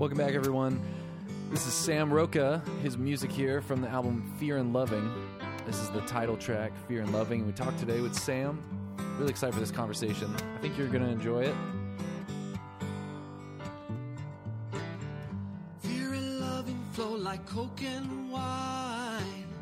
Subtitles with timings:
[0.00, 0.80] Welcome back, everyone.
[1.50, 5.12] This is Sam Rocha, his music here from the album Fear and Loving.
[5.66, 7.44] This is the title track, Fear and Loving.
[7.44, 8.64] We talked today with Sam.
[9.18, 10.34] Really excited for this conversation.
[10.56, 11.54] I think you're going to enjoy it.
[15.82, 19.52] Fear and loving flow like coke and wine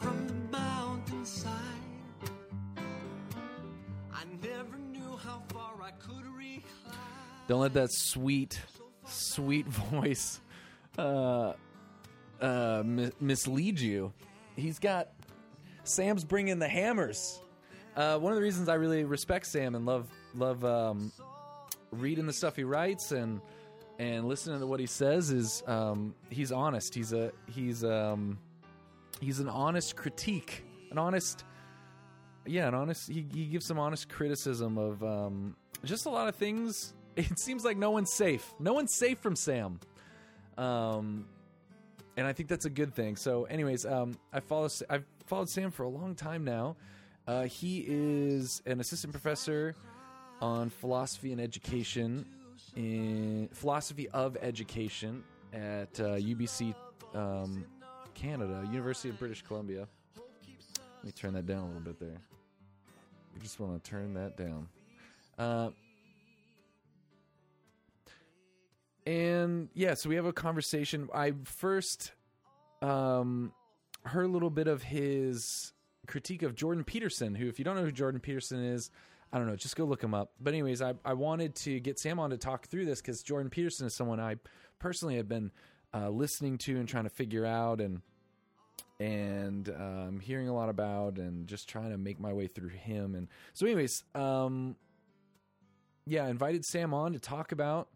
[0.00, 1.52] from the mountainside.
[4.12, 6.64] I never knew how far I could recline.
[7.46, 8.58] Don't let that sweet,
[9.30, 10.40] sweet voice
[10.98, 11.52] uh,
[12.40, 14.12] uh, mi- mislead you.
[14.56, 15.08] He's got
[15.84, 17.40] Sam's bringing the hammers.
[17.96, 21.12] Uh, one of the reasons I really respect Sam and love love um,
[21.90, 23.40] reading the stuff he writes and
[23.98, 26.94] and listening to what he says is um, he's honest.
[26.94, 28.38] He's a he's um,
[29.20, 31.44] he's an honest critique, an honest
[32.46, 33.08] yeah, an honest.
[33.08, 36.94] He, he gives some honest criticism of um, just a lot of things.
[37.16, 38.54] It seems like no one's safe.
[38.58, 39.80] No one's safe from Sam,
[40.56, 41.26] um,
[42.16, 43.16] and I think that's a good thing.
[43.16, 44.68] So, anyways, um, I follow.
[44.88, 46.76] I've followed Sam for a long time now.
[47.26, 49.74] Uh, he is an assistant professor
[50.40, 52.24] on philosophy and education
[52.76, 55.22] in philosophy of education
[55.52, 56.74] at uh, UBC
[57.14, 57.64] um,
[58.14, 59.86] Canada, University of British Columbia.
[60.16, 62.20] Let me turn that down a little bit there.
[63.34, 64.68] I just want to turn that down.
[65.38, 65.70] Uh,
[69.06, 71.08] and yeah, so we have a conversation.
[71.14, 72.12] I first
[72.82, 73.52] um,
[74.04, 75.72] heard a little bit of his
[76.06, 78.90] critique of Jordan Peterson, who, if you don't know who Jordan Peterson is,
[79.32, 80.32] I don't know, just go look him up.
[80.40, 83.50] But, anyways, I, I wanted to get Sam on to talk through this because Jordan
[83.50, 84.36] Peterson is someone I
[84.78, 85.52] personally have been
[85.94, 88.02] uh, listening to and trying to figure out and
[88.98, 93.14] and um, hearing a lot about and just trying to make my way through him.
[93.14, 94.76] And so, anyways, um,
[96.06, 97.88] yeah, I invited Sam on to talk about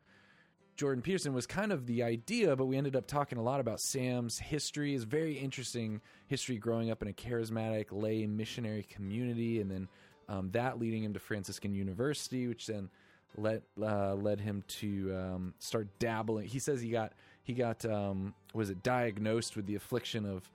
[0.76, 3.80] Jordan Peterson was kind of the idea, but we ended up talking a lot about
[3.80, 9.70] Sam's history, his very interesting history growing up in a charismatic lay missionary community, and
[9.70, 9.88] then
[10.28, 12.90] um, that leading him to Franciscan University, which then
[13.36, 16.46] led uh, led him to um, start dabbling.
[16.46, 17.12] He says he got
[17.44, 20.50] he got um, was it diagnosed with the affliction of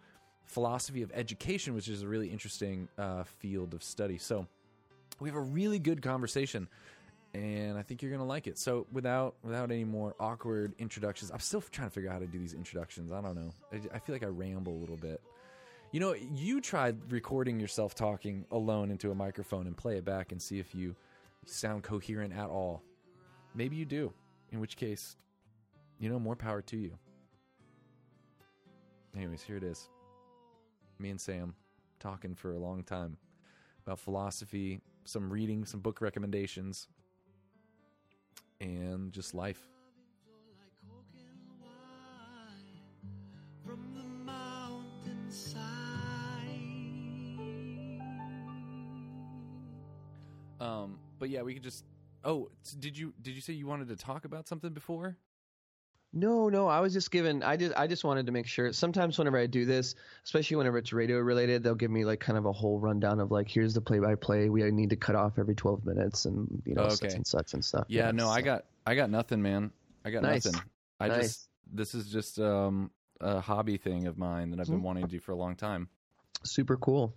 [0.45, 4.17] philosophy of education, which is a really interesting uh, field of study.
[4.17, 4.47] So
[5.19, 6.67] we have a really good conversation,
[7.33, 8.57] and I think you're gonna like it.
[8.57, 12.27] So without without any more awkward introductions, I'm still trying to figure out how to
[12.27, 13.11] do these introductions.
[13.11, 13.51] I don't know.
[13.71, 15.21] I, I feel like I ramble a little bit.
[15.91, 20.31] You know, you tried recording yourself talking alone into a microphone and play it back
[20.31, 20.95] and see if you
[21.45, 22.83] sound coherent at all.
[23.55, 24.13] Maybe you do.
[24.51, 25.15] In which case,
[25.99, 26.97] you know, more power to you.
[29.15, 29.89] Anyways, here it is
[30.99, 31.55] me and Sam
[31.99, 33.17] talking for a long time
[33.85, 36.87] about philosophy, some reading, some book recommendations,
[38.61, 39.59] and just life.
[40.57, 42.81] Like coke and wine
[43.65, 45.59] from the mountainside.
[50.59, 51.85] Um, but yeah, we could just.
[52.25, 52.49] Oh,
[52.79, 55.17] did you did you say you wanted to talk about something before?
[56.11, 57.43] No, no, I was just given.
[57.43, 58.73] I just, I just wanted to make sure.
[58.73, 59.93] Sometimes whenever I do this,
[60.23, 63.29] especially whenever it's radio related, they'll give me like kind of a whole rundown of
[63.29, 64.49] like, here's the play-by-play.
[64.49, 67.53] We need to cut off every 12 minutes, and you know, Oh, such and such
[67.53, 67.85] and stuff.
[67.89, 69.71] Yeah, no, I got I got nothing, man.
[70.03, 70.45] I got Nice.
[70.45, 70.61] nothing.
[70.99, 71.27] I Nice.
[71.27, 72.89] just this is just um
[73.21, 74.83] a hobby thing of mine that I've been Mhm.
[74.83, 75.89] wanting to do for a long time.
[76.43, 77.13] super cool.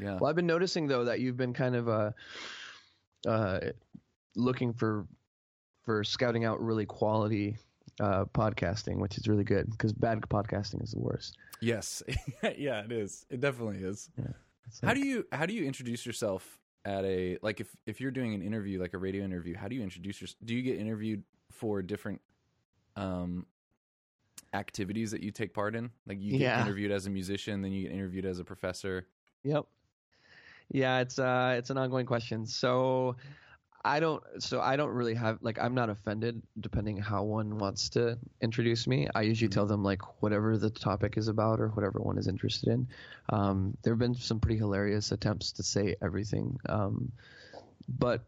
[0.00, 0.18] Yeah.
[0.18, 2.10] Well, I've been noticing though that you've been kind of uh,
[3.26, 3.60] uh,
[4.34, 5.06] looking for
[5.84, 7.58] for scouting out really quality
[8.00, 11.36] uh, podcasting, which is really good because bad podcasting is the worst.
[11.60, 12.02] Yes.
[12.56, 13.26] yeah, it is.
[13.30, 14.10] It definitely is.
[14.66, 18.00] It's How like- do you how do you introduce yourself at a like if if
[18.00, 20.62] you're doing an interview like a radio interview, how do you introduce your do you
[20.62, 21.22] get interviewed
[21.52, 22.20] for different
[22.96, 23.46] um
[24.54, 25.90] activities that you take part in?
[26.06, 26.62] Like you get Yeah.
[26.62, 29.06] interviewed as a musician, then you get interviewed as a professor.
[29.44, 29.66] Yep.
[30.70, 32.46] Yeah, it's uh it's an ongoing question.
[32.46, 33.16] So
[33.84, 37.90] I don't so I don't really have like I'm not offended depending how one wants
[37.90, 39.08] to introduce me.
[39.12, 39.54] I usually Mhm.
[39.54, 42.88] tell them like whatever the topic is about or whatever one is interested in.
[43.28, 46.58] Um there have been some pretty hilarious attempts to say everything.
[46.68, 47.10] Um
[47.88, 48.24] but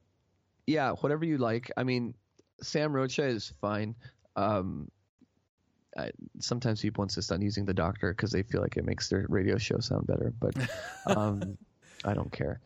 [0.67, 1.71] yeah, whatever you like.
[1.77, 2.15] I mean,
[2.63, 3.95] Sam Rocha is fine.
[4.35, 4.91] Um
[5.97, 6.11] I,
[6.41, 9.59] sometimes people insist on using the doctor because they feel like it makes their radio
[9.59, 10.57] show sound better, but
[11.07, 11.57] um,
[12.05, 12.61] I don't care.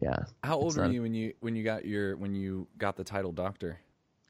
[0.00, 2.96] Yeah, How old were not- you when you when you got your when you got
[2.96, 3.78] the title doctor?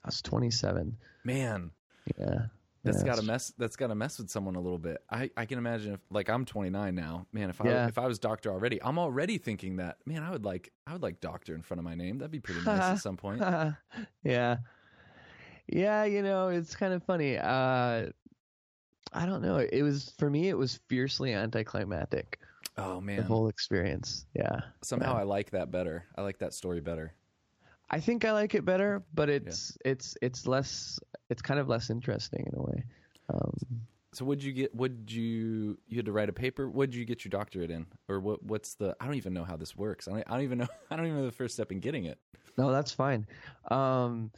[0.04, 0.96] I was 27.
[1.22, 1.70] Man,
[2.18, 2.46] Yeah,
[2.82, 5.04] that's yeah, got to mess that's got to mess with someone a little bit.
[5.08, 7.26] I I can imagine if like I'm 29 now.
[7.32, 7.86] Man, if I Yeah.
[7.86, 9.98] if I was doctor already, I'm already thinking that.
[10.04, 12.18] Man, I would like I would like doctor in front of my name.
[12.18, 13.40] That'd be pretty nice at some point.
[14.24, 14.56] yeah,
[15.68, 17.38] Yeah, you know, it's kind of funny.
[17.38, 18.08] Uh,
[19.12, 19.58] I don't know.
[19.58, 20.48] It was for me.
[20.48, 22.40] It was fiercely anticlimactic.
[22.76, 24.26] Oh man, the whole experience.
[24.34, 24.60] Yeah.
[24.82, 25.20] Somehow yeah.
[25.20, 26.06] I like that better.
[26.16, 27.12] I like that story better.
[27.90, 29.92] I think I like it better, but it's yeah.
[29.92, 30.98] it's it's less.
[31.28, 32.84] It's kind of less interesting in a way.
[33.28, 33.54] Um,
[34.14, 34.74] so would you get?
[34.74, 36.70] Would you you had to write a paper?
[36.70, 38.42] Did you get your doctorate in, or what?
[38.42, 38.96] What's the?
[39.00, 40.08] I don't even know how this works.
[40.08, 40.68] I don't, I don't even know.
[40.90, 42.18] I don't even know the first step in getting it.
[42.56, 43.26] No, that's fine.
[43.70, 44.30] Um,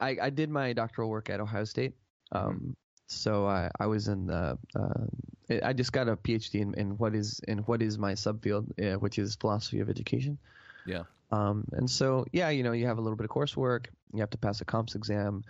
[0.00, 1.94] I, I did my doctoral work at Ohio State.
[2.32, 2.70] Um, mm-hmm.
[3.08, 4.58] so I, I was in the.
[4.74, 5.06] Uh,
[5.48, 8.98] I just got a PhD in, in what is in what is my subfield, uh,
[8.98, 10.38] which is philosophy of education.
[10.86, 11.04] Yeah.
[11.30, 13.86] Um, and so yeah, you know, you have a little bit of coursework.
[14.12, 15.44] You have to pass a comps exam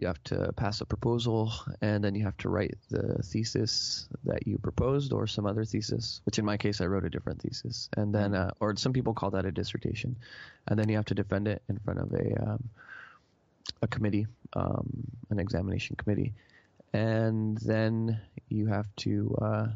[0.00, 4.46] you have to pass a proposal and then you have to write the thesis that
[4.46, 7.88] you proposed or some other thesis which in my case i wrote a different thesis
[7.96, 10.16] and then uh, or some people call that a dissertation
[10.66, 12.68] and then you have to defend it in front of a um,
[13.82, 14.88] a committee um,
[15.30, 16.32] an examination committee
[16.92, 19.66] and then you have to uh,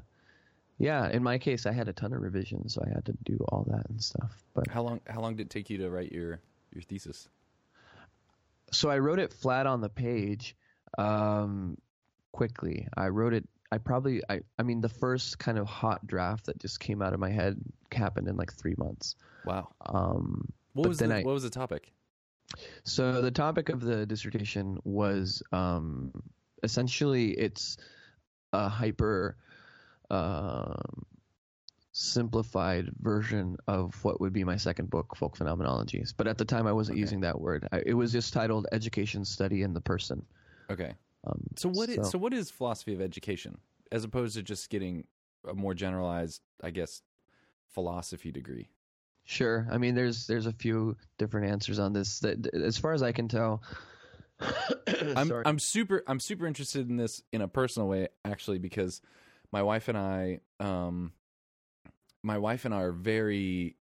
[0.79, 3.39] yeah in my case i had a ton of revisions so i had to do
[3.49, 6.13] all that and stuff but how long how long did it take you to write
[6.13, 6.41] your
[6.73, 7.29] your thesis
[8.75, 10.57] so I wrote it flat on the page
[10.99, 11.79] um,
[12.33, 12.89] quickly.
[12.97, 13.49] I wrote it.
[13.71, 14.23] I probably.
[14.29, 14.41] I.
[14.59, 17.59] I mean, the first kind of hot draft that just came out of my head
[17.93, 19.17] happened in like three months.
[19.45, 19.69] Wow.
[19.85, 21.93] Um, what was the I, What was the topic?
[22.85, 26.13] So the topic of the dissertation was um,
[26.65, 27.77] essentially it's
[28.53, 29.37] a hyper
[30.11, 31.05] um,
[31.93, 36.13] simplified version of what would be my second book, Folk Phenomenologies.
[36.17, 37.01] But at the time, I wasn't okay.
[37.01, 37.69] using that word.
[37.73, 40.25] I, it was just titled Education Study in the Person.
[40.71, 40.95] Okay.
[41.27, 43.57] Um, so what so, is so what is philosophy of education
[43.93, 45.07] as opposed to just getting
[45.49, 47.03] a more generalized, I guess,
[47.71, 48.69] philosophy degree?
[49.25, 49.67] Sure.
[49.71, 52.19] I mean, there's there's a few different answers on this.
[52.21, 53.63] That, as far as I can tell,
[55.17, 59.01] I'm I'm super I'm super interested in this in a personal way actually because
[59.53, 61.13] my wife and I um
[62.23, 63.77] my wife and I are very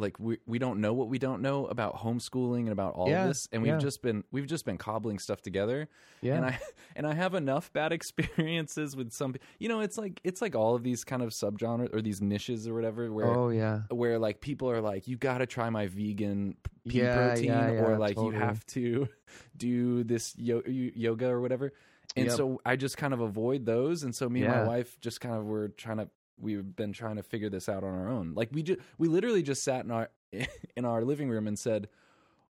[0.00, 3.22] like we we don't know what we don't know about homeschooling and about all yeah,
[3.22, 3.78] of this and we've yeah.
[3.78, 5.88] just been we've just been cobbling stuff together
[6.20, 6.58] yeah and i
[6.96, 10.74] and i have enough bad experiences with some you know it's like it's like all
[10.74, 14.40] of these kind of subgenres or these niches or whatever where oh yeah where like
[14.40, 16.56] people are like you got to try my vegan
[16.88, 18.34] pea yeah, protein or like totally.
[18.34, 19.08] you have to
[19.56, 21.72] do this yo- yoga or whatever
[22.16, 22.36] and yep.
[22.36, 25.34] so i just kind of avoid those and so me and my wife just kind
[25.34, 26.08] of were trying to
[26.40, 28.34] we've been trying to figure this out on our own.
[28.34, 30.10] Like we just we literally just sat in our
[30.76, 31.88] in our living room and said,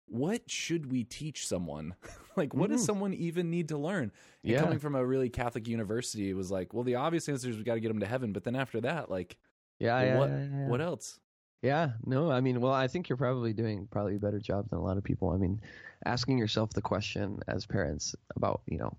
[0.07, 1.95] "What should we teach someone?
[2.35, 2.73] like what mm-hmm.
[2.73, 4.11] does someone even need to learn?"
[4.43, 4.61] And yeah.
[4.61, 7.63] coming from a really Catholic university, it was like, well, the obvious answer is we
[7.63, 9.37] got to get them to heaven, but then after that, like,
[9.79, 10.67] yeah, well, yeah, what yeah, yeah.
[10.67, 11.19] what else?
[11.61, 14.77] Yeah, no, I mean, well, I think you're probably doing probably a better job than
[14.77, 15.31] a lot of people.
[15.31, 15.59] I mean,
[16.05, 18.95] asking yourself the question as parents about, you know,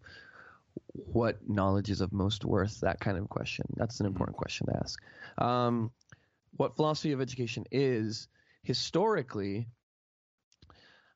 [0.93, 2.81] what knowledge is of most worth?
[2.81, 3.67] That kind of question.
[3.77, 4.15] That's an mm-hmm.
[4.15, 5.01] important question to ask.
[5.39, 5.91] Um,
[6.57, 8.29] what philosophy of education is
[8.63, 9.69] historically.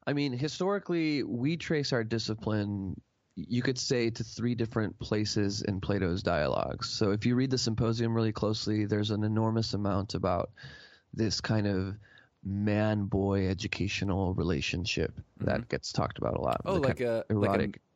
[0.07, 3.01] I mean, historically, we trace our discipline,
[3.35, 6.89] you could say, to three different places in Plato's dialogues.
[6.89, 10.51] So if you read the symposium really closely, there's an enormous amount about
[11.13, 11.97] this kind of
[12.45, 15.47] man boy educational relationship mm-hmm.
[15.47, 16.61] that gets talked about a lot.
[16.65, 17.61] Oh, like a erotic.
[17.61, 17.90] Like a,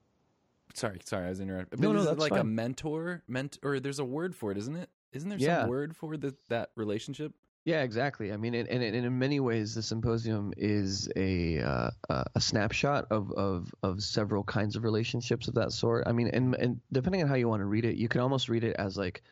[0.75, 1.81] sorry, sorry, I was interrupting.
[1.81, 2.40] No, no, that's like fine.
[2.40, 4.90] a mentor, ment, or there's a word for it, isn't it?
[5.12, 7.33] Isn't there some word for the, that relationship?
[7.64, 8.31] Yeah, exactly.
[8.31, 11.90] I mean, and, and, and in many ways, the symposium is a uh,
[12.35, 16.07] a snapshot of, of of several kinds of relationships of that sort.
[16.07, 18.50] I mean, and and depending on how you want to read it, you can almost
[18.50, 19.23] read it as like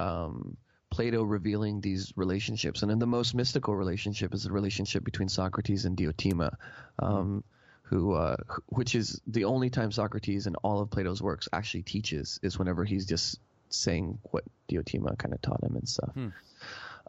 [0.00, 0.56] um,
[0.90, 2.82] Plato revealing these relationships.
[2.82, 6.54] And then the most mystical relationship is the relationship between Socrates and Diotima.
[6.98, 7.44] Um,
[7.86, 12.40] who, uh, which is the only time Socrates in all of Plato's works actually teaches
[12.42, 13.38] is whenever he's just
[13.68, 16.12] saying what Diotima kind of taught him and stuff.
[16.14, 16.28] Hmm.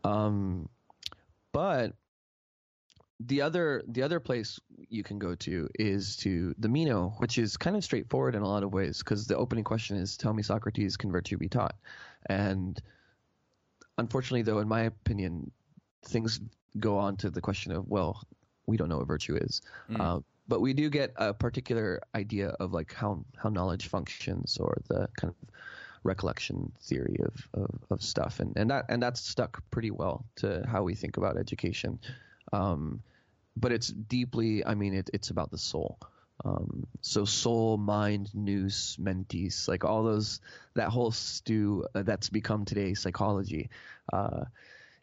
[0.04, 0.70] Um,
[1.52, 1.94] but
[3.20, 7.58] the other the other place you can go to is to the Meno, which is
[7.58, 10.44] kind of straightforward in a lot of ways because the opening question is, "Tell me,
[10.44, 11.76] Socrates, can virtue be taught?"
[12.28, 12.80] And
[13.98, 15.52] unfortunately, though, in my opinion,
[16.06, 16.40] things
[16.80, 18.22] go on to the question of, well,
[18.68, 19.62] we don't know what virtue is.
[19.90, 20.00] Mm.
[20.00, 24.78] Uh, but we do get a particular idea of like how how knowledge functions or
[24.88, 25.50] the kind of
[26.04, 28.40] recollection theory of, of, of stuff.
[28.40, 32.00] And, and that and that's stuck pretty well to how we think about education.
[32.54, 33.02] Um,
[33.60, 36.00] but it's deeply i mean it, it's about the soul.
[36.46, 40.40] Um, so soul mind nous mentis like all those
[40.76, 43.70] that whole stew uh, that's become today psychology.
[44.14, 44.46] Uh,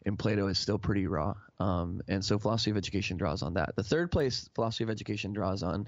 [0.05, 1.33] in Plato is still pretty raw.
[1.59, 3.75] Um, and so philosophy of education draws on that.
[3.75, 5.87] The third place philosophy of education draws on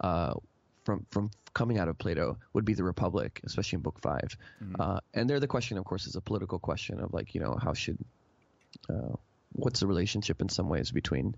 [0.00, 0.34] uh,
[0.84, 4.36] from from coming out of Plato would be the Republic, especially in Book 5
[4.78, 7.56] uh, and there the question, of course, is a political question of like you know
[7.60, 7.98] how should
[8.88, 9.16] uh,
[9.52, 11.34] what's the relationship in some ways between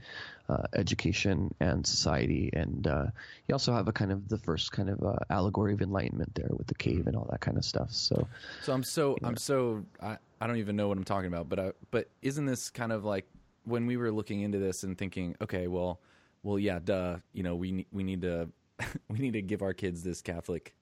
[0.49, 3.07] uh, education and society, and uh,
[3.47, 6.51] you also have a kind of the first kind of uh, allegory of enlightenment there
[6.51, 7.93] with the cave and all that kind of stuff.
[7.93, 8.27] So
[8.63, 11.59] So I'm so I'm so I, I don't even know what I'm talking about, but
[11.59, 13.27] I, but isn't this kind of like
[13.65, 16.01] when we were looking into this and thinking, okay, well,
[16.43, 18.49] well, yeah, duh, you know, we we need to
[19.09, 20.75] we need to give our kids this Catholic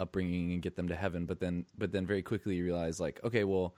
[0.00, 3.20] upbringing and get them to heaven, but then but then very quickly you realize like,
[3.24, 3.74] okay, well,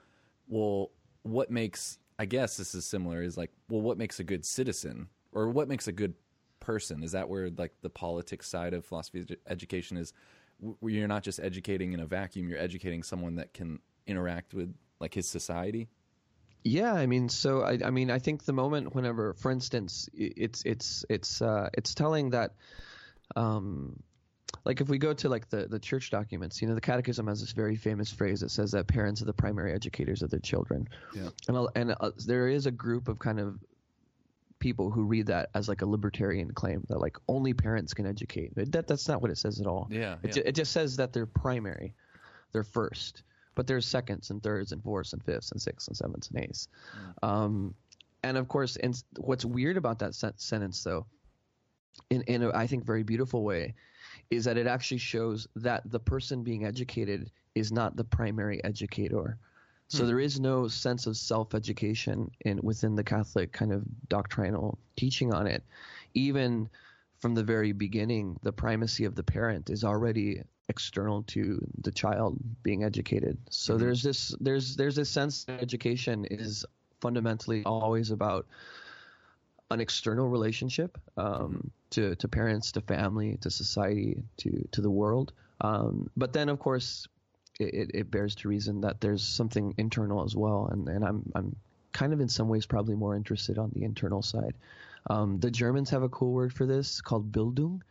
[0.47, 0.91] well,
[1.23, 5.07] what makes I guess this is similar is like, well, what makes a good citizen
[5.31, 6.13] or what makes a good
[6.59, 7.01] person?
[7.01, 10.13] Is that where like the politics side of philosophy edu- education is?
[10.59, 14.71] Where you're not just educating in a vacuum, you're educating someone that can interact with
[14.99, 15.89] like his society.
[16.63, 20.61] Yeah, I mean, so I, I mean, I think the moment whenever, for instance, it's
[20.63, 22.51] it's it's uh, it's telling that,
[23.35, 24.03] um,
[24.65, 27.39] like if we go to like the the church documents, you know, the Catechism has
[27.41, 30.87] this very famous phrase that says that parents are the primary educators of their children,
[31.15, 31.29] Yeah.
[31.47, 33.59] and and uh, there is a group of kind of
[34.59, 38.53] people who read that as like a libertarian claim that like only parents can educate.
[38.55, 39.87] That that's not what it says at all.
[39.89, 40.43] Yeah, It, yeah.
[40.45, 41.95] it just says that they're primary,
[42.51, 43.23] they're first,
[43.55, 46.67] but there's seconds and thirds and fourths and fifths and sixths and sevenths and eighths.
[47.23, 47.73] Um,
[48.23, 51.07] and of course, and what's weird about that sentence, though,
[52.11, 53.73] in in a, I think very beautiful way,
[54.31, 59.37] is that it actually shows that the person being educated is not the primary educator.
[59.89, 60.07] So hmm.
[60.07, 65.47] there is no sense of self-education in within the Catholic kind of doctrinal teaching on
[65.47, 65.63] it.
[66.13, 66.69] Even
[67.19, 72.37] from the very beginning, the primacy of the parent is already external to the child
[72.63, 73.37] being educated.
[73.49, 73.81] So hmm.
[73.81, 76.65] there's this there's there's this sense that education is
[77.01, 78.45] fundamentally always about
[79.71, 85.33] an external relationship um, to to parents, to family, to society, to to the world.
[85.61, 87.07] Um, but then, of course,
[87.59, 91.55] it, it, bears to reason that there's something internal as well, and and I'm I'm
[91.91, 94.55] kind of in some ways probably more interested on the internal side.
[95.09, 97.81] Um, the Germans have a cool word for this called Bildung.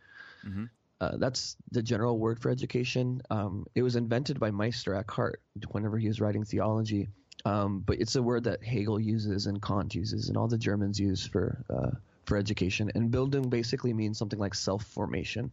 [0.99, 3.21] Uh, that's the general word for education.
[3.31, 7.09] Um, it was invented by Meister Eckhart whenever he was writing theology,
[7.45, 10.99] um, but it's a word that Hegel uses and Kant uses, and all the Germans
[10.99, 11.91] use for uh,
[12.25, 12.91] for education.
[12.95, 15.51] And Bildung basically means something like self formation.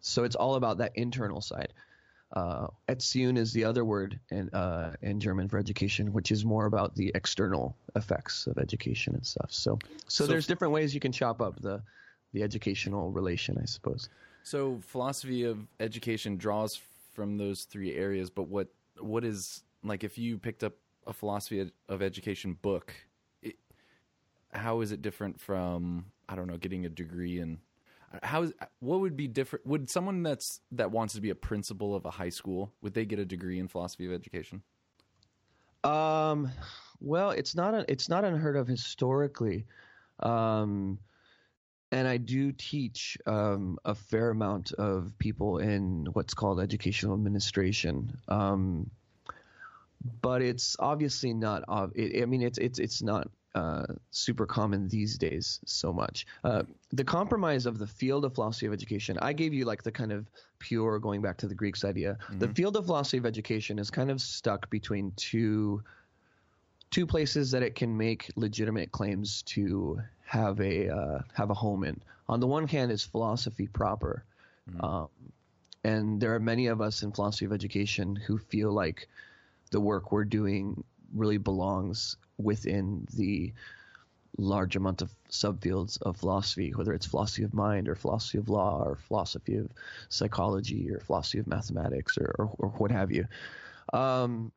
[0.00, 1.72] So it's all about that internal side.
[2.32, 6.66] Uh, Erziehung is the other word in uh, in German for education, which is more
[6.66, 9.50] about the external effects of education and stuff.
[9.50, 11.82] So, so, So- there's different ways you can chop up the
[12.32, 14.08] the educational relation, I suppose.
[14.42, 16.78] So philosophy of education draws
[17.14, 18.68] from those three areas, but what
[19.00, 20.74] what is like if you picked up
[21.06, 22.92] a philosophy of education book,
[23.42, 23.56] it,
[24.52, 27.58] how is it different from I don't know getting a degree in
[28.22, 29.66] how is what would be different?
[29.66, 33.04] Would someone that's that wants to be a principal of a high school would they
[33.04, 34.62] get a degree in philosophy of education?
[35.84, 36.50] Um,
[37.00, 39.66] well, it's not a, it's not unheard of historically,
[40.20, 40.98] um,
[41.92, 48.18] and I do teach um, a fair amount of people in what's called educational administration.
[48.28, 48.90] Um,
[50.22, 51.64] but it's obviously not.
[51.94, 56.26] It, I mean, it's it's it's not uh, super common these days so much.
[56.44, 56.62] Uh,
[56.92, 59.18] the compromise of the field of philosophy of education.
[59.22, 60.26] I gave you like the kind of
[60.58, 62.18] pure going back to the Greeks idea.
[62.38, 65.82] The field of philosophy of education is kind of stuck between two
[66.90, 71.84] two places that it can make legitimate claims to have a uh, have a home
[71.84, 72.00] in.
[72.28, 74.24] On the one hand, is philosophy proper,
[74.80, 75.08] um,
[75.84, 79.08] and there are many of us in philosophy of education who feel like
[79.70, 80.82] the work we're doing
[81.14, 83.52] really belongs within the
[84.38, 88.82] large amount of subfields of philosophy, whether it's philosophy of mind or philosophy of law
[88.82, 89.70] or philosophy of
[90.08, 93.26] psychology or philosophy of mathematics or, or, or what have you.
[93.92, 94.52] Um,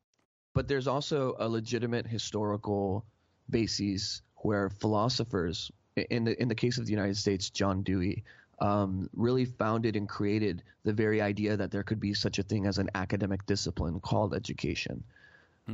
[0.53, 3.05] but there's also a legitimate historical
[3.49, 8.23] basis where philosophers, in the in the case of the United States, John Dewey,
[8.61, 12.65] um, really founded and created the very idea that there could be such a thing
[12.65, 15.03] as an academic discipline called education.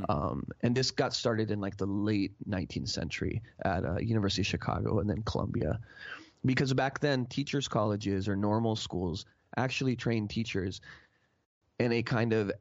[0.09, 4.47] Um, and this got started in like the late 19th century at uh, University of
[4.47, 5.79] Chicago and then Columbia,
[6.43, 9.25] because back then teachers' colleges or normal schools
[9.57, 10.81] actually trained teachers
[11.79, 12.51] in a kind of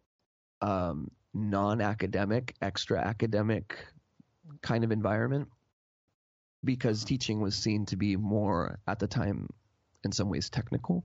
[0.62, 3.76] um, non-academic, extra-academic
[4.62, 5.49] kind of environment,
[6.62, 9.49] because teaching was seen to be more at the time,
[10.04, 11.04] in some ways, technical.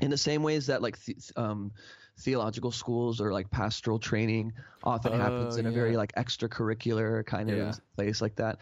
[0.00, 1.72] In the same ways that like th- um,
[2.18, 4.52] theological schools or like pastoral training
[4.82, 7.72] often Oh, happens in a very like extracurricular kind of Yeah.
[7.96, 8.58] place like that.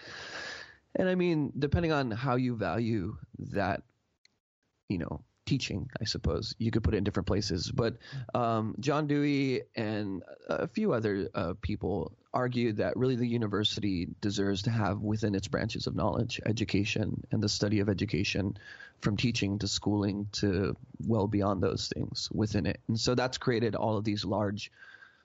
[0.97, 3.83] And I mean, depending on how you value that,
[4.89, 6.55] you know, teaching, I suppose.
[6.59, 7.71] You could put it in different places.
[7.71, 7.97] But
[8.35, 14.63] um, John Dewey and a few other uh, people argued that really the university deserves
[14.63, 18.57] to have within its branches of knowledge education and the study of education
[19.01, 22.81] from teaching to schooling to well beyond those things within it.
[22.89, 24.71] And so that's created all of these large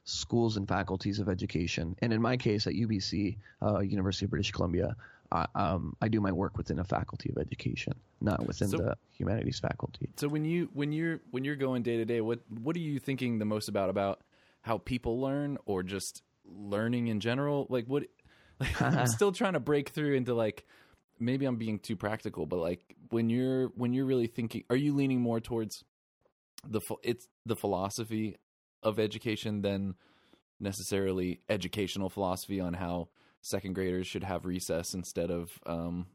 [0.04, 1.96] schools and faculties of education.
[2.02, 4.96] And in my case at UBC, uh, University of British Columbia,
[5.32, 8.98] I, um, I do my work within a faculty of education, not within So- the
[9.12, 10.10] humanities faculty.
[10.18, 13.00] So when you when you're when you're going day to day, what what are you
[13.00, 14.22] thinking the most about about
[14.62, 17.68] how people learn or just learning in general?
[17.70, 18.04] Like what
[18.60, 20.66] like, I'm still trying to break through into like
[21.20, 24.94] maybe I'm being too practical, but like when you're when you're really thinking, are you
[24.96, 25.84] leaning more towards
[26.68, 28.38] the it's the philosophy
[28.84, 29.96] of education than
[30.60, 33.10] necessarily educational philosophy on how
[33.42, 36.08] second graders should have recess instead of um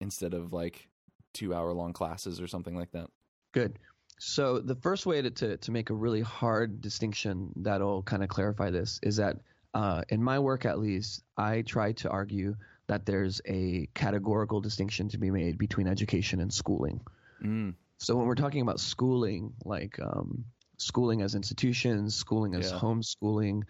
[0.00, 0.88] instead of like
[1.32, 3.08] two hour long classes or something like that.
[3.52, 3.78] Good.
[4.18, 8.28] So the first way to, to, to make a really hard distinction that'll kind of
[8.28, 9.36] clarify this is that
[9.72, 12.56] uh, in my work at least, I try to argue
[12.88, 17.00] that there's a categorical distinction to be made between education and schooling.
[17.42, 17.74] Mm.
[17.98, 20.44] So when we're talking about schooling, like um,
[20.76, 22.78] schooling as institutions, schooling as Yeah.
[22.78, 23.62] homeschooling,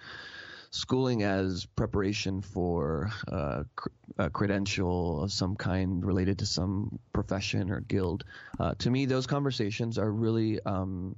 [0.71, 7.71] schooling as preparation for uh, cr- a credential of some kind related to some profession
[7.71, 8.25] or guild,
[8.59, 10.61] uh, to me, those conversations are really.
[10.65, 11.17] Um,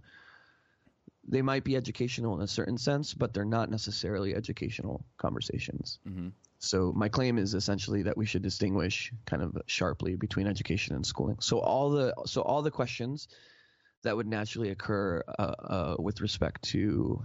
[1.26, 6.00] they might be educational in a certain sense, but they're not necessarily educational conversations.
[6.04, 6.28] hmm
[6.58, 11.06] So my claim is essentially that we should distinguish kind of sharply between education and
[11.06, 11.36] schooling.
[11.40, 13.28] So all the so all the questions
[14.02, 17.22] that would naturally occur uh, uh, with respect to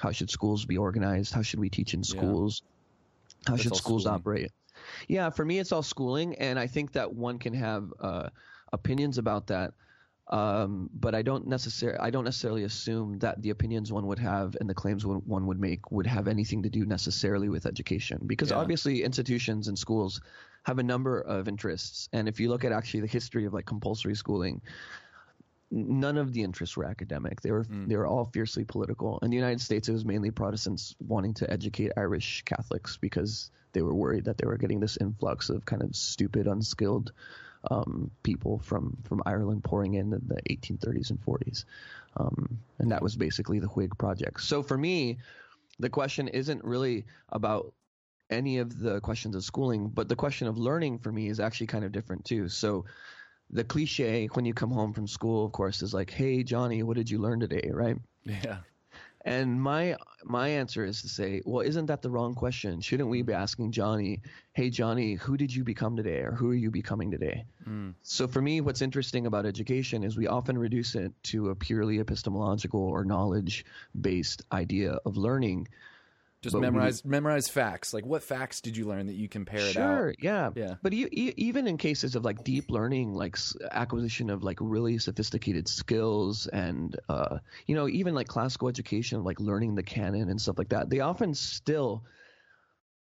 [0.00, 2.62] how should schools be organized, how should we teach in schools,
[3.46, 4.20] how That's should schools schooling.
[4.20, 4.52] operate.
[5.08, 8.28] Yeah, for me it's all schooling, and I think that one can have uh,
[8.72, 9.72] opinions about that.
[10.28, 14.56] Um, but I don't necessarily I don't necessarily assume that the opinions one would have
[14.58, 18.50] and the claims one, would make would have anything to do necessarily with education because
[18.50, 18.56] Yeah.
[18.56, 20.22] obviously institutions and schools
[20.62, 23.66] have a number of interests and if you look at actually the history of like
[23.66, 24.62] compulsory schooling
[25.70, 27.88] none of the interests were academic they were Mm.
[27.88, 31.50] they were all fiercely political in the United States it was mainly Protestants wanting to
[31.50, 35.82] educate Irish Catholics because they were worried that they were getting this influx of kind
[35.82, 37.12] of stupid unskilled
[37.70, 41.64] um, people from from Ireland pouring in in the 1830s and 40s,
[42.18, 44.42] um, and that was basically the Whig project.
[44.42, 45.18] So for me,
[45.78, 47.72] the question isn't really about
[48.30, 51.68] any of the questions of schooling, but the question of learning for me is actually
[51.68, 52.48] kind of different too.
[52.48, 52.84] So
[53.54, 56.96] the cliche when you come home from school, of course, is like, "Hey Johnny, what
[56.96, 57.96] did you learn today?" Right?
[58.24, 58.58] Yeah.
[59.24, 62.80] And my my answer is to say, well, isn't that the wrong question?
[62.80, 64.20] Shouldn't we be asking Johnny,
[64.52, 67.94] "Hey Johnny, who did you become today, or who are you becoming today?" Mm.
[68.02, 72.00] So for me, what's interesting about education is we often reduce it to a purely
[72.00, 75.68] epistemological or knowledge-based idea of learning.
[76.44, 77.94] Just But we- memorize memorize facts.
[77.94, 80.16] Like what facts did you learn that you compare it Sure, out?
[80.22, 80.74] yeah, Yeah.
[80.82, 84.58] But e- e- even in cases of like deep learning, like s- acquisition of like
[84.60, 90.28] really sophisticated skills, and uh, you know, even like classical education, like learning the canon
[90.28, 92.04] and stuff like that, they often still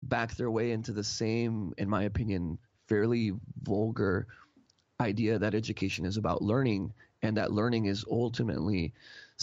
[0.03, 3.31] back their way into the same, in my opinion, fairly
[3.63, 4.27] vulgar
[4.99, 8.93] idea that education is about learning, and that learning is ultimately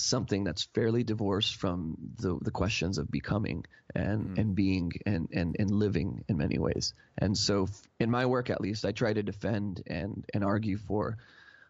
[0.00, 4.38] something that's fairly divorced from the the questions of becoming and Mm.
[4.38, 6.94] and being and, and and living in many ways.
[7.16, 11.16] And so in my work at least I try to defend and and argue for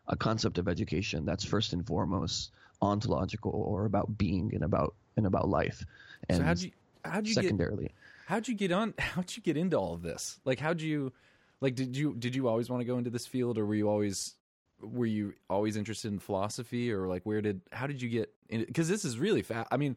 [0.06, 2.50] a concept of education that's first and foremost
[2.82, 5.84] ontological or about being and about and about life.
[6.28, 6.70] And So how'd you
[7.04, 7.90] how'd you get secondarily.
[8.26, 10.38] how'd you get on how'd you get into all of this?
[10.44, 11.12] Like how'd you
[11.60, 13.88] like did you did you always want to go into this field or were you
[13.88, 14.34] always
[14.80, 18.88] were you always interested in philosophy or like where did how did you get because
[18.88, 19.96] this is really fast i mean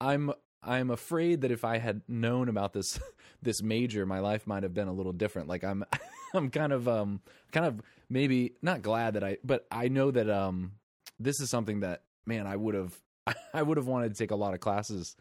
[0.00, 0.32] i'm
[0.62, 3.00] i'm afraid that if i had known about this
[3.42, 5.48] this major my life might have been a little different.
[5.48, 5.84] Like i'm
[6.34, 7.20] i'm kind of um
[7.52, 10.72] kind of maybe not glad that i but i know that um
[11.18, 12.96] this is something that man i would have
[13.54, 15.16] i would have wanted to take a lot of classes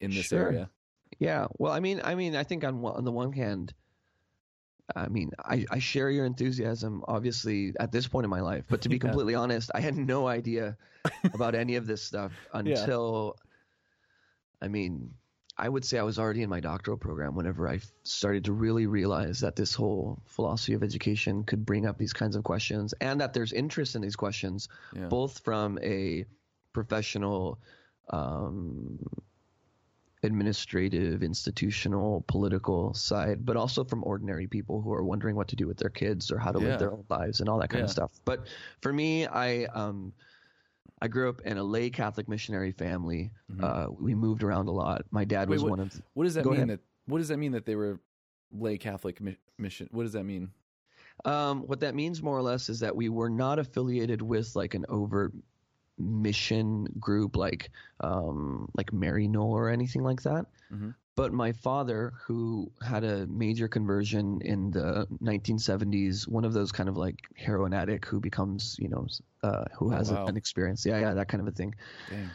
[0.00, 0.46] in this Sure.
[0.48, 0.70] area.
[1.18, 3.72] Yeah, well, I mean, I mean, I think on on the one hand,
[4.94, 8.64] I mean, I, I share your enthusiasm, obviously, at this point in my life.
[8.68, 9.00] But to be Yeah.
[9.00, 10.76] completely honest, I had no idea
[11.34, 13.36] about any of this stuff until,
[14.62, 15.14] I mean,
[15.58, 18.86] I would say I was already in my doctoral program whenever I started to really
[18.86, 23.20] realize that this whole philosophy of education could bring up these kinds of questions, and
[23.20, 25.06] that there's interest in these questions, Yeah.
[25.08, 26.26] both from a
[26.72, 27.58] professional.
[28.10, 28.98] Um,
[30.26, 35.66] administrative, institutional, political side, but also from ordinary people who are wondering what to do
[35.66, 36.66] with their kids or how to Yeah.
[36.68, 37.84] live their own lives and all that kind Yeah.
[37.86, 38.12] of stuff.
[38.24, 38.46] But
[38.82, 40.12] for me, I um,
[41.00, 43.30] I grew up in a lay Catholic missionary family.
[43.52, 43.62] Mhm.
[43.62, 45.04] Uh, we moved around a lot.
[45.10, 46.02] My dad Wait, was what- one of.
[46.14, 46.54] What does that mean?
[46.54, 46.68] ahead.
[46.68, 48.00] That what does that mean that they were
[48.52, 49.88] lay Catholic mi- mission?
[49.92, 50.50] What does that mean?
[51.24, 54.74] Um, what that means more or less is that we were not affiliated with like
[54.74, 55.32] an overt
[55.98, 60.46] mission group like um, like Maryknoll or anything like that.
[60.72, 60.94] Mhm.
[61.14, 66.90] But my father, who had a major conversion in the 1970s, one of those kind
[66.90, 69.06] of like heroin addict who becomes, you know,
[69.42, 70.26] uh, who has wow.
[70.26, 70.84] an experience.
[70.84, 71.74] Yeah, yeah, that kind of a thing.
[72.10, 72.30] Dang.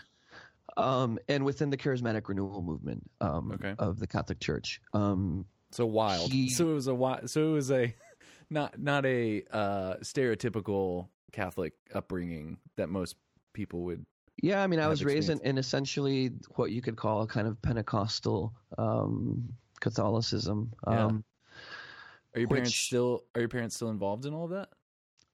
[0.78, 3.76] Um, and within the charismatic renewal movement um, Okay.
[3.78, 4.82] of the Catholic Church.
[4.94, 6.32] Um, So wild.
[6.32, 7.94] He- so it was a wi- So it was a
[8.50, 13.16] not not a uh, stereotypical Catholic upbringing that most
[13.54, 14.06] people would.
[14.42, 17.48] Yeah, I mean, I was raised in, in essentially what you could call a kind
[17.48, 20.72] of Pentecostal um, Catholicism.
[20.88, 21.06] Yeah.
[21.06, 21.24] Um,
[22.36, 24.70] Are your parents Which- still Are your parents still involved in all of that?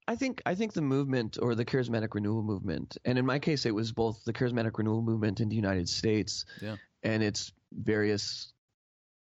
[0.06, 3.66] I think I think the movement or the charismatic renewal movement, and in my case,
[3.66, 6.76] it was both the charismatic renewal movement in the United States Yeah.
[7.02, 8.52] and its various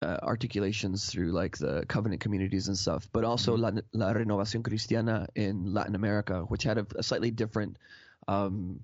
[0.02, 3.78] uh, articulations through like the covenant communities and stuff, but also Mm-hmm.
[4.00, 7.78] La, La Renovación Cristiana in Latin America, which had a, a slightly different.
[8.28, 8.80] Um,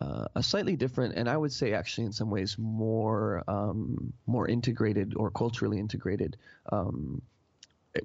[0.00, 4.46] uh, a slightly different, and I would say actually in some ways more um, more
[4.46, 6.36] integrated or culturally integrated
[6.70, 7.22] um,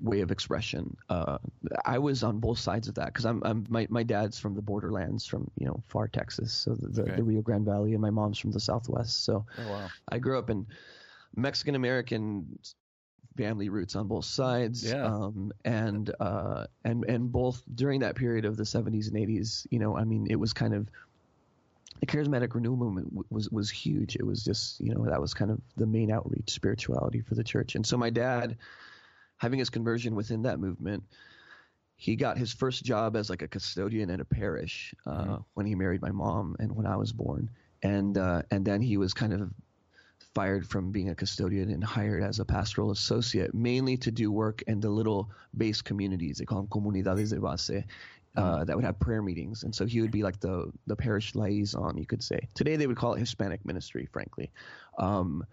[0.01, 0.97] way of expression.
[1.09, 1.37] Uh,
[1.85, 4.61] I was on both sides of that because I'm, I'm my my dad's from the
[4.61, 7.15] borderlands from you know far Texas, so the, the, Okay.
[7.17, 9.23] the Rio Grande Valley, and my mom's from the Southwest.
[9.25, 9.91] So Oh wow.
[10.09, 10.65] I grew up in
[11.35, 12.57] Mexican American
[13.35, 14.83] family roots on both sides.
[14.83, 15.05] Yeah.
[15.05, 19.79] Um, and uh, and and both during that period of the 70s and 80s, you
[19.79, 20.87] know, I mean, it was kind of
[21.99, 24.15] the charismatic renewal movement was was huge.
[24.15, 27.43] It was just you know that was kind of the main outreach spirituality for the
[27.43, 27.75] church.
[27.75, 28.57] And so my dad,
[29.37, 31.03] having his conversion within that movement,
[31.95, 35.45] he got his first job as like a custodian at a parish uh, Mhm.
[35.53, 37.49] when he married my mom and when I was born.
[37.81, 39.51] And uh, and then he was kind of
[40.33, 44.61] fired from being a custodian and hired as a pastoral associate, mainly to do work
[44.67, 46.37] in the little base communities.
[46.37, 47.83] They call them comunidades de base.
[48.35, 51.35] Uh, that would have prayer meetings, and so he would be like the the parish
[51.35, 52.39] liaison, you could say.
[52.55, 54.51] Today they would call it Hispanic ministry, frankly.
[54.97, 55.45] Um,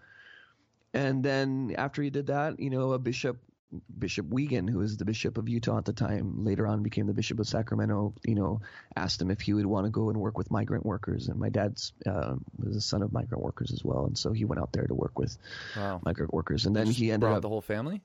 [0.95, 3.37] and then after he did that, you know, a bishop,
[3.97, 7.13] Bishop Weigand, who was the bishop of Utah at the time, later on became the
[7.13, 8.13] bishop of Sacramento.
[8.25, 8.61] You know,
[8.95, 11.49] asked him if he would want to go and work with migrant workers, and my
[11.49, 14.73] dad's uh, was a son of migrant workers as well, and so he went out
[14.73, 15.37] there to work with
[15.75, 16.01] Wow.
[16.03, 18.01] migrant workers, and then Just he ended brought up the whole family.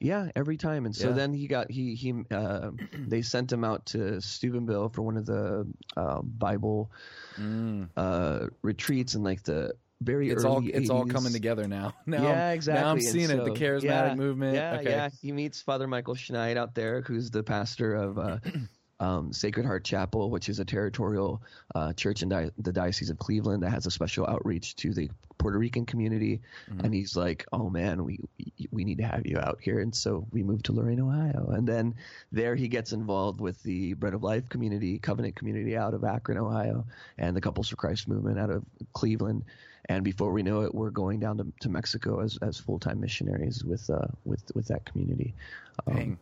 [0.00, 0.86] yeah, every time.
[0.86, 1.14] And so Yeah.
[1.14, 5.26] then he got he he uh, they sent him out to Steubenville for one of
[5.26, 6.90] the uh, Bible
[7.38, 7.88] Mm.
[7.96, 11.94] uh, retreats and like the very It's early all it's all coming together now.
[12.06, 12.82] Now, yeah, exactly.
[12.82, 13.44] Now I'm seeing it.
[13.44, 14.54] The charismatic yeah, movement.
[14.54, 14.90] Yeah, okay.
[14.90, 15.08] yeah.
[15.20, 18.38] He meets Father Michael Schneid out there, who's the pastor of uh,
[19.00, 21.42] um, Sacred Heart Chapel, which is a territorial
[21.74, 25.10] uh, church in di- the Diocese of Cleveland that has a special outreach to the
[25.38, 26.40] Puerto Rican community.
[26.70, 26.84] Mhm.
[26.84, 28.20] And he's like, "Oh man, we
[28.70, 31.66] we need to have you out here." And so we moved to Lorain, Ohio, and
[31.66, 31.94] then
[32.32, 36.38] there he gets involved with the Bread of Life community, Covenant community out of Akron,
[36.38, 36.86] Ohio,
[37.18, 39.44] and the Couples for Christ movement out of Cleveland.
[39.90, 43.00] And before we know it, we're going down to, to Mexico as, as full time
[43.00, 45.34] missionaries with uh with with that community.
[45.86, 46.18] Um,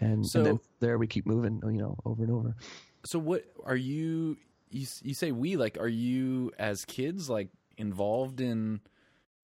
[0.00, 2.54] and, So- and then there we keep moving, you know, over and over.
[3.04, 4.36] So what are you?
[4.70, 5.78] You you say we like?
[5.78, 7.48] Are you as kids like
[7.78, 8.80] involved in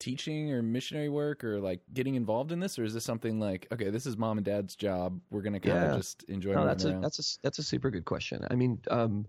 [0.01, 3.69] teaching or missionary work or like getting involved in this, or is this something like
[3.73, 5.21] okay, this is mom and dad's job.
[5.31, 5.97] We're gonna kind of Yeah.
[5.97, 7.03] just enjoy No, that's a around.
[7.03, 8.45] that's a that's a super good question.
[8.51, 9.27] I mean, um,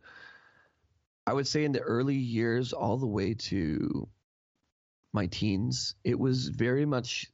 [1.27, 4.07] I would say in the early years, all the way to
[5.13, 7.29] my teens, it was very much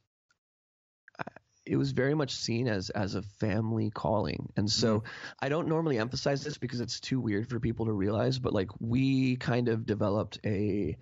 [1.66, 4.50] it was very much seen as as a family calling.
[4.56, 5.04] And so
[5.40, 8.70] i don't normally emphasize this because it's too weird for people to realize but like
[8.80, 10.96] we kind of developed a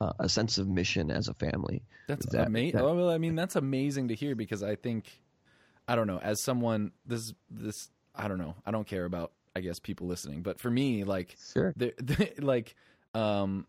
[0.00, 1.82] uh, a sense of mission as a family.
[2.06, 2.76] That's that- amazing.
[2.76, 5.22] that- Oh, well, I mean, that's amazing to hear because I think,
[5.88, 9.60] I don't know, as someone, this, this, I don't know, I don't care about, I
[9.60, 11.74] guess, people listening, but for me, like, sure.
[12.38, 12.74] like,
[13.14, 13.66] um,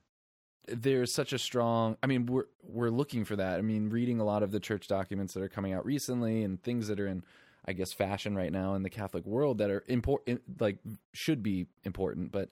[0.67, 1.97] there's such a strong.
[2.03, 3.57] I mean, we're we're looking for that.
[3.57, 6.61] I mean, reading a lot of the church documents that are coming out recently and
[6.61, 7.23] things that are in,
[7.65, 10.77] I guess, fashion right now in the Catholic world that are important, like
[11.13, 12.31] should be important.
[12.31, 12.49] But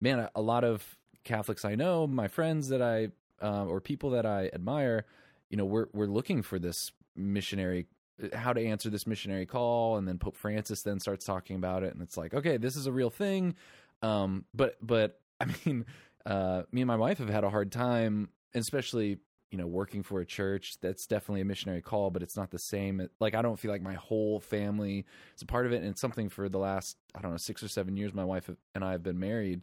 [0.00, 3.08] man, a, lot of Catholics I know, my friends that I
[3.42, 5.04] uh, or people that I admire,
[5.50, 7.86] you know, we're we're looking for this missionary
[8.32, 11.92] how to answer this missionary call and then Pope Francis then starts talking about it
[11.92, 13.54] and it's like, okay, this is a real thing.
[14.02, 15.84] Um but but I mean,
[16.26, 19.18] uh me and my wife have had a hard time, especially,
[19.50, 22.58] you know, working for a church that's definitely a missionary call, but it's not the
[22.58, 23.08] same.
[23.20, 26.00] Like I don't feel like my whole family is a part of it and it's
[26.00, 28.92] something for the last I don't know, 6 or 7 years my wife and I
[28.92, 29.62] have been married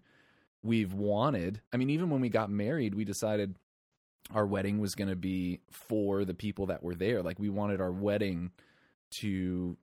[0.63, 1.62] we've wanted.
[1.71, 3.56] I mean, even when we got married, we decided
[4.34, 7.21] our wedding was going to be for the people that were there.
[7.21, 8.52] Like we wanted our wedding
[9.12, 9.78] to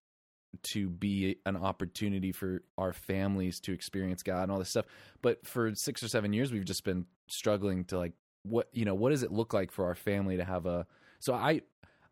[0.62, 4.86] to be an opportunity for our families to experience God and all this stuff.
[5.22, 8.94] But for 6 or 7 years we've just been struggling to like what, you know,
[8.94, 10.86] what does it look like for our family to have a
[11.18, 11.62] So I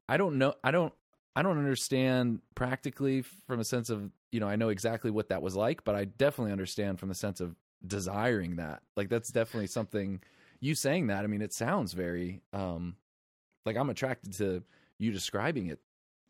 [0.08, 0.92] I don't know I don't
[1.36, 5.42] I don't understand practically from a sense of, you know, I know exactly what that
[5.42, 7.54] was like, but I definitely understand from the sense of
[7.86, 8.82] desiring that.
[8.96, 10.20] Like that's definitely something
[10.60, 11.24] you saying that.
[11.24, 12.96] I mean, it sounds very um
[13.64, 14.62] like I'm attracted to
[14.98, 15.80] you describing it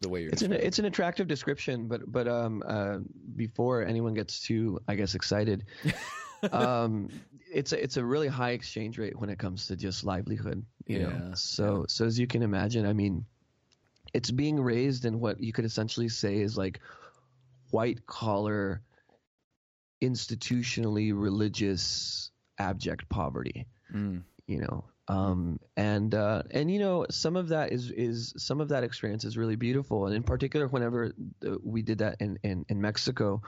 [0.01, 0.33] the way you're.
[0.33, 2.99] It's an it's an attractive description, but but um uh,
[3.37, 5.65] before anyone gets too I guess excited,
[6.53, 7.09] um
[7.51, 10.65] it's a, it's a really high exchange rate when it comes to just livelihood.
[10.87, 13.25] You Yeah, know, so so as you can imagine, I mean,
[14.15, 16.81] it's being raised in what you could essentially say is like
[17.71, 18.83] white collar,
[20.03, 27.49] institutionally religious, abject poverty Mm, you know um and uh and you know some of
[27.49, 30.07] that is is some of that experience is really beautiful.
[30.07, 31.13] And in particular whenever
[31.47, 33.43] uh, we did that in in, in mexico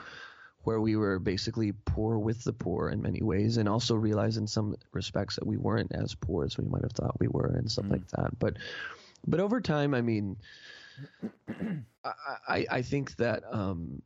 [0.63, 4.47] where we were basically poor with the poor in many ways and also realized in
[4.47, 7.71] some respects that we weren't as poor as we might have thought we were and
[7.71, 8.39] stuff like that.
[8.39, 8.59] But
[9.27, 10.37] but over time i mean
[12.05, 12.13] i
[12.49, 14.03] i, I think that um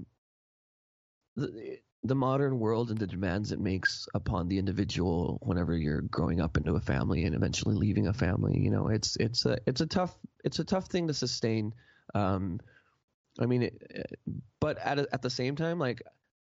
[2.04, 6.56] the, modern world and the demands it makes upon the individual whenever you're growing up
[6.56, 9.86] into a family and eventually leaving a family you know it's it's a it's a
[9.86, 11.72] tough it's a tough thing to sustain
[12.14, 12.60] um
[13.40, 14.18] i mean it, it-
[14.60, 16.02] but at at the same time like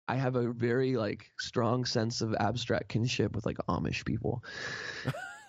[0.08, 4.44] i have a very like strong sense of abstract kinship with like amish people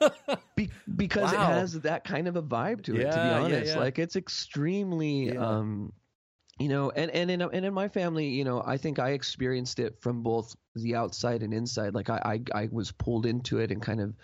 [0.56, 1.34] Be- because Wow.
[1.34, 3.78] it has that kind of a vibe to it to Yeah, be yeah, honest yeah.
[3.80, 5.40] like it's extremely Yeah.
[5.40, 5.92] um
[6.60, 9.78] you know and and in and in my family you know i think i experienced
[9.78, 11.94] it from both the outside and inside.
[11.94, 14.14] Like i i, I was pulled into it and kind of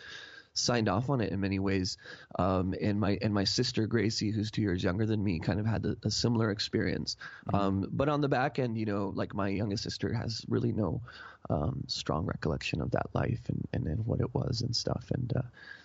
[0.55, 1.99] signed off on it in many ways.
[2.38, 5.66] Um and my and my sister gracie who's two years younger than me kind of
[5.66, 7.16] had a, a similar experience.
[7.53, 11.03] Um but on the back end you know like my youngest sister has really no
[11.51, 15.07] um strong recollection of that life and and, and what it was and stuff.
[15.12, 15.42] And uh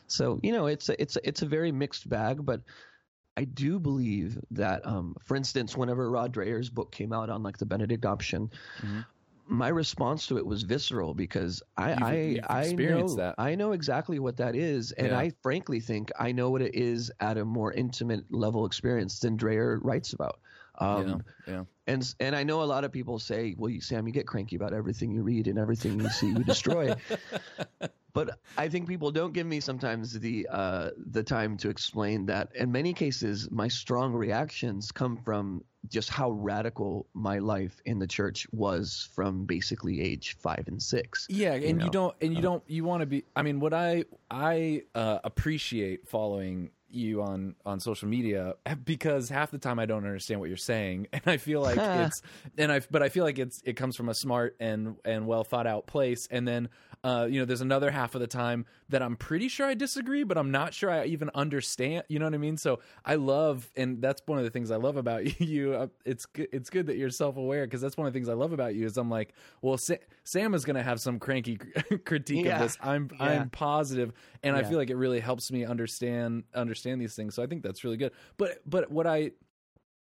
[0.07, 2.61] so you know it's a, it's a, it's a very mixed bag but
[3.37, 7.57] I do believe that, um, for instance, whenever Rod Dreher's book came out on like
[7.57, 9.05] the Benedict option, Mhm.
[9.47, 13.35] my response to it was visceral because I You've- I, you've I know that.
[13.37, 15.17] I know exactly what that is, and Yeah.
[15.19, 19.37] I frankly think I know what it is at a more intimate level experience than
[19.37, 20.39] Dreyer writes about.
[20.75, 21.63] Um, yeah, yeah.
[21.87, 24.55] and and I know a lot of people say, "Well, you, Sam, you get cranky
[24.55, 26.93] about everything you read and everything you see, you destroy."
[28.13, 32.49] but I think people don't give me sometimes the uh, the time to explain that.
[32.55, 38.07] In many cases, my strong reactions come from just how radical my life in the
[38.07, 41.25] church was from basically age five and six.
[41.29, 43.23] Yeah, and you, know, don't, and you don't, you want to be.
[43.35, 49.51] I mean, what I I uh, appreciate following you on on social media because half
[49.51, 52.21] the time I don't understand what you're saying, and I feel like it's,
[52.57, 55.43] and I, but I feel like it's it comes from a smart and and well
[55.43, 56.69] thought out place, and then.
[57.03, 60.23] Uh, you know, there's another half of the time that I'm pretty sure I disagree,
[60.23, 62.03] but I'm not sure I even understand.
[62.09, 62.57] You know what I mean?
[62.57, 65.73] So I love, and that's one of the things I love about you.
[65.73, 66.47] Uh, It's good.
[66.51, 68.75] It's good that you're self aware because that's one of the things I love about
[68.75, 68.85] you.
[68.85, 69.33] Is I'm like,
[69.63, 71.57] well, Sa- Sam is going to have some cranky
[72.05, 72.57] critique Yeah.
[72.57, 72.77] of this.
[72.81, 73.25] I'm Yeah.
[73.25, 77.33] I'm positive, and I feel like it really helps me understand understand these things.
[77.33, 78.11] So I think that's really good.
[78.37, 79.31] But but what I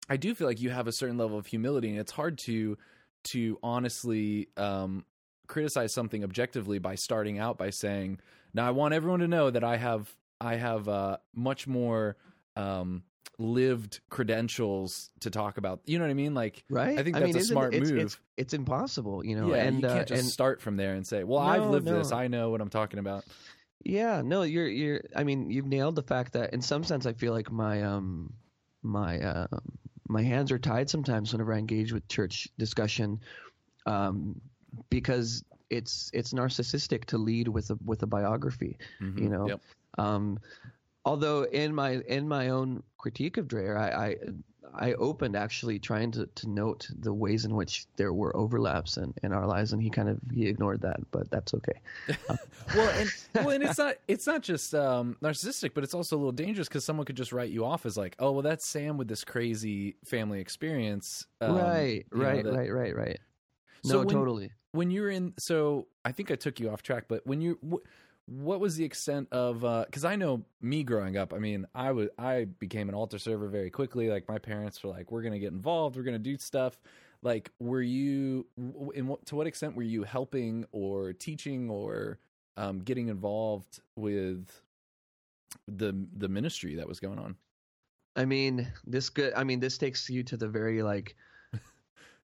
[0.09, 2.77] I do feel like you have a certain level of humility, and it's hard to
[3.25, 5.05] to honestly um,
[5.49, 8.21] criticize something objectively by starting out by saying,
[8.55, 12.17] "Now I want everyone to know that I have I have uh, much more."
[12.57, 13.03] Um,
[13.41, 16.99] lived credentials to talk about you know what i mean like Right?
[16.99, 19.49] i think that's mean, a smart it's, move It's, it's impossible, you know.
[19.55, 21.71] yeah and you can't uh, just and start from there and say well i've No,
[21.71, 23.25] lived this i know what i'm talking about
[23.85, 27.13] Yeah, no, you're you're I mean, you've nailed the fact that in some sense I
[27.13, 28.33] feel like my um
[28.83, 29.47] my uh
[30.09, 33.21] my hands are tied sometimes whenever I engage with church discussion
[33.87, 34.41] um
[34.91, 39.21] because it's it's narcissistic to lead with a with a biography, Mhm.
[39.21, 39.49] you know.
[39.49, 39.61] Yep.
[39.99, 40.39] Um
[41.05, 44.17] although in my in my own critique of Dreher, I I,
[44.75, 49.15] I opened actually trying to, to note the ways in which there were overlaps in,
[49.23, 51.81] in our lives, and he kind of he ignored that, but that's okay.
[52.75, 56.19] well and well and it's not it's not just um narcissistic but it's also a
[56.19, 58.99] little dangerous because someone could just write you off as like oh well that's sam
[58.99, 63.19] with this crazy family experience um, right, right, that- right, right, right.
[63.85, 64.51] So No, when- totally.
[64.73, 67.87] When you're in so i think i took you off track but when you wh-
[68.31, 72.09] what was the extent of because i know me growing up i mean i was
[72.19, 75.53] i became an altar server very quickly like my parents were like we're gonna get
[75.53, 76.79] involved we're gonna do stuff
[77.23, 78.47] like were you
[78.95, 82.19] in what to what extent were you helping or teaching or
[82.57, 84.61] um, getting involved with
[85.67, 87.37] the the ministry that was going on?
[88.17, 89.33] I mean, this good.
[89.35, 91.17] I mean, this takes you to the very like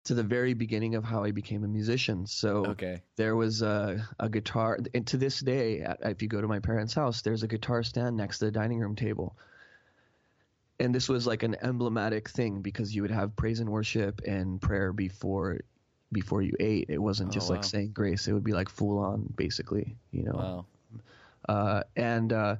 [0.07, 2.27] to the very beginning of how I became a musician.
[2.27, 3.03] So Okay.
[3.17, 6.95] there was a, a guitar, and to this day, if you go to my parents'
[6.95, 9.37] house, there's a guitar stand next to the dining room table.
[10.79, 14.61] And this was like an emblematic thing because you would have praise and worship and
[14.61, 15.61] prayer before
[16.13, 16.87] before you ate.
[16.91, 17.55] It wasn't Oh, just wow.
[17.57, 19.97] like saying grace; it would be like full on, basically.
[20.13, 20.67] You know Wow.
[21.49, 22.57] uh, and uh,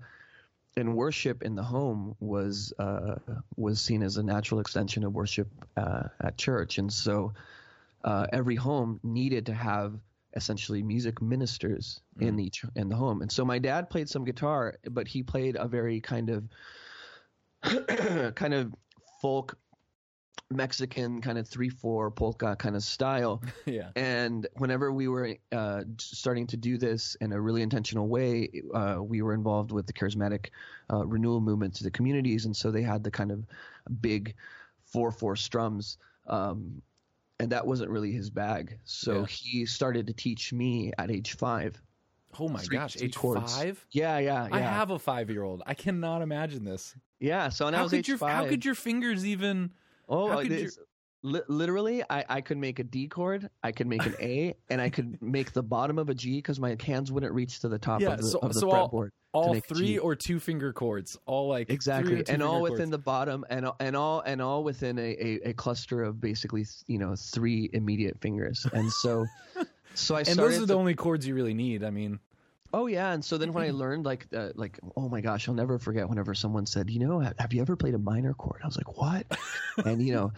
[0.77, 3.17] and worship in the home was uh,
[3.57, 7.33] was seen as a natural extension of worship uh, at church, and so
[8.05, 9.95] uh, every home needed to have
[10.35, 13.23] essentially music ministers in each in the home.
[13.23, 16.45] And so my dad played some guitar, but he played a very kind of
[18.35, 18.75] kind of
[19.23, 19.57] folk
[20.51, 23.43] Mexican kind of three four polka kind of style.
[23.67, 23.91] yeah.
[23.97, 28.99] And whenever we were uh, starting to do this in a really intentional way, uh,
[29.01, 30.47] we were involved with the charismatic
[30.93, 33.45] uh, renewal movement to the communities, and so they had the kind of
[34.01, 34.35] big
[34.85, 36.81] four four strums, um,
[37.41, 38.79] and that wasn't really his bag.
[38.85, 39.27] So Yeah.
[39.27, 41.81] he started to teach me at age five.
[42.39, 43.57] Oh my Three- gosh, three age chords.
[43.57, 43.85] five.
[43.91, 44.55] Yeah, yeah, yeah.
[44.55, 45.63] I have a five year old.
[45.67, 46.95] I cannot imagine this.
[47.19, 47.49] yeah.
[47.49, 49.73] So when I How was age your five, how could your fingers even?
[50.09, 50.71] Oh, How could you-
[51.23, 54.81] li- literally, I, I could make a D chord, I could make an A, and
[54.81, 57.79] I could make the bottom of a G because my hands wouldn't reach to the
[57.79, 59.11] top Yeah, of the, so- of the so all- fretboard.
[59.33, 62.91] All make a three or two finger chords, all like Exactly, and all within chords.
[62.93, 66.99] the bottom, and and all and all within a, a, a cluster of basically you
[66.99, 69.27] know three immediate fingers, and so
[69.95, 70.43] so I and started.
[70.53, 71.85] those are to- the only chords you really need.
[71.85, 72.19] I mean,
[72.77, 75.55] Oh yeah, and so then when I learned like uh, like oh my gosh, I'll
[75.55, 78.61] never forget whenever someone said, you know, have, you ever played a minor chord?
[78.63, 79.25] I was like, what?
[79.87, 80.31] and you know,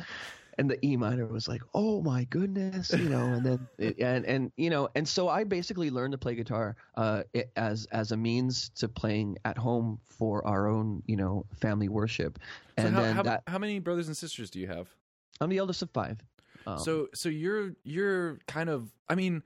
[0.56, 4.24] and the E minor was like, oh my goodness, you know, and then it, and
[4.24, 8.12] and you know, and so I basically learned to play guitar uh, it, as as
[8.12, 12.38] a means to playing at home for our own you know family worship,
[12.78, 14.86] so and how, then how, that how many brothers and sisters do you have?
[15.40, 16.22] I'm the eldest of five.
[16.68, 19.42] Um, so so you're you're kind of I mean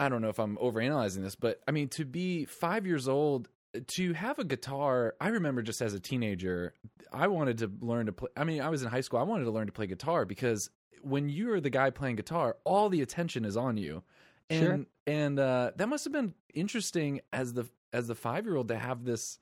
[0.00, 3.48] I don't know if I'm overanalyzing this, but I mean to be 5 years old
[3.88, 6.74] to have a guitar, I remember just as a teenager,
[7.12, 9.44] I wanted to learn to play I mean, I was in high school, I wanted
[9.44, 10.70] to learn to play guitar because
[11.02, 14.02] when you're the guy playing guitar, all the attention is on you.
[14.48, 14.86] And Sure.
[15.06, 19.38] and uh that must have been interesting as the as the 5-year-old to have this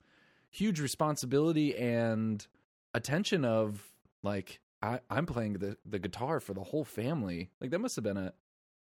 [0.50, 2.46] huge responsibility and
[2.94, 3.92] attention of
[4.22, 7.50] like I, I'm playing the, the guitar for the whole family.
[7.60, 8.32] Like that must have been a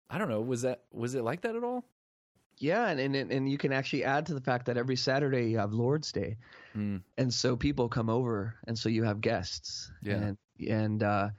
[0.09, 1.83] I don't know, was that was it like that at all?
[2.57, 5.57] yeah, and, and and you can actually add to the fact that every Saturday you
[5.57, 6.37] have Lord's Day.
[6.75, 7.01] Mm.
[7.17, 10.15] and so people come over and so you have guests Yeah.
[10.15, 10.37] and
[10.69, 11.29] and uh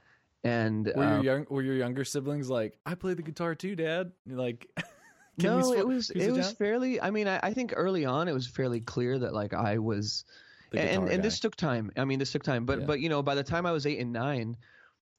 [0.45, 3.77] and Were your um, young were your younger siblings like, I play the guitar too,
[3.77, 4.13] Dad?
[4.27, 4.67] Like
[5.39, 6.55] no sw- it was it was down?
[6.55, 9.77] fairly i mean I, I think early on it was fairly clear that like i
[9.77, 10.25] was
[10.73, 12.87] and guitar and this took time i mean this took time but Yeah.
[12.87, 14.57] but you know by the time i was eight and nine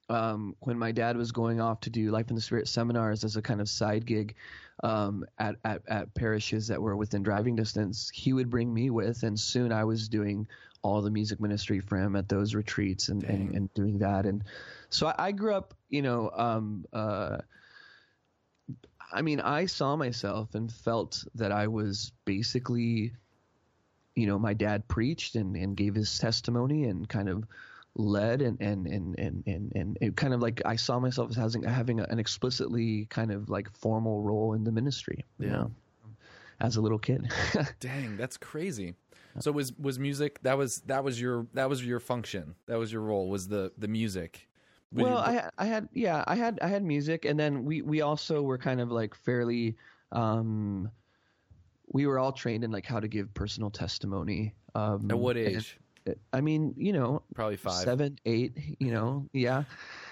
[0.09, 3.35] um when my dad was going off to do life in the spirit seminars as
[3.35, 4.35] a kind of side gig
[4.83, 9.23] um at at, at parishes that were within driving distance he would bring me with
[9.23, 10.47] and soon i was doing
[10.81, 14.25] all the music ministry for him at those retreats and and, and doing that.
[14.25, 14.43] And
[14.89, 17.39] so I, I grew up you know um uh
[19.09, 23.13] I mean, I saw myself and felt that I was basically,
[24.15, 27.45] you know, my dad preached and, and gave his testimony and kind of
[27.99, 31.35] led and and and and and, and it kind of like I saw myself as
[31.37, 35.25] having having an explicitly kind of like formal role in the ministry.
[35.39, 35.53] you Yeah.
[35.53, 35.71] know,
[36.59, 37.27] as a little kid.
[37.79, 38.93] Dang, that's crazy.
[39.39, 42.55] So was was music that was that was your that was your function.
[42.67, 44.47] That was your role was the the music.
[44.91, 47.81] Well, you- I had- I had yeah, I had I had music, and then we
[47.81, 49.75] we also were kind of like fairly.
[50.11, 50.89] um
[51.93, 54.53] we were all trained in like how to give personal testimony.
[54.75, 55.79] Um, at what age?
[56.33, 58.53] I mean, you know, Probably five, seven, eight.
[58.79, 59.63] you know, yeah.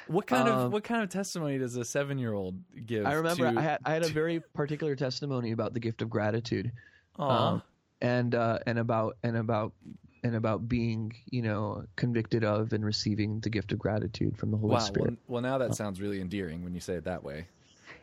[0.08, 3.58] What kind of Um, what kind of testimony does a 7-year-old give I remember to
[3.58, 6.72] I had I had a very particular testimony about the gift of gratitude,
[7.18, 7.62] um,
[8.02, 9.74] and uh, and about and about
[10.24, 14.58] and about being, you know, convicted of and receiving the gift of gratitude from the
[14.58, 14.80] Holy Wow.
[14.80, 15.14] Spirit.
[15.28, 17.46] well, now that sounds really endearing when you say it that way.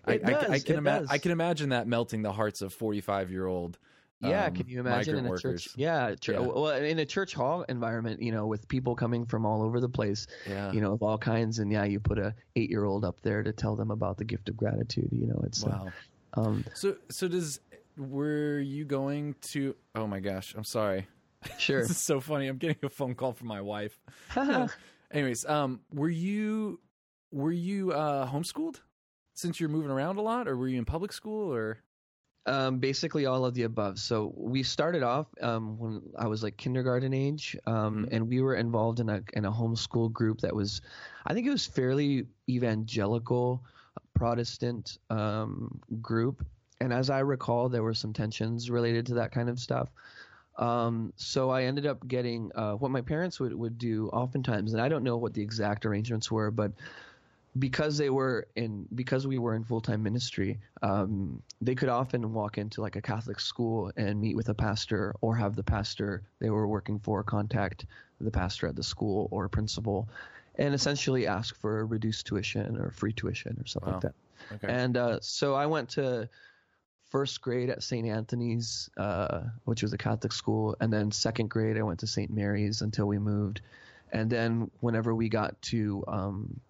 [0.04, 1.08] I, It I, I can it ima- does.
[1.10, 3.78] I can imagine that melting the hearts of forty-five-year-old.
[4.22, 5.64] Yeah, um, can you imagine in a workers.
[5.64, 5.74] church?
[5.76, 6.38] Yeah, ch- Yeah.
[6.40, 9.88] well, in a church hall environment, you know, with people coming from all over the
[9.88, 10.70] place, Yeah.
[10.72, 13.74] you know, of all kinds, and yeah, you put a eight-year-old up there to tell
[13.76, 15.08] them about the gift of gratitude.
[15.12, 15.92] You know, it's uh, Wow.
[16.34, 17.60] um, So so does
[17.96, 19.74] were you going to?
[19.94, 21.08] Oh my gosh, I'm sorry.
[21.58, 21.80] sure.
[21.82, 22.46] This is so funny.
[22.46, 23.98] I'm getting a phone call from my wife.
[25.10, 26.80] Anyways, um, were you
[27.32, 28.80] were you uh homeschooled
[29.34, 31.78] since you're moving around a lot, or were you in public school, or
[32.44, 34.00] Um, basically all of the above.
[34.00, 38.08] So we started off um, when I was like kindergarten age, um, Mhm.
[38.10, 40.80] and we were involved in a in a homeschool group that was,
[41.24, 43.62] I think it was fairly evangelical,
[44.14, 46.44] Protestant um, group.
[46.80, 49.88] And as I recall, there were some tensions related to that kind of stuff.
[50.56, 54.82] Um, so I ended up getting uh, what my parents would, would do oftentimes, and
[54.82, 56.72] I don't know what the exact arrangements were, but
[57.58, 62.32] because they were in because we were in full time ministry, um, they could often
[62.32, 66.22] walk into like a Catholic school and meet with a pastor or have the pastor
[66.38, 67.86] they were working for contact
[68.20, 70.08] the pastor at the school or principal
[70.56, 73.94] and essentially ask for a reduced tuition or free tuition or something Wow.
[73.94, 74.14] like that.
[74.54, 74.72] Okay.
[74.72, 76.28] And uh, so I went to
[77.10, 78.06] first grade at St.
[78.06, 82.30] Anthony's, uh, which was a Catholic school, and then second grade I went to St.
[82.30, 83.60] Mary's until we moved.
[84.12, 86.60] And then whenever we got to um,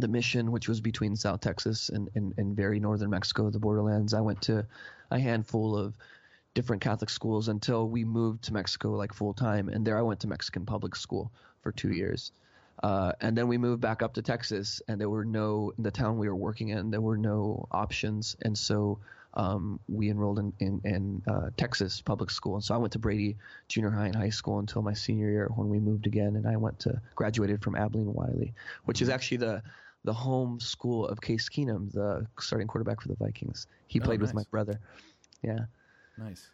[0.00, 4.14] the mission, which was between South Texas and, and, and very northern Mexico, the borderlands,
[4.14, 4.66] I went to
[5.10, 5.94] a handful of
[6.54, 9.68] different Catholic schools until we moved to Mexico like full time.
[9.68, 11.32] And there I went to Mexican public school
[11.62, 12.32] for two years.
[12.82, 15.90] Uh, and then we moved back up to Texas, and there were no in the
[15.90, 16.90] town we were working in.
[16.90, 19.00] There were no options, and so
[19.34, 22.54] um, we enrolled in in, in uh, Texas public school.
[22.54, 23.36] And so I went to Brady
[23.66, 26.56] Junior High and High School until my senior year when we moved again, and I
[26.56, 29.62] went to graduated from Abilene Wylie, which is actually the
[30.04, 33.66] the home school of Case Keenum, the starting quarterback for the Vikings.
[33.86, 34.78] He Oh, played with my brother.
[35.42, 35.60] Yeah.
[36.16, 36.48] nice.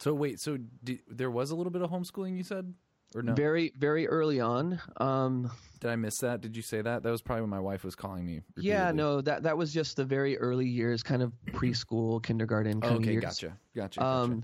[0.00, 2.72] So wait, so di there was a little bit of homeschooling you said,
[3.14, 3.34] or no?
[3.34, 4.80] Very, very early on.
[4.98, 6.40] Um, Did I miss that?
[6.40, 7.02] Did you say that?
[7.02, 8.42] That was probably when my wife was calling me.
[8.56, 12.94] yeah, no, that that was just the very early years, kind of preschool, kindergarten kind
[12.94, 13.24] Oh, of okay, years.
[13.24, 14.00] gotcha, gotcha.
[14.00, 14.40] gotcha.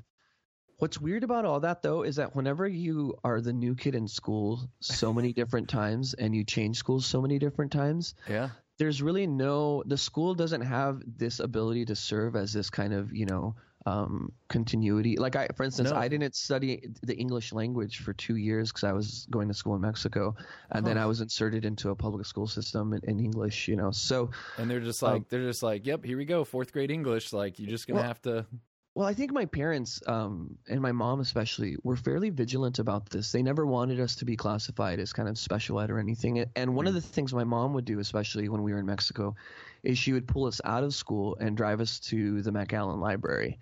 [0.85, 3.95] Um, what's weird about all that though is that whenever you are the new kid
[3.95, 8.51] in school so many different times and you change schools so many different times, yeah.
[8.79, 13.15] there's really no the school doesn't have this ability to serve as this kind of
[13.15, 13.55] you know
[13.87, 15.17] um, continuity.
[15.17, 15.97] Like I, for instance, No.
[15.97, 19.75] I didn't study the English language for two years because I was going to school
[19.75, 20.37] in Mexico,
[20.71, 23.69] and then I was inserted into a public school system in, in English.
[23.69, 26.45] You know, so And they're just Um, like they're just like, yep, here we go,
[26.45, 27.33] fourth grade English.
[27.33, 28.47] Like you're just gonna Well, have to.
[28.95, 33.33] Well, I think my parents, um, and my mom especially, were fairly vigilant about this.
[33.33, 36.45] They never wanted us to be classified as kind of special ed or anything.
[36.55, 39.35] And one of the things my mom would do, especially when we were in Mexico,
[39.83, 43.59] is she would pull us out of school and drive us to the McAllen Library,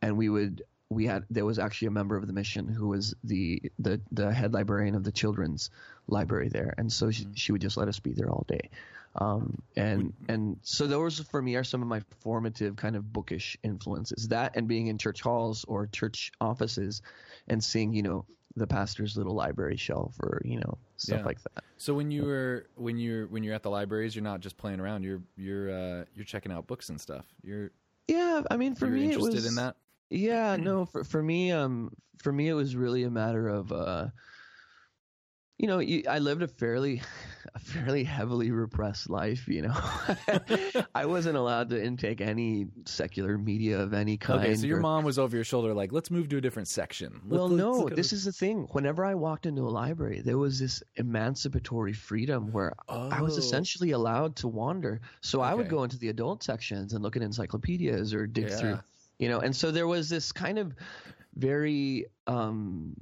[0.00, 0.62] and we would.
[0.90, 4.30] We had there was actually a member of the mission who was the the, the
[4.30, 5.70] head librarian of the children's
[6.06, 8.68] library there, and so she, she would just let us be there all day.
[9.16, 13.56] Um, and and so those for me are some of my formative kind of bookish
[13.62, 14.28] influences.
[14.28, 17.02] That and being in church halls or church offices,
[17.48, 21.26] and seeing you know the pastor's little library shelf or you know stuff Yeah.
[21.26, 21.64] like that.
[21.76, 24.80] So when you were when you're when you're at the libraries, you're not just playing
[24.80, 25.02] around.
[25.02, 27.26] You're you're uh, you're checking out books and stuff.
[27.42, 27.70] You're
[28.08, 29.76] Yeah, I mean for me it interested was in that.
[30.10, 31.90] Yeah, no, for for me, um,
[32.22, 34.08] for me, it was really a matter of, uh,
[35.58, 37.02] you know, you, I lived a fairly,
[37.54, 39.46] a fairly heavily repressed life.
[39.46, 39.74] You know,
[40.94, 44.40] I wasn't allowed to intake any secular media of any kind.
[44.40, 46.68] Okay, so your or- mom was over your shoulder, like, let's move to a different
[46.68, 47.12] section.
[47.12, 48.66] Let's- well, let's no, this is the thing.
[48.72, 53.38] Whenever I walked into a library, there was this emancipatory freedom where I was Oh.
[53.40, 55.00] essentially allowed to wander.
[55.20, 58.56] So I would go into the adult sections and look at encyclopedias or dig Yeah.
[58.56, 58.78] through,
[59.18, 59.40] you know.
[59.40, 60.74] And so there was this kind of
[61.36, 62.94] very, um,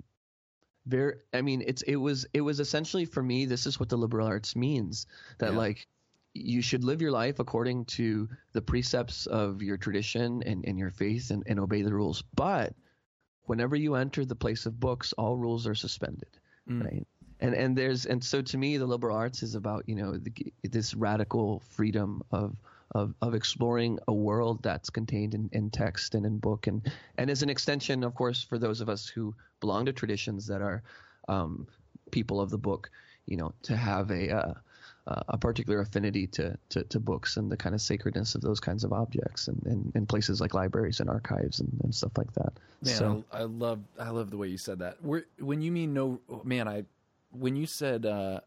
[0.91, 1.14] very.
[1.32, 3.47] I mean, it's it was it was essentially for me.
[3.47, 5.07] This is what the liberal arts means.
[5.38, 5.59] That Yeah.
[5.59, 5.86] like
[6.34, 10.91] you should live your life according to the precepts of your tradition and, and your
[10.91, 12.22] faith and, and obey the rules.
[12.34, 12.74] But
[13.47, 16.28] whenever you enter the place of books, all rules are suspended,
[16.68, 16.84] Mm.
[16.84, 17.07] right?
[17.41, 20.32] And and there's and so to me, the liberal arts is about you know the,
[20.62, 22.55] this radical freedom of.
[22.93, 27.30] Of, of exploring a world that's contained in, in text and in book and and
[27.30, 30.82] as an extension of course for those of us who belong to traditions that are
[31.28, 31.68] um,
[32.11, 32.91] people of the book
[33.26, 34.55] you know to have a uh,
[35.07, 38.61] uh, a particular affinity to, to, to books and the kind of sacredness of those
[38.61, 42.32] kinds of objects and, and, and places like libraries and archives and, and stuff like
[42.34, 42.53] that.
[42.82, 45.03] Man, so I, I love I love the way you said that.
[45.03, 46.84] Where, when you mean no, man, I
[47.32, 48.41] when you said uh,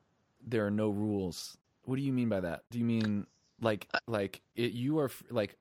[0.46, 2.64] there are no rules, what do you mean by that?
[2.70, 3.26] Do you mean
[3.64, 5.56] like like it, you are like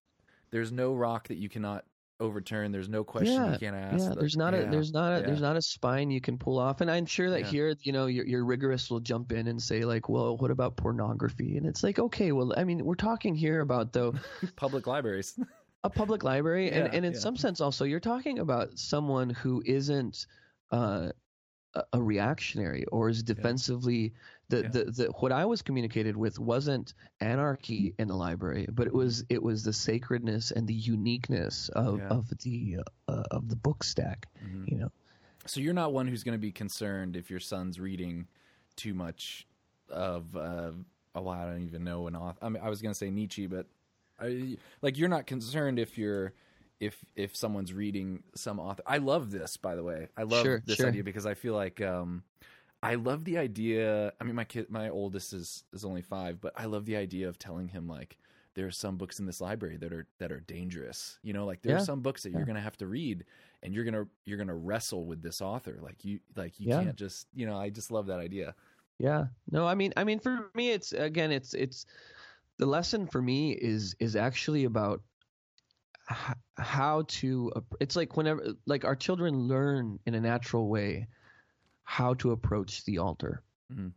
[0.50, 1.84] there's no rock that you cannot
[2.20, 2.70] overturn.
[2.70, 3.98] There's no question Yeah, you can't ask.
[4.04, 5.26] yeah, there's not a there's not a yeah.
[5.26, 7.46] there's not a spine you can pull off, and I'm sure that Yeah.
[7.46, 10.76] here, you know, your your rigorous will jump in and say like, well, what about
[10.76, 11.56] pornography?
[11.56, 14.14] And it's like, okay, well, I mean, we're talking here about though
[14.56, 15.38] public libraries.
[15.84, 17.18] a public library, and Yeah, and in yeah.
[17.18, 20.26] some sense also, you're talking about someone who isn't.
[20.70, 21.10] Uh,
[21.74, 24.12] a, a reactionary or is defensively.
[24.52, 24.68] The, Yeah.
[24.68, 29.24] the the what I was communicated with wasn't anarchy in the library, but it was
[29.30, 32.08] it was the sacredness and the uniqueness of Yeah.
[32.08, 34.28] of the uh, of the book stack.
[34.44, 34.70] Mhm.
[34.70, 34.92] You know,
[35.46, 38.28] So you're not one who's going to be concerned if your son's reading
[38.76, 39.46] too much
[39.88, 40.72] of uh,
[41.14, 42.38] oh I don't even know an author.
[42.44, 43.66] I mean, I was going to say Nietzsche, but
[44.20, 46.34] I, like you're not concerned if you're
[46.78, 48.82] if if someone's reading some author.
[48.86, 50.08] I love this, by the way.
[50.16, 50.88] I love Sure, this sure.
[50.88, 52.22] idea because I feel like um,
[52.82, 54.12] I love the idea.
[54.20, 57.28] I mean, my kid, my oldest is is only five, but I love the idea
[57.28, 58.18] of telling him like
[58.54, 61.18] there are some books in this library that are that are dangerous.
[61.22, 61.76] You know, like there Yeah.
[61.76, 62.36] are some books that Yeah.
[62.38, 63.24] you're going to have to read
[63.62, 65.78] and you're going to you're to wrestle with this author.
[65.80, 66.78] Like you like you Yeah.
[66.78, 68.54] can't just, you know, I just love that idea.
[68.98, 69.26] Yeah.
[69.50, 71.86] No, I mean, I mean, for me, it's again, it's it's
[72.58, 75.02] the lesson for me is is actually about
[76.58, 77.52] how to.
[77.80, 81.06] It's like whenever, like our children learn in a natural way
[81.84, 83.42] how to approach the altar.
[83.72, 83.92] Mhm.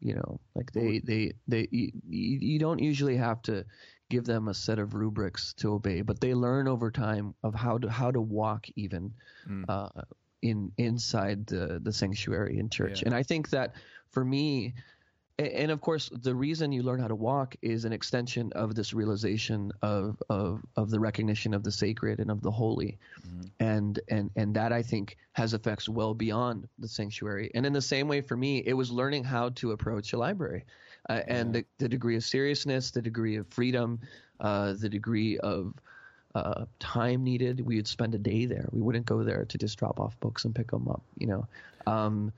[0.00, 3.64] You know, like they they they you, you don't usually have to
[4.10, 7.78] give them a set of rubrics to obey, but they learn over time of how
[7.78, 9.12] to how to walk even
[9.46, 9.64] Mm.
[9.68, 10.02] uh,
[10.42, 13.02] in inside the the sanctuary in church.
[13.02, 13.08] Yeah.
[13.08, 13.74] And I think that
[14.10, 14.74] for me,
[15.38, 18.92] and of course, the reason you learn how to walk is an extension of this
[18.92, 23.50] realization of of of the recognition of the sacred and of the holy, Mhm.
[23.60, 27.50] and and and that I think has effects well beyond the sanctuary.
[27.54, 30.64] And in the same way, for me, it was learning how to approach a library,
[31.08, 34.00] uh, and the, the degree of seriousness, the degree of freedom,
[34.40, 35.74] uh, the degree of
[36.34, 37.60] uh, time needed.
[37.60, 38.68] We would spend a day there.
[38.72, 41.46] We wouldn't go there to just drop off books and pick them up, you know.
[41.86, 42.32] Um,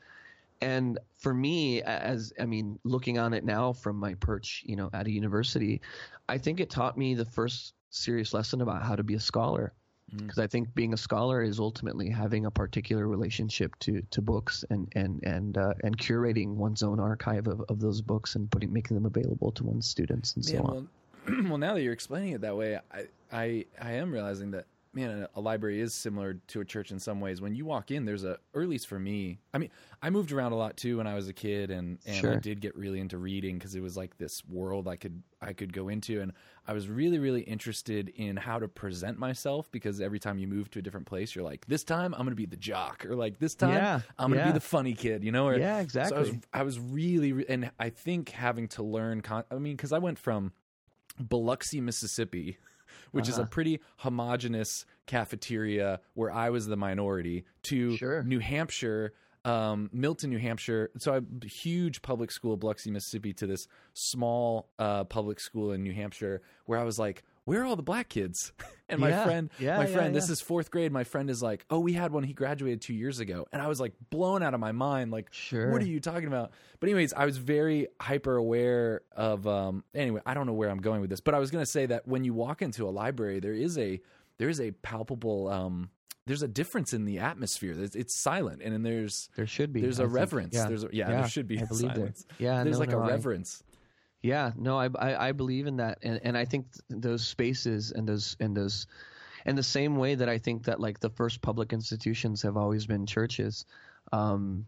[0.61, 4.91] and for me, as I mean, looking on it now from my perch, you know,
[4.93, 5.81] at a university,
[6.29, 9.73] I think it taught me the first serious lesson about how to be a scholar.
[10.17, 14.65] Because I think being a scholar is ultimately having a particular relationship to, to books
[14.69, 18.73] and and and uh, and curating one's own archive of, of those books and putting
[18.73, 20.89] making them available to one's students and so on.
[21.29, 24.67] well, well, now that you're explaining it that way, I, I, I am realizing that
[24.93, 27.41] man, a, a library is similar to a church in some ways.
[27.41, 29.71] When you walk in, there's a, or at least for me, I mean,
[30.03, 32.61] I moved around a lot too when I was a kid, and and I did
[32.61, 35.89] get really into reading because it was like this world I could I could go
[35.89, 36.33] into, and
[36.67, 40.71] I was really really interested in how to present myself because every time you move
[40.71, 43.15] to a different place, you're like, this time I'm going to be the jock, or
[43.15, 44.53] like this time Yeah, I'm going to yeah.
[44.53, 45.47] be the funny kid, you know?
[45.47, 46.17] Or, Yeah, exactly.
[46.17, 46.31] So I was.
[46.53, 49.21] I was really re- and I think having to learn.
[49.21, 50.53] Con- I mean, because I went from
[51.19, 52.59] Biloxi, Mississippi,
[53.13, 53.51] which is a Uh-huh.
[53.51, 58.23] pretty homogenous cafeteria where I was the minority, to Sure.
[58.23, 59.13] New Hampshire,
[59.45, 60.91] um, Milton, New Hampshire.
[60.99, 65.95] So a huge public school, Biloxi, Mississippi, to this small uh, public school in New
[65.95, 67.23] Hampshire, where I was like.
[67.45, 68.53] Where are all the black kids?
[68.91, 69.25] And my Yeah.
[69.25, 70.91] friend, Yeah, my yeah, friend, this is fourth grade.
[70.91, 72.25] My friend is like, "Oh, we had one.
[72.25, 75.13] He graduated two years ago," and I was like blown out of my mind.
[75.13, 75.71] Like, Sure.
[75.71, 76.51] what are you talking about?
[76.81, 80.81] But anyways, I was very hyper aware of um anyway, I don't know where I'm
[80.81, 82.91] going with this, but I was going to say that when you walk into a
[82.91, 84.01] library, there is a
[84.39, 85.91] there is a palpable um
[86.27, 87.77] there's a difference in the atmosphere.
[87.81, 89.83] It's, it's silent and then there's There should be.
[89.83, 90.55] there's a a reverence.
[90.57, 91.95] There's a, yeah, there should be I a believe there.
[91.95, 92.27] silence.
[92.41, 93.63] Yeah, There's no, like no, a I- reverence.
[94.23, 97.91] Yeah, no, I, I I believe in that, and and I think th- those spaces
[97.93, 98.87] and those and those,
[99.47, 102.87] and the same way that I think that like the first public institutions have always
[102.87, 103.65] been churches,
[104.13, 104.67] um,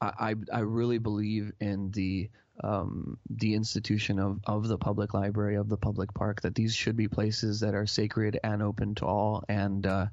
[0.00, 2.30] I I, really believe in the
[2.64, 6.96] um the institution of of the public library of the public park that these should
[6.96, 9.86] be places that are sacred and open to all and.
[9.86, 10.06] uh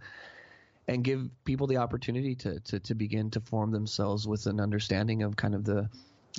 [0.87, 5.23] and give people the opportunity to, to, to begin to form themselves with an understanding
[5.23, 5.89] of kind of the,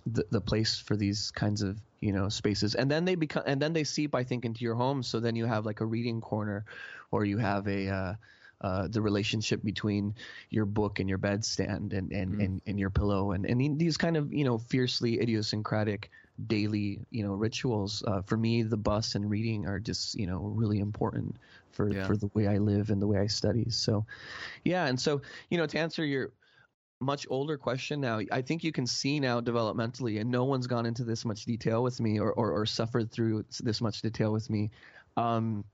[0.07, 2.74] the the place for these kinds of you know spaces.
[2.74, 5.03] And then they become and then they seep i think into your home.
[5.03, 6.64] So then you have like a reading corner
[7.11, 8.14] or you have a uh,
[8.61, 10.14] uh, the relationship between
[10.51, 14.16] your book and your bedstand and and, and, and your pillow and, and these kind
[14.16, 16.11] of you know fiercely idiosyncratic
[16.47, 18.03] daily you know rituals.
[18.07, 21.36] Uh, for me the bus and reading are just you know really important
[21.72, 22.07] for Yeah.
[22.07, 23.70] for the way i live and the way i study.
[23.70, 24.07] So
[24.64, 24.86] yeah.
[24.86, 26.32] And so you know to answer your
[27.05, 28.20] much older question now.
[28.32, 31.82] I think you can see now developmentally, and no one's gone into this much detail
[31.82, 34.70] with me or, or, or suffered through this much detail with me.
[35.16, 35.64] Um,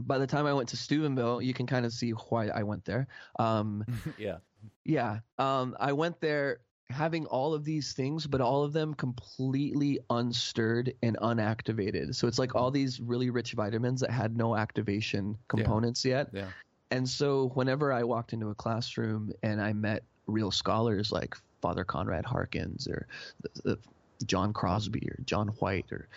[0.00, 2.84] by the time I went to Steubenville, you can kind of see why I went
[2.84, 3.06] there.
[3.38, 3.84] Um,
[4.18, 4.38] yeah.
[4.84, 10.00] yeah, um, I went there having all of these things, but all of them completely
[10.10, 12.14] unstirred and unactivated.
[12.14, 16.28] So it's like all these really rich vitamins that had no activation components yet.
[16.32, 16.48] Yeah.
[16.90, 21.84] And so whenever I walked into a classroom and I met real scholars like Father
[21.84, 23.08] Conrad Harkins or
[23.42, 23.78] the, the
[24.26, 26.08] John Crosby or John White or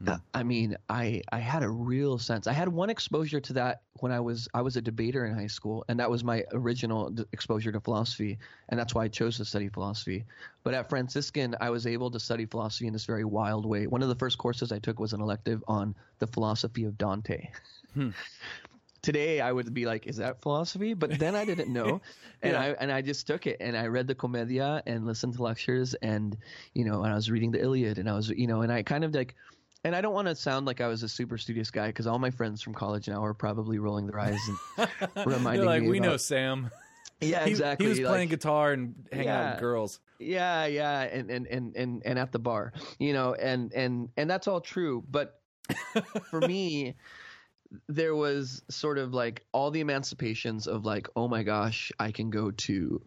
[0.00, 0.08] Hmm.
[0.08, 2.46] uh, I mean I I had a real sense.
[2.46, 5.48] I had one exposure to that when I was I was a debater in high
[5.48, 8.38] school and that was my original d- exposure to philosophy
[8.70, 10.24] and that's why I chose to study philosophy.
[10.64, 13.86] But at Franciscan I was able to study philosophy in this very wild way.
[13.86, 17.50] One of the first courses I took was an elective on the philosophy of Dante.
[19.02, 20.94] Today I would be like, is that philosophy?
[20.94, 22.00] But then I didn't know,
[22.42, 22.60] and Yeah.
[22.60, 25.94] I and I just took it and I read the Commedia and listened to lectures
[25.94, 26.36] and
[26.74, 28.82] you know and I was reading the Iliad and I was you know and I
[28.84, 29.34] kind of like
[29.84, 32.20] and I don't want to sound like I was a super studious guy because all
[32.20, 34.38] my friends from college now are probably rolling their eyes
[34.78, 34.88] and
[35.26, 36.70] reminding like, me we know Sam.
[37.20, 39.98] yeah He- exactly He, was like- playing guitar and hanging out with girls.
[40.20, 44.30] yeah yeah and, and and and and at the bar you know and and and
[44.30, 45.40] that's all true but
[46.30, 46.94] for me
[47.88, 52.30] there was sort of like all the emancipations of like oh my gosh i can
[52.30, 53.00] go to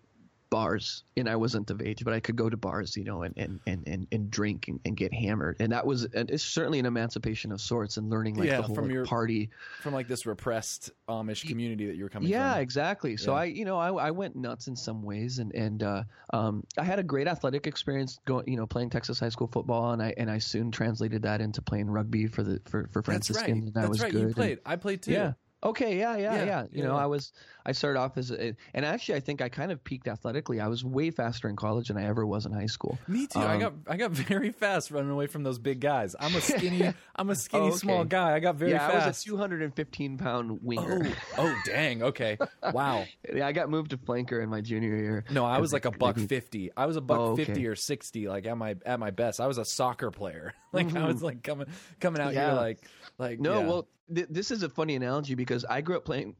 [0.50, 3.34] bars and i wasn't of age but i could go to bars you know and
[3.38, 6.80] and and and, and drink and, and get hammered and that was and it's certainly
[6.80, 9.50] an emancipation of sorts and learning like Yeah, the whole from like, your- party
[9.82, 12.62] From like this repressed Amish community that you were coming yeah from.
[12.62, 13.40] exactly so Yeah.
[13.40, 16.84] i you know I, I went nuts in some ways and and uh, um, i
[16.84, 20.14] had a great athletic experience going you know playing texas high school football and i
[20.18, 23.36] and i soon translated that into playing rugby for the for, for Franciscan.
[23.36, 23.50] That's right.
[23.58, 24.12] and that That's was right.
[24.12, 24.60] good You and- played.
[24.66, 25.12] I played too.
[25.12, 25.34] yeah
[25.66, 27.32] okay yeah yeah Yeah, yeah, you yeah, know i was
[27.66, 30.68] i started off as a, and actually i think i kind of peaked athletically i
[30.68, 33.40] was way faster in college than i ever was in high school Me too.
[33.40, 36.16] I Um, got I got very fast running away from those big guys.
[36.20, 37.78] I'm a skinny I'm a skinny Oh, okay.
[37.78, 38.36] small guy.
[38.36, 38.94] I got very fast.
[38.94, 41.08] yeah i was a 215 pound winger
[41.38, 42.04] oh, oh dang.
[42.04, 42.38] Okay.
[42.74, 43.06] Wow.
[43.34, 45.92] yeah i got moved to flanker in my junior year No, I was like a
[45.92, 46.72] buck maybe- fifty.
[46.78, 47.46] I was a buck Oh, okay.
[47.46, 49.40] fifty or sixty, like at my at my best.
[49.40, 50.54] I was a soccer player.
[50.74, 51.68] like I was like coming
[52.00, 52.36] coming out Mm-hmm.
[52.38, 52.52] Yeah.
[52.52, 52.80] here like
[53.18, 56.36] like No, well, th- this is a funny analogy because I grew up playing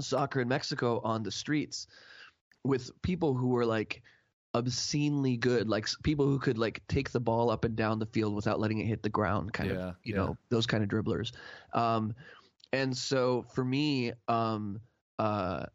[0.00, 1.86] soccer in Mexico on the streets
[2.64, 4.02] with people who were like
[4.54, 8.34] obscenely good, like people who could like take the ball up and down the field
[8.34, 10.20] without letting it hit the ground, kind Yeah, of, you yeah.
[10.20, 11.32] know, those kind of dribblers.
[11.72, 12.14] Um,
[12.72, 14.80] and so for me, um,
[15.18, 15.66] uh, uh,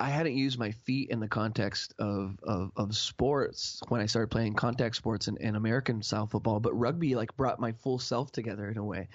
[0.00, 4.28] I hadn't used my feet in the context of, of, of sports when I started
[4.28, 8.30] playing contact sports and, and American style football, but rugby like brought my full self
[8.30, 9.08] together in a way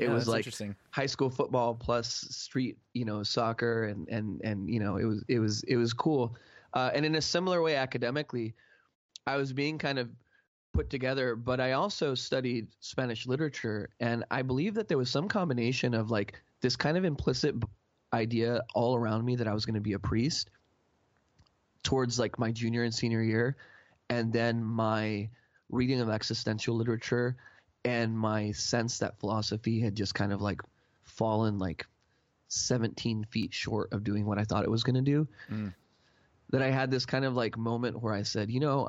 [0.00, 0.74] it Yeah, was like interesting.
[0.90, 5.24] high school football plus street you know soccer and and and you know it was
[5.28, 6.36] it was it was cool
[6.74, 8.54] uh, and in a similar way academically
[9.26, 10.08] i was being kind of
[10.72, 15.28] put together but i also studied spanish literature and i believe that there was some
[15.28, 17.54] combination of like this kind of implicit
[18.12, 20.50] idea all around me that i was going to be a priest
[21.82, 23.56] towards like my junior and senior year
[24.08, 25.28] and then my
[25.70, 27.36] reading of existential literature
[27.84, 30.60] and my sense that philosophy had just kind of like
[31.02, 31.86] fallen like
[32.48, 35.28] 17 feet short of doing what I thought it was going to do.
[35.50, 35.72] Mm.
[36.50, 38.88] That I had this kind of like moment where I said, you know,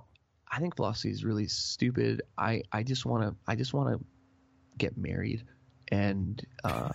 [0.52, 2.24] I think philosophy is really stupid.
[2.38, 4.06] I, I just want to, I just want to
[4.78, 5.44] get married.
[5.92, 6.90] And, uh,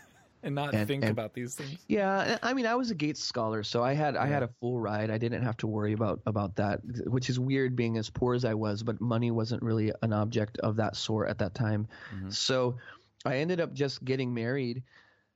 [0.47, 1.85] And not and- think and- about these things.
[1.89, 4.79] yeah, I mean, I was a Gates scholar, so I had I had a full
[4.79, 5.11] ride.
[5.11, 8.45] I didn't have to worry about about that, which is weird, being as poor as
[8.45, 8.85] I was.
[8.85, 11.89] But money wasn't really an object of that sort at that time.
[12.15, 12.33] Mhm.
[12.33, 12.77] So
[13.25, 14.85] I ended up just getting married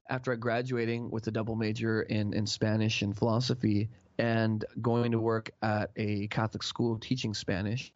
[0.09, 3.89] after graduating with a double major in in Spanish and philosophy,
[4.19, 7.93] and going to work at a Catholic school teaching Spanish.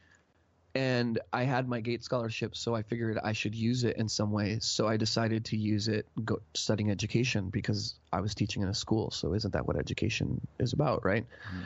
[0.74, 4.32] And I had my Gates scholarship, so I figured I should use it in some
[4.32, 4.58] way.
[4.60, 8.74] So I decided to use it go, studying education because I was teaching in a
[8.74, 9.10] school.
[9.12, 11.24] So isn't that what education is about, right?
[11.48, 11.64] Mhm.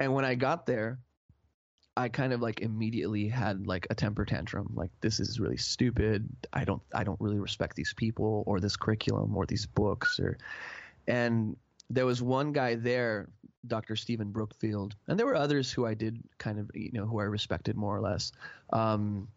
[0.00, 0.98] And when I got there,
[1.96, 4.70] I kind of like immediately had like a temper tantrum.
[4.74, 6.28] Like this is really stupid.
[6.52, 10.38] I don't I don't really respect these people or this curriculum or these books or
[11.08, 11.56] and
[11.90, 13.30] there was one guy there,
[13.68, 13.96] Dr.
[13.96, 17.24] Stephen Brookfield, and there were others who I did kind of you know who I
[17.24, 18.32] respected more or less.
[18.72, 19.28] Um,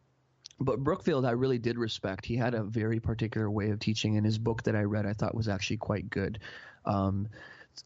[0.60, 2.26] but Brookfield, I really did respect.
[2.26, 5.14] He had a very particular way of teaching, and his book that I read, I
[5.14, 6.40] thought was actually quite good.
[6.86, 7.28] Um,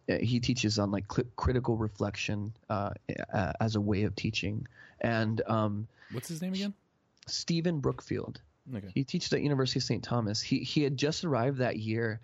[0.07, 2.91] he teaches on like cl- critical reflection uh,
[3.33, 4.67] uh, as a way of teaching,
[5.01, 6.73] and um, What's his name again?
[7.27, 8.41] Stephen Brookfield.
[8.73, 8.87] Okay.
[8.93, 10.03] He teaches at University of St.
[10.03, 10.41] Thomas.
[10.41, 12.19] He he had just arrived that year,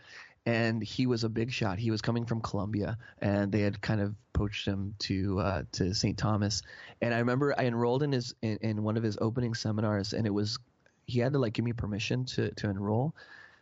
[0.45, 1.77] and he was a big shot.
[1.79, 5.93] He was coming from Columbia, and they had kind of poached him to uh, to
[5.93, 6.17] St.
[6.17, 6.63] Thomas.
[7.01, 10.25] And I remember I enrolled in his in, in one of his opening seminars, and
[10.25, 10.57] it was
[11.05, 13.15] he had to like give me permission to to enroll.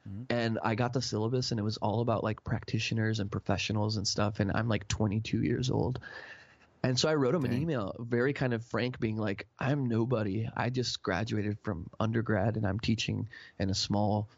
[0.07, 0.25] Mhm.
[0.29, 4.07] And I got the syllabus, and it was all about like practitioners and professionals and
[4.07, 4.39] stuff.
[4.39, 5.99] And I'm like 22 years old.
[6.81, 10.49] And so I wrote him an email, very kind of frank, being like, I'm nobody.
[10.55, 13.27] I just graduated from undergrad and I'm teaching
[13.59, 14.29] in a small,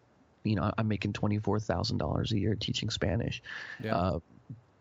[0.43, 3.41] you know, I'm making $24,000 a year teaching Spanish.
[3.83, 3.95] Yeah.
[3.95, 4.19] Uh,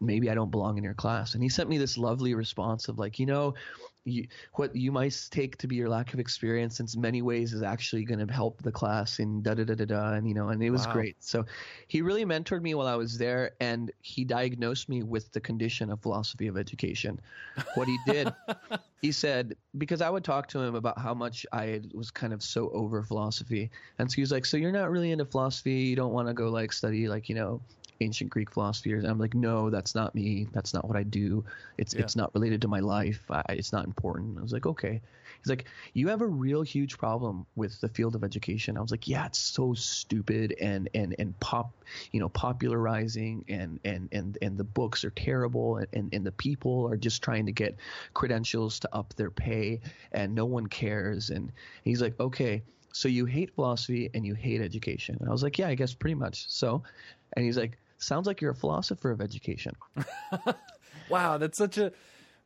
[0.00, 1.34] maybe I don't belong in your class.
[1.34, 3.54] And he sent me this lovely response of like, you know,
[4.05, 7.62] you, what you might take to be your lack of experience in many ways is
[7.62, 10.48] actually going to help the class and da da da da da and you know
[10.48, 10.92] and it was Wow.
[10.92, 11.44] great so
[11.88, 15.90] he really mentored me while i was there and he diagnosed me with the condition
[15.90, 17.20] of philosophy of education
[17.74, 18.32] what he did
[19.03, 22.42] he said because i would talk to him about how much i was kind of
[22.42, 25.96] so over philosophy and so he was like so you're not really into philosophy you
[25.96, 27.61] don't want to go like study like you know
[28.01, 29.05] ancient greek philosophers.
[29.05, 30.48] and i'm like no that's not me.
[30.53, 31.44] That's not what i do.
[31.78, 32.03] It's Yeah.
[32.03, 33.22] it's not related to my life.
[33.30, 34.38] I, it's not important.
[34.38, 35.01] I was like okay.
[35.42, 38.76] He's like you have a real huge problem with the field of education.
[38.76, 41.72] I was like yeah it's so stupid and and and pop
[42.12, 46.32] you know popularizing and and and and the books are terrible and and, and the
[46.32, 47.76] people are just trying to get
[48.14, 49.80] credentials to up their pay
[50.12, 51.30] and no one cares.
[51.30, 51.53] And
[51.84, 55.16] he's like okay so you hate philosophy and you hate education.
[55.20, 56.46] And i was like yeah i guess pretty much.
[56.51, 56.82] So
[57.34, 59.72] and he's like sounds like you're a philosopher of education
[61.09, 61.92] Wow, that's such a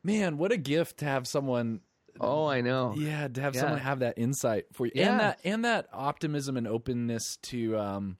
[0.03, 0.37] man.
[0.37, 1.81] What a gift to have someone.
[2.19, 3.61] oh i know Yeah, to have Yeah.
[3.61, 5.11] someone have that insight for you, Yeah.
[5.11, 8.17] and that and that optimism and openness to um,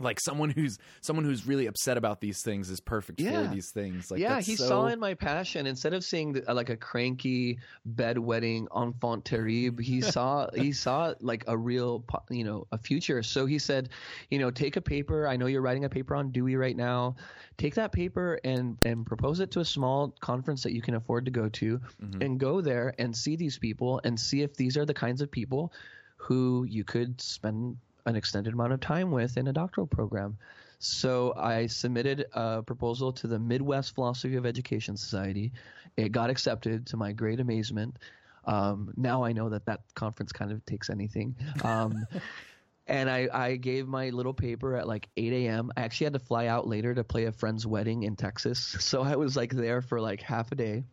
[0.00, 3.46] like someone who's someone who's really upset about these things is perfect Yeah.
[3.48, 4.10] for these things.
[4.10, 5.66] Like, yeah, he so- saw in my passion.
[5.66, 7.58] Instead of seeing the, like a cranky
[7.96, 13.22] bedwetting enfant terrible, he saw he saw like a real, you know, a future.
[13.22, 13.90] So he said,
[14.30, 15.26] you know, take a paper.
[15.28, 17.16] I know you're writing a paper on Dewey right now.
[17.56, 21.24] Take that paper and and propose it to a small conference that you can afford
[21.26, 22.22] to go to, Mm-hmm.
[22.22, 25.30] and go there and see these people and see if these are the kinds of
[25.30, 25.72] people
[26.16, 27.76] who you could spend
[28.06, 30.36] an extended amount of time with in a doctoral program.
[30.78, 35.52] So I submitted a proposal to the Midwest Philosophy of Education Society.
[35.96, 37.98] It got accepted to my great amazement.
[38.44, 41.34] Um, now I know that that conference kind of takes anything.
[41.62, 42.06] Um,
[42.86, 45.72] and I, I gave my little paper at like 8 a.m.
[45.76, 48.76] I actually had to fly out later to play a friend's wedding in Texas.
[48.80, 50.84] So I was like there for like half a day.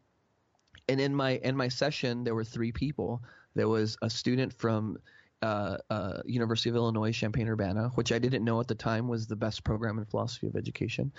[0.88, 3.22] And in my in my session, there were three people.
[3.56, 4.98] There was a student from
[5.42, 9.28] uh, uh, University of Illinois Champaign Urbana, which I didn't know at the time was
[9.28, 11.12] the best program in philosophy of education.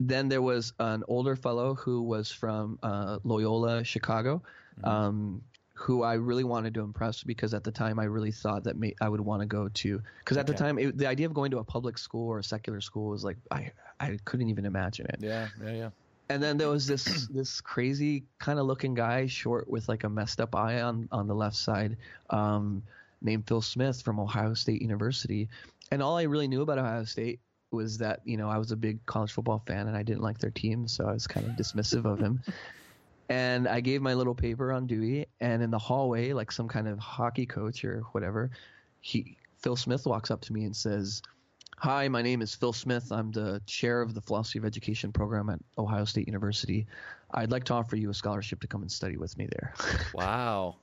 [0.00, 4.42] Then there was an older fellow who was from uh, Loyola Chicago,
[4.82, 5.42] um,
[5.74, 8.94] who I really wanted to impress because at the time I really thought that may,
[9.00, 10.02] I would want to go to.
[10.20, 12.44] Because at the time, it, the idea of going to a public school or a
[12.44, 15.90] secular school was like I I couldn't even imagine it Yeah, yeah, yeah.
[16.28, 20.08] and then there was this this crazy kind of looking guy, short with like a
[20.08, 21.96] messed up eye on on the left side,
[22.30, 22.82] um,
[23.22, 25.48] named Phil Smith from Ohio State University.
[25.90, 28.76] And all I really knew about Ohio State was that you know I was a
[28.76, 31.52] big college football fan and I didn't like their team, so I was kind of
[31.52, 32.42] dismissive of him.
[33.28, 36.86] And I gave my little paper on Dewey, and in the hallway, like some kind
[36.86, 38.50] of hockey coach or whatever,
[39.00, 41.22] he Phil Smith walks up to me and says,
[41.78, 43.10] Hi, my name is Phil Smith.
[43.10, 46.86] I'm the chair of the Philosophy of Education program at Ohio State University.
[47.32, 49.72] I'd like to offer you a scholarship to come and study with me there.
[50.14, 50.76] Wow.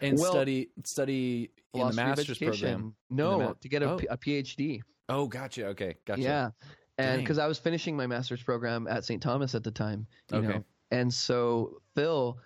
[0.00, 2.94] And Well- study study in the master's program.
[3.10, 4.00] No, ma- to get a, Oh.
[4.10, 4.80] A PhD.
[5.08, 5.66] Oh, gotcha.
[5.68, 6.22] Okay, gotcha.
[6.22, 6.50] Yeah.
[6.98, 9.22] And because I was finishing my master's program at St.
[9.22, 10.48] Thomas at the time, you Okay.
[10.48, 10.64] know.
[10.90, 12.38] And so Phil,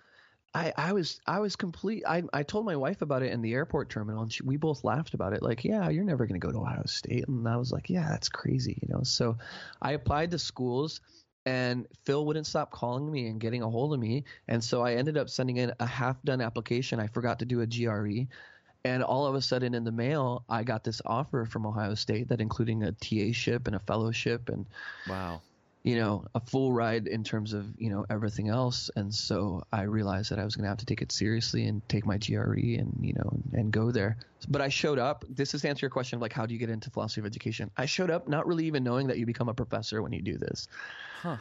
[0.53, 2.03] I, I was I was complete.
[2.07, 4.83] I, I told my wife about it in the airport terminal, and she, we both
[4.85, 5.41] laughed about it.
[5.43, 8.07] Like, yeah, you're never going to go to Ohio State, and I was like, yeah,
[8.09, 9.03] that's crazy, you know.
[9.03, 9.37] So
[9.81, 11.01] I applied to schools,
[11.45, 14.93] and Phil wouldn't stop calling me and getting a hold of me, and so I
[14.93, 16.99] ended up sending in a half done application.
[16.99, 18.27] I forgot to do a GRE.
[18.83, 22.27] And all of a sudden, in the mail, I got this offer from Ohio State
[22.27, 24.65] that including a TA ship and a fellowship and
[25.09, 25.41] Wow.
[25.85, 28.89] You know a full ride in terms of you know everything else.
[28.95, 31.87] And so I realized that I was going to have to take it seriously and
[31.87, 34.17] take my GRE and you know and go there.
[34.49, 35.23] But I showed up.
[35.29, 37.27] This is to answer your question of like how do you get into philosophy of
[37.27, 37.69] education?
[37.77, 40.39] I showed up not really even knowing that you become a professor when you do
[40.39, 40.67] this.
[41.21, 41.37] Huh.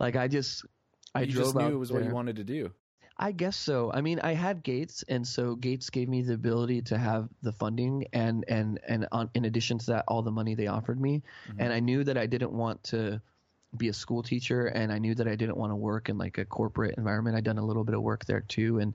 [0.00, 0.66] Like I just
[1.14, 2.72] I you drove just knew it was what you wanted to do.
[3.16, 3.90] I guess so.
[3.94, 7.52] I mean, I had Gates, and so Gates gave me the ability to have the
[7.52, 11.22] funding, and and and on, in addition to that, all the money they offered me.
[11.48, 11.60] Mm-hmm.
[11.60, 13.22] And I knew that I didn't want to
[13.76, 16.38] be a school teacher, and I knew that I didn't want to work in like
[16.38, 17.36] a corporate environment.
[17.36, 18.94] I'd done a little bit of work there too, and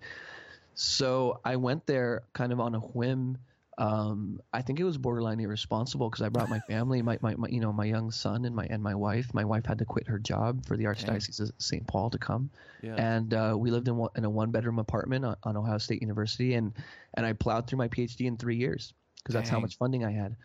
[0.73, 3.37] so I went there kind of on a whim.
[3.77, 7.47] Um, I think it was borderline irresponsible because I brought my family, my, my, my
[7.47, 9.33] you know my young son and my and my wife.
[9.33, 11.85] My wife had to quit her job for the Archdiocese of St.
[11.87, 12.49] Paul to come
[12.81, 12.95] Yeah.
[12.95, 16.01] and uh, we lived in, one, in a one bedroom apartment on, on Ohio State
[16.01, 16.73] University, and
[17.15, 20.11] and I plowed through my PhD in three years because that's how much funding I
[20.11, 20.35] had.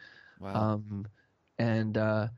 [0.40, 0.72] wow.
[0.74, 1.06] Um,
[1.58, 2.28] and uh,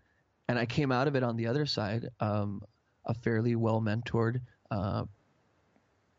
[0.49, 2.63] and I came out of it on the other side, um,
[3.05, 4.41] a fairly well mentored
[4.71, 5.05] uh,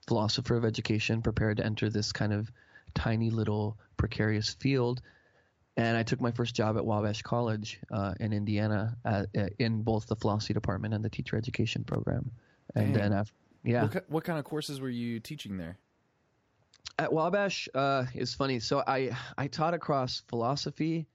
[0.07, 2.51] philosopher of education, prepared to enter this kind of
[2.93, 5.01] tiny little precarious field.
[5.77, 9.25] And I took my first job at Wabash College uh, in Indiana uh,
[9.59, 12.31] in both the philosophy department and the teacher education program.
[12.75, 12.93] And Dang.
[12.93, 15.77] then, after, yeah, what, what kind of courses were you teaching there?
[16.99, 18.59] at Wabash uh, is funny.
[18.59, 21.07] So I I taught across philosophy,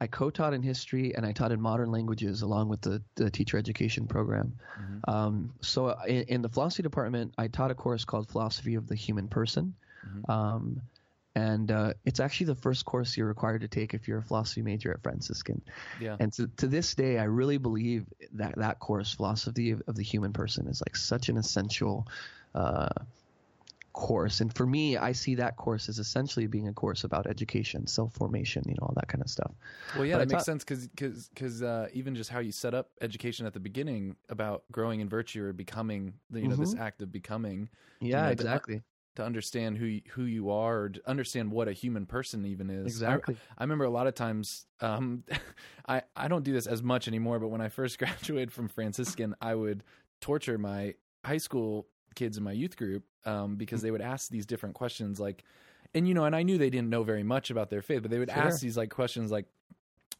[0.00, 3.58] I co-taught in history, and I taught in modern languages along with the, the teacher
[3.58, 4.54] education program.
[4.80, 5.10] Mm-hmm.
[5.10, 8.94] Um, so in, in the philosophy department, I taught a course called Philosophy of the
[8.94, 9.74] Human Person.
[10.06, 10.30] Mhm.
[10.30, 10.80] Um,
[11.36, 14.62] and uh, it's actually the first course you're required to take if you're a philosophy
[14.62, 15.62] major at Franciscan.
[16.00, 16.16] Yeah.
[16.18, 20.02] And to, to this day, I really believe that that course, philosophy of, of the
[20.02, 22.08] human person, is like such an essential
[22.54, 22.88] uh,
[24.00, 24.40] course.
[24.40, 28.14] And for me, I see that course as essentially being a course about education, self
[28.14, 29.52] formation, you know, all that kind of stuff.
[29.94, 30.88] Well, yeah, But that makes thought- sense because
[31.28, 35.08] because uh, even just how you set up education at the beginning about growing in
[35.08, 36.80] virtue or becoming, you know, this Mhm.
[36.80, 37.68] act of becoming
[38.00, 38.82] Yeah, know, exactly.
[39.16, 42.84] to understand who who you are or to understand what a human person even is.
[42.86, 43.36] I- Exactly.
[43.58, 44.66] I, remember a lot of times.
[44.80, 45.24] Um,
[45.86, 49.34] I I don't do this as much anymore, but when I first graduated from Franciscan,
[49.42, 49.84] I would
[50.20, 50.94] torture my
[51.24, 55.18] high school kids in my youth group um, because they would ask these different questions,
[55.20, 55.44] like,
[55.94, 58.10] and you know, and I knew they didn't know very much about their faith, but
[58.10, 58.42] they would Sure.
[58.42, 59.46] ask these like questions like,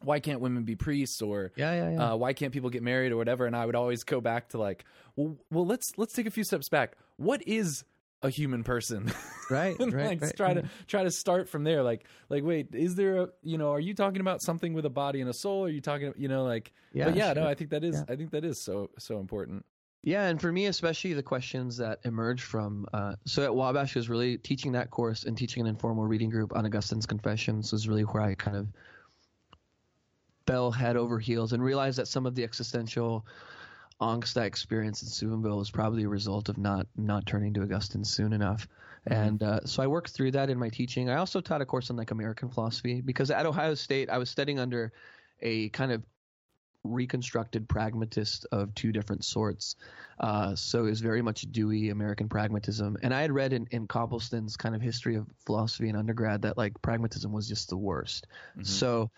[0.03, 1.21] why can't women be priests?
[1.21, 2.13] or Yeah, yeah, yeah.
[2.13, 3.11] uh, why can't people get married?
[3.11, 4.83] or whatever and i would always go back to like
[5.15, 6.95] well, well let's let's take a few steps back.
[7.17, 7.83] What is
[8.23, 9.11] a human person?
[9.51, 10.63] Right, and right, like right, try right.
[10.63, 13.81] to try to start from there like like wait is there a you know are
[13.81, 15.65] you talking about something with a body and a soul?
[15.65, 18.15] Are you talking you know like Yeah, but yeah no i think that is i
[18.15, 19.65] think that is so so important
[20.03, 22.87] Yeah, and for me, especially the questions that emerge from.
[22.91, 26.55] Uh, so at Wabash was really teaching that course and teaching an informal reading group
[26.55, 28.67] on Augustine's Confessions was really where I kind of
[30.47, 33.25] fell head over heels and realized that some of the existential
[34.01, 38.03] angst I experienced in Steubenville was probably a result of not not turning to Augustine
[38.03, 38.67] soon enough.
[39.05, 41.09] And uh, so I worked through that in my teaching.
[41.09, 44.29] I also taught a course on like American philosophy because at Ohio State I was
[44.31, 44.91] studying under
[45.41, 46.03] a kind of
[46.83, 49.75] reconstructed pragmatist of two different sorts.
[50.19, 52.97] Uh, so it was very much Dewey American pragmatism.
[53.01, 56.57] And I had read in, in Copleston's kind of history of philosophy in undergrad that
[56.57, 58.27] like pragmatism was just the worst.
[58.63, 59.11] So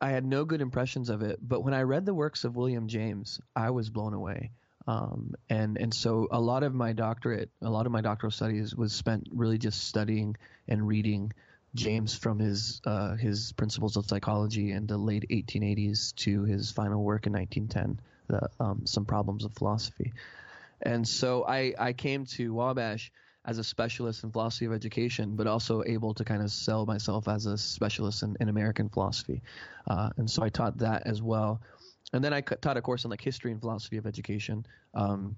[0.00, 1.38] I had no good impressions of it.
[1.40, 4.50] But when I read the works of William James, I was blown away.
[4.88, 8.74] Um, and and so a lot of my doctorate, a lot of my doctoral studies
[8.74, 10.36] was spent really just studying
[10.68, 11.32] and reading
[11.76, 17.02] James from his uh, his Principles of Psychology in the late 1880s to his final
[17.02, 20.12] work in 1910, the, um, Some Problems of Philosophy.
[20.82, 23.12] And so I, I came to Wabash
[23.44, 27.28] as a specialist in philosophy of education, but also able to kind of sell myself
[27.28, 29.40] as a specialist in, in American philosophy.
[29.86, 31.60] Uh, and so I taught that as well.
[32.12, 35.36] And then I taught a course on like history and philosophy of education, um,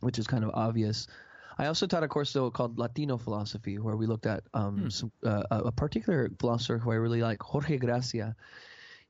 [0.00, 1.08] which is kind of obvious.
[1.58, 5.12] I also taught a course though called Latino philosophy, where we looked at um, some,
[5.24, 8.34] uh, a a particular philosopher who I really like, Jorge Gracia.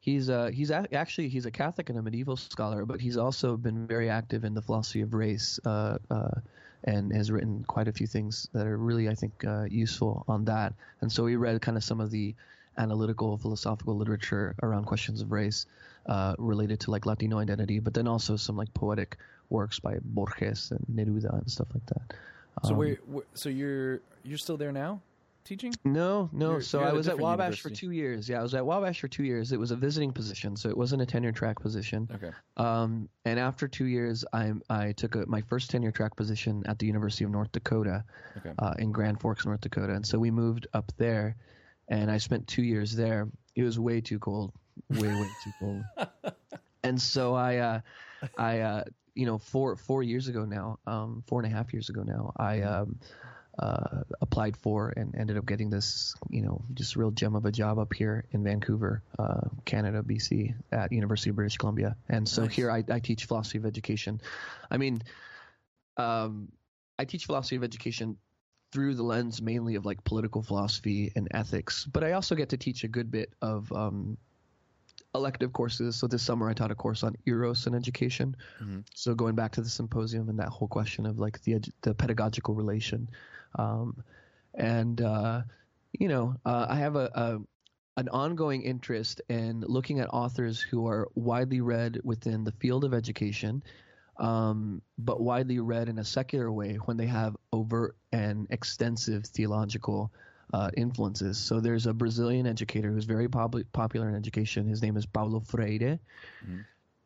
[0.01, 3.57] He's uh, he's a- actually he's a Catholic and a medieval scholar, but he's also
[3.57, 6.41] been very active in the philosophy of race, uh, uh,
[6.85, 10.45] and has written quite a few things that are really I think uh, useful on
[10.47, 10.75] that.
[11.01, 12.35] And so we read kind of some of the
[12.79, 15.67] analytical philosophical literature around questions of race
[16.07, 19.19] uh, related to like Latino identity, but then also some like poetic
[19.53, 22.17] works by Borges and Neruda and stuff like that.
[22.65, 22.97] so Um, where,
[23.35, 25.01] so you're you're still there now
[25.45, 26.51] teaching No, no.
[26.53, 28.29] You're- so you're I was at Wabash for two years.
[28.29, 29.51] Yeah, I was at Wabash for two years.
[29.51, 32.09] It was a visiting position, so it wasn't a tenure track position.
[32.15, 36.63] okay Um, and after two years, I I took a, my first tenure track position
[36.67, 38.05] at the University of North Dakota,
[38.39, 38.53] Okay.
[38.59, 39.93] uh, in Grand Forks, North Dakota.
[39.95, 41.35] And so we moved up there,
[41.89, 43.29] and I spent two years there.
[43.57, 44.53] It was way too cold,
[44.91, 45.83] way way too cold.
[46.85, 47.81] And so I, uh,
[48.37, 48.85] I, uh,
[49.15, 52.33] you know, four four years ago now, um, four and a half years ago now,
[52.37, 52.99] I um,
[53.59, 57.53] uh, applied for and ended up getting this, you know, just real gem of a
[57.53, 61.97] job up here in Vancouver, uh, Canada, BC, at University of British Columbia.
[62.09, 62.55] And so Nice.
[62.55, 64.21] here I, I teach philosophy of education.
[64.71, 65.03] I mean,
[65.97, 66.49] um,
[66.99, 68.17] I teach philosophy of education
[68.73, 72.57] through the lens mainly of like political philosophy and ethics, but I also get to
[72.57, 74.17] teach a good bit of um,
[75.15, 75.97] elective courses.
[75.97, 78.37] So this summer I taught a course on eros and education.
[78.61, 78.85] Mhm.
[78.95, 82.55] So going back to the symposium and that whole question of like the the pedagogical
[82.55, 83.09] relation,
[83.57, 84.03] um,
[84.55, 85.43] and uh,
[85.93, 87.41] you know uh, I have a, a
[87.99, 92.95] an ongoing interest in looking at authors who are widely read within the field of
[92.95, 93.63] education,
[94.17, 100.11] um, but widely read in a secular way when they have overt and extensive theological
[100.53, 101.39] uh, influences.
[101.39, 104.67] So there's a Brazilian educator who's very pop- popular in education.
[104.67, 105.99] His name is Paulo Freire.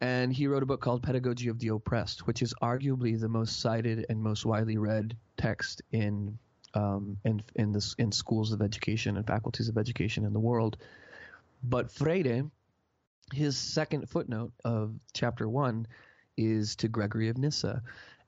[0.00, 3.60] And he wrote a book called Pedagogy of the Oppressed, which is arguably the most
[3.60, 6.38] cited and most widely read text in
[6.74, 10.76] um, in in, this, in schools of education and faculties of education in the world.
[11.62, 12.44] But Freire,
[13.32, 15.86] his second footnote of chapter one,
[16.36, 17.82] is to Gregory of Nyssa,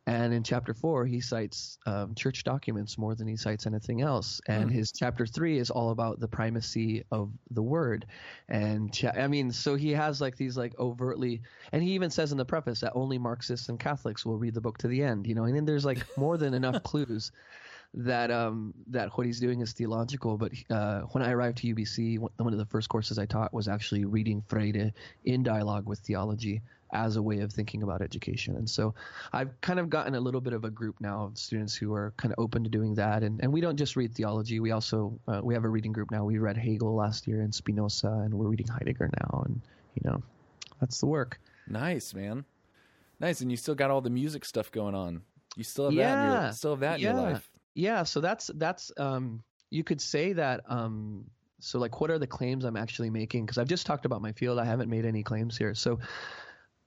[0.08, 4.40] And in chapter four, he cites um, church documents more than he cites anything else.
[4.48, 8.06] And his chapter three is all about the primacy of the word.
[8.48, 11.42] And cha- I mean, so he has like these like overtly,
[11.72, 14.62] and he even says in the preface that only Marxists and Catholics will read the
[14.62, 15.26] book to the end.
[15.26, 17.30] You know, and then there's like more than enough clues
[17.94, 20.38] that um that what he's doing is theological.
[20.38, 23.52] But uh, when I arrived to UBC, one one of the first courses I taught
[23.52, 24.90] was actually reading Freire
[25.26, 28.56] in dialogue with theology as a way of thinking about education.
[28.56, 28.94] And so
[29.32, 32.12] I've kind of gotten a little bit of a group now of students who are
[32.16, 33.22] kind of open to doing that.
[33.22, 34.60] And, and we don't just read theology.
[34.60, 36.24] We also, uh, we have a reading group now.
[36.24, 39.42] We read Hegel last year and Spinoza and we're reading Heidegger now.
[39.46, 39.60] And,
[39.94, 40.22] you know,
[40.80, 41.38] that's the work.
[41.66, 42.44] Nice, man.
[43.20, 45.22] Nice, and you still got all the music stuff going on.
[45.56, 46.18] You still have that.
[46.18, 46.50] In your, Yeah.
[46.50, 47.50] still have that in your life.
[47.74, 48.04] Yeah.
[48.04, 51.24] So that's, that's, um, you could say that, um,
[51.60, 53.44] so like what are the claims I'm actually making?
[53.46, 54.60] Cause I've just talked about my field.
[54.60, 55.74] I haven't made any claims here.
[55.74, 55.98] So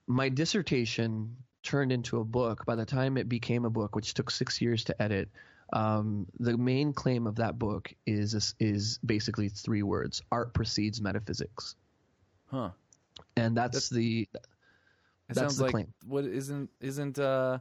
[0.06, 2.64] my dissertation turned into a book.
[2.66, 5.28] By the time it became a book, which took six years to edit,
[5.72, 11.76] um, the main claim of that book is is basically three words: art precedes metaphysics,
[12.46, 12.70] Huh.
[13.36, 14.40] and that's, That's- the It
[15.28, 15.94] That's sounds the like claim.
[16.04, 17.58] what isn't isn't uh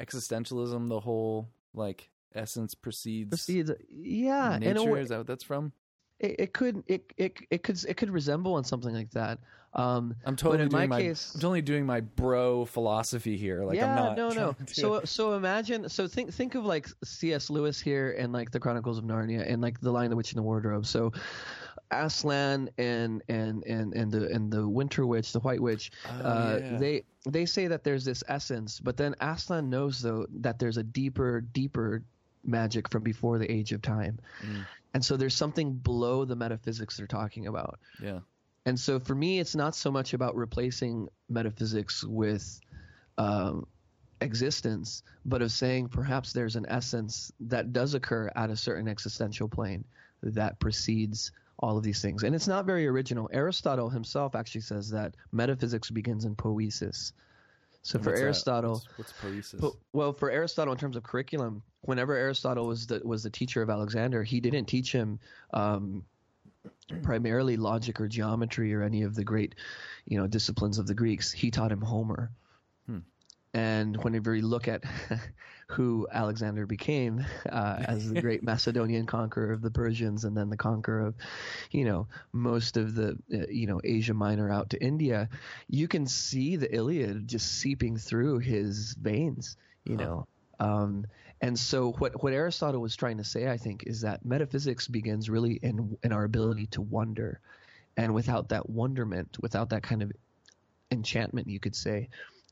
[0.00, 3.70] existentialism the whole like essence precedes, precedes.
[3.90, 4.82] Yeah, nature?
[4.90, 5.72] way, Is that what that's from?
[6.20, 9.38] it, it could it, it it could it could resemble on something like that.
[9.74, 13.64] Um, I'm totally in doing my case- I'm totally doing my bro philosophy here.
[13.64, 14.16] Like yeah, I'm not.
[14.18, 14.56] no, no.
[14.66, 17.48] So, so imagine, so think, think of like C.S.
[17.48, 20.38] Lewis here and like the Chronicles of Narnia and like the Lion, the Witch, and
[20.38, 20.84] the Wardrobe.
[20.84, 21.12] So,
[21.90, 26.58] Aslan and and and and the and the Winter Witch, the White Witch, Oh, uh,
[26.60, 26.76] yeah.
[26.78, 30.82] they they say that there's this essence, but then Aslan knows though that there's a
[30.82, 32.02] deeper, deeper
[32.44, 34.66] magic from before the age of time, Mm.
[34.94, 37.78] and so there's something below the metaphysics they're talking about.
[38.02, 38.20] yeah.
[38.64, 42.60] And so for me, it's not so much about replacing metaphysics with
[43.18, 43.66] um,
[44.20, 49.48] existence, but of saying perhaps there's an essence that does occur at a certain existential
[49.48, 49.84] plane
[50.22, 52.22] that precedes all of these things.
[52.22, 53.28] And it's not very original.
[53.32, 57.12] Aristotle himself actually says that metaphysics begins in poesis.
[57.82, 58.24] So for What's that?
[58.26, 59.60] Aristotle, what's, what's poesis?
[59.60, 63.60] Po- well, for Aristotle, in terms of curriculum, whenever Aristotle was the was the teacher
[63.60, 65.18] of Alexander, he didn't teach him
[65.52, 66.04] um,
[67.02, 69.54] primarily logic or geometry or any of the great,
[70.04, 71.32] you know, disciplines of the Greeks.
[71.32, 72.30] He taught him Homer.
[72.86, 72.98] Hmm.
[73.54, 74.82] And whenever you look at
[75.68, 80.56] who Alexander became uh, as the great Macedonian conqueror of the Persians and then the
[80.56, 81.14] conqueror of,
[81.70, 85.28] you know, most of the, uh, you know, Asia Minor out to India,
[85.68, 90.04] you can see the Iliad just seeping through his veins, you Huh.
[90.04, 90.26] know.
[90.60, 91.06] Um,
[91.42, 95.28] and so what, what Aristotle was trying to say, I think, is that metaphysics begins
[95.28, 97.40] really in, in our ability to wonder.
[97.96, 100.12] And without that wonderment, without that kind of
[100.92, 102.08] enchantment, you could say,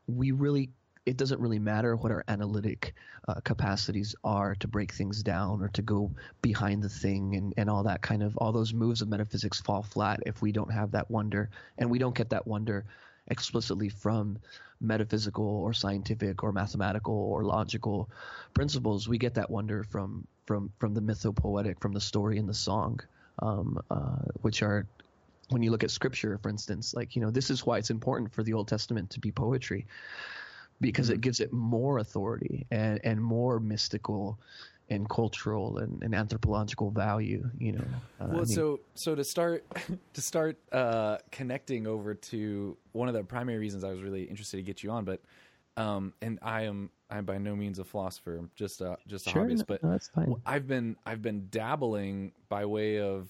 [0.09, 0.71] we really
[1.07, 2.95] it doesn't really matter what our analytic
[3.27, 6.11] uh, capacities are to break things down or to go
[6.43, 9.83] behind the thing and, and all that kind of all those moves of metaphysics fall
[9.83, 12.85] flat if we don't have that wonder and we don't get that wonder
[13.29, 14.39] explicitly from
[14.81, 18.09] metaphysical or scientific or mathematical or logical
[18.55, 22.55] principles we get that wonder from from from the mythopoetic from the story and the
[22.55, 22.99] song
[23.41, 24.87] um, uh, which are
[25.51, 28.33] when you look at scripture for instance like you know this is why it's important
[28.33, 29.87] for the old testament to be poetry
[30.81, 34.39] because it gives it more authority and, and more mystical
[34.91, 37.85] and cultural and, and anthropological value you know
[38.21, 39.65] Uh, I well, mean, so so to start
[40.15, 44.57] to start uh, connecting over to one of the primary reasons I was really interested
[44.59, 45.21] to get you on, but
[45.77, 49.45] um, and I am I'm by no means a philosopher, just a just a sure
[49.45, 53.29] hobbyist, but no, that's fine I've been I've been dabbling by way of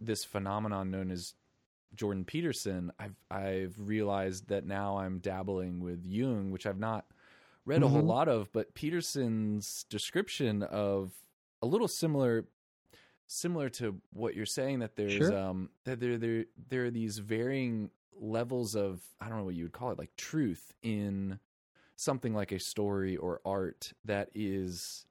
[0.00, 1.34] this phenomenon known as
[1.94, 2.92] Jordan Peterson.
[2.98, 7.06] I've I've realized that now I'm dabbling with Jung, which I've not
[7.68, 8.06] read a whole Mhm.
[8.06, 11.12] lot of, but Peterson's description of
[11.62, 12.46] a little similar
[13.30, 15.36] similar to what you're saying that there's Sure.
[15.36, 19.64] um that there there there are these varying levels of I don't know what you
[19.64, 21.38] would call it like truth in
[21.96, 25.04] something like a story or art that is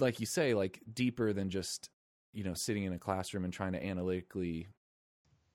[0.00, 1.90] like you say like deeper than just
[2.32, 4.66] you know sitting in a classroom and trying to analytically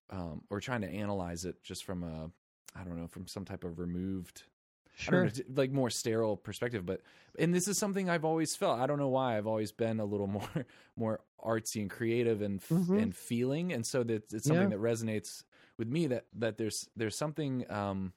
[0.10, 2.32] um or trying to analyze it just from a
[2.80, 4.44] I don't know from some type of removed
[5.02, 7.02] sure know, like more sterile perspective but
[7.40, 10.06] and this is something I've always felt I don't know why I've always been a
[10.06, 12.96] little more more artsy and creative and Mhm.
[13.02, 14.70] and feeling and so that it's something Yeah.
[14.70, 15.44] that resonates
[15.78, 18.14] with me that that there's there's something um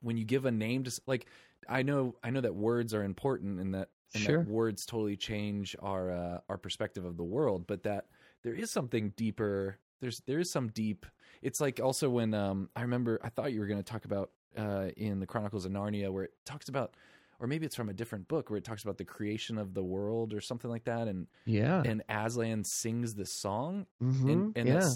[0.00, 1.26] when you give a name to like
[1.68, 4.38] I know I know that words are important and that and Sure.
[4.38, 8.06] that words totally change our uh, our perspective of the world but that
[8.42, 11.06] there is something deeper there's there is some deep
[11.42, 14.30] it's like also when um I remember I thought you were going to talk about
[14.56, 16.94] uh in the Chronicles of Narnia where it talks about
[17.38, 19.82] or maybe it's from a different book where it talks about the creation of the
[19.82, 21.82] world or something like that, and Yeah.
[21.86, 24.30] and Aslan sings this song, Mhm.
[24.32, 24.90] and and yeah.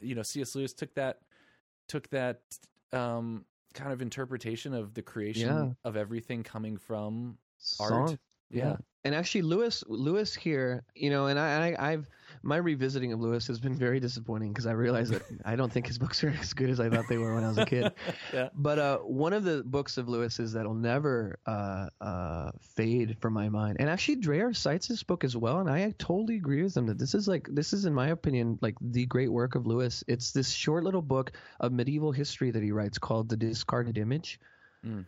[0.00, 0.54] you know C.S.
[0.54, 1.20] Lewis took that
[1.88, 2.40] took that
[2.92, 3.44] um
[3.74, 5.72] kind of interpretation of the creation Yeah.
[5.84, 7.36] of everything coming from
[7.78, 8.08] art.
[8.10, 8.18] Song.
[8.50, 8.76] Yeah.
[9.04, 12.08] And actually, Lewis, Lewis here, you know, and I, I I've
[12.42, 15.86] my revisiting of Lewis has been very disappointing because I realize that I don't think
[15.86, 17.92] his books are as good as I thought they were when I was a kid.
[18.32, 18.48] yeah.
[18.54, 23.48] But uh, one of the books of Lewis's that'll never uh, uh, fade from my
[23.48, 26.86] mind, and actually Dreher cites this book as well, and I totally agree with him
[26.86, 30.02] that this is like this is in my opinion like the great work of Lewis.
[30.08, 34.40] It's this short little book of medieval history that he writes called The Discarded Image,
[34.84, 35.04] Mm.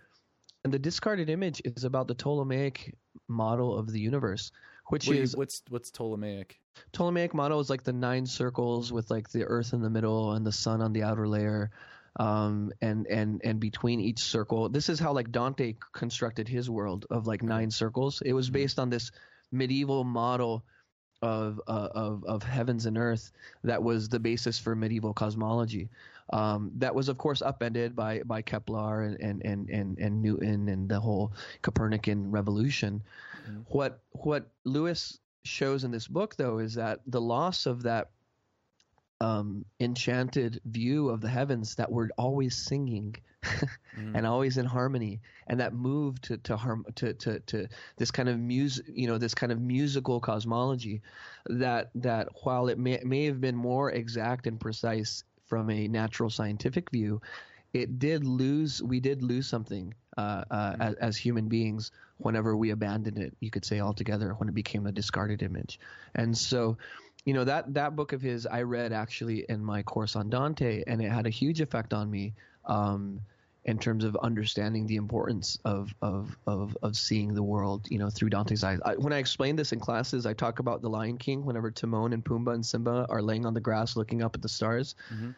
[0.65, 2.95] and the discarded image is about the Ptolemaic
[3.27, 4.53] model of the universe,
[4.89, 6.61] which What is what's what's Ptolemaic?
[6.93, 10.47] Ptolemaic model is like the nine circles with like the Earth in the middle and
[10.47, 11.71] the sun on the outer layer,
[12.17, 14.69] um, and and and between each circle.
[14.69, 18.23] This is how like Dante constructed his world of like nine circles.
[18.23, 19.11] It was based on this
[19.51, 20.65] medieval model
[21.23, 23.33] of uh, of of heavens and earth
[23.63, 25.89] that was the basis for medieval cosmology.
[26.33, 30.69] Um, that was of course upended by by Kepler and and and and, and Newton
[30.69, 31.33] and the whole
[31.63, 33.03] Copernican revolution.
[33.49, 33.65] Mhm.
[33.69, 38.11] What what Lewis shows in this book though is that the loss of that
[39.21, 43.17] um, enchanted view of the heavens that were always singing
[43.97, 44.17] Mhm.
[44.17, 48.29] and always in harmony and that move to to harm to, to to this kind
[48.29, 51.03] of music you know this kind of musical cosmology
[51.47, 56.31] that that while it may may have been more exact and precise from a natural
[56.31, 57.21] scientific view
[57.75, 62.71] it did lose we did lose something uh, uh, as, as human beings whenever we
[62.71, 65.79] abandoned it you could say altogether when it became a discarded image
[66.15, 66.79] and so
[67.25, 70.85] you know that that book of his I read actually in my course on Dante,
[70.87, 72.35] and it had a huge effect on me
[72.67, 73.21] um,
[73.65, 78.11] in terms of understanding the importance of of of of seeing the world, you know,
[78.11, 78.79] through Dante's eyes.
[78.85, 81.47] I, when I explain this in classes, I talk about the Lion King.
[81.47, 84.49] Whenever Timon and Pumbaa and Simba are laying on the grass looking up at the
[84.49, 84.95] stars.
[85.11, 85.35] Mhm.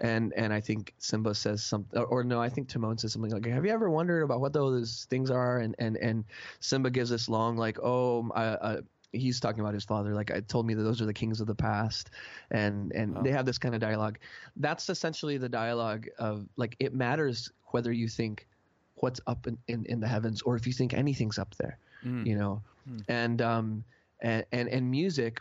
[0.00, 3.46] And and I think Simba says something, or no, I think Timon says something like,
[3.46, 6.24] "Have you ever wondered about what those things are?" And and and
[6.60, 8.80] Simba gives this long, like, "Oh, I, uh,
[9.12, 10.14] he's talking about his father.
[10.14, 12.10] Like, I told me that those are the kings of the past,
[12.50, 13.22] and and Wow.
[13.22, 14.18] they have this kind of dialogue.
[14.56, 18.48] That's essentially the dialogue of like it matters whether you think
[18.96, 22.26] what's up in, in, in the heavens or if you think anything's up there, Mm.
[22.26, 22.98] you know, Hmm.
[23.08, 23.84] and um
[24.20, 25.40] and and, and music.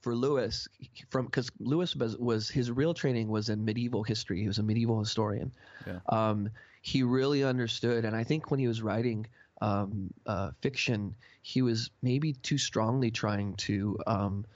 [0.00, 0.66] For Lewis,
[1.10, 4.40] from because Lewis was, was his real training was in medieval history.
[4.40, 5.52] He was a medieval historian.
[5.86, 5.98] Yeah.
[6.08, 6.48] Um,
[6.82, 9.26] he really understood, and I think when he was writing
[9.60, 14.46] um, uh, fiction, he was maybe too strongly trying to, um,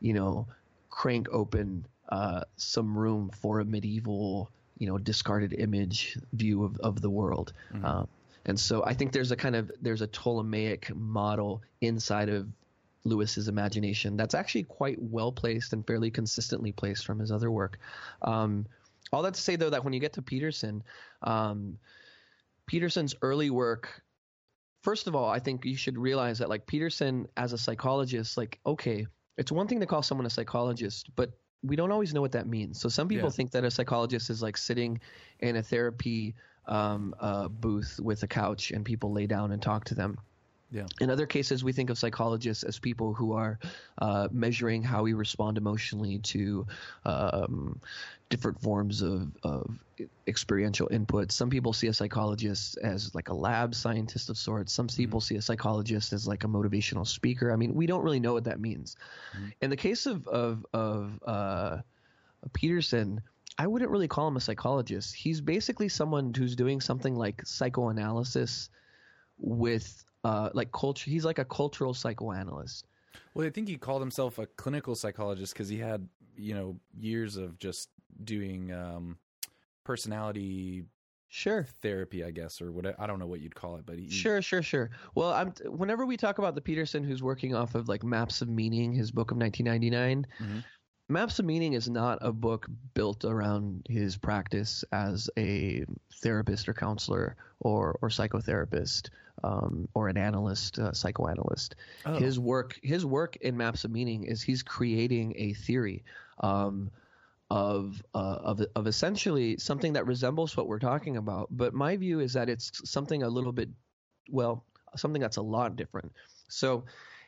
[0.00, 0.46] you know,
[0.90, 7.00] crank open uh, some room for a medieval, you know, discarded image view of, of
[7.00, 7.52] the world.
[7.74, 7.84] Mhm.
[7.84, 8.08] Um,
[8.44, 12.46] and so I think there's a kind of there's a Ptolemaic model inside of
[13.06, 17.78] Lewis's imagination that's actually quite well placed and fairly consistently placed from his other work.
[18.22, 18.66] Um,
[19.12, 20.82] all that to say though that when you get to Peterson,
[21.22, 21.78] um,
[22.66, 24.02] Peterson's early work
[24.82, 28.60] first of all, I think you should realize that like Peterson as a psychologist, like
[28.64, 31.30] okay, it's one thing to call someone a psychologist, but
[31.62, 32.80] we don't always know what that means.
[32.80, 33.32] So some people Yeah.
[33.32, 35.00] think that a psychologist is like sitting
[35.40, 39.84] in a therapy um, uh, booth with a couch and people lay down and talk
[39.86, 40.18] to them.
[40.70, 40.86] Yeah.
[41.00, 43.58] In other cases, we think of psychologists as people who are
[43.98, 46.66] uh, measuring how we respond emotionally to
[47.04, 47.80] um,
[48.28, 49.70] different forms of, of
[50.26, 51.30] experiential input.
[51.30, 54.72] Some people see a psychologist as like a lab scientist of sorts.
[54.72, 57.52] Some people see a psychologist as like a motivational speaker.
[57.52, 58.96] I mean, we don't really know what that means.
[59.38, 59.52] Mhm.
[59.60, 61.78] In the case of of of uh,
[62.52, 63.20] Peterson,
[63.56, 65.14] I wouldn't really call him a psychologist.
[65.14, 68.68] He's basically someone who's doing something like psychoanalysis
[69.38, 71.10] with uh, like culture.
[71.10, 72.86] He's like a cultural psychoanalyst.
[73.34, 77.36] Well, I think he called himself a clinical psychologist because he had, you know, years
[77.36, 77.90] of just
[78.24, 79.18] doing um,
[79.84, 80.84] personality
[81.28, 81.66] Sure.
[81.82, 84.40] therapy, I guess, or what I don't know what you'd call it, but he, Sure,
[84.40, 84.90] sure, sure.
[85.14, 88.48] Well, I'm whenever we talk about the Peterson who's working off of like Maps of
[88.48, 90.62] Meaning, his book of 1999, Mhm.
[91.08, 95.84] Maps of Meaning is not a book built around his practice as a
[96.14, 99.10] therapist or counselor or or psychotherapist
[99.44, 101.76] um, or an analyst, uh, psychoanalyst.
[102.04, 102.18] Oh.
[102.18, 106.04] His work, his work in Maps of Meaning is he's creating a theory.
[106.40, 106.90] Um,
[107.48, 111.46] of uh, of of essentially something that resembles what we're talking about.
[111.50, 113.68] But my view is that it's something a little bit,
[114.30, 114.64] well,
[114.96, 116.12] something that's a lot different.
[116.48, 116.84] So,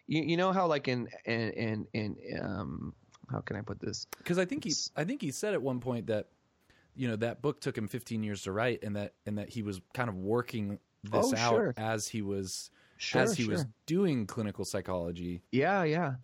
[0.08, 2.94] you you know how like in in in, in um
[3.30, 4.06] how can I put this?
[4.18, 6.26] because I think he I think he said at one point that
[6.94, 9.62] you know that book took him 15 years to write and that and that he
[9.62, 11.74] was kind of working this Oh, out sure.
[11.76, 15.40] as he was Sure, as he was doing clinical psychology.
[15.52, 16.14] Yeah, yeah.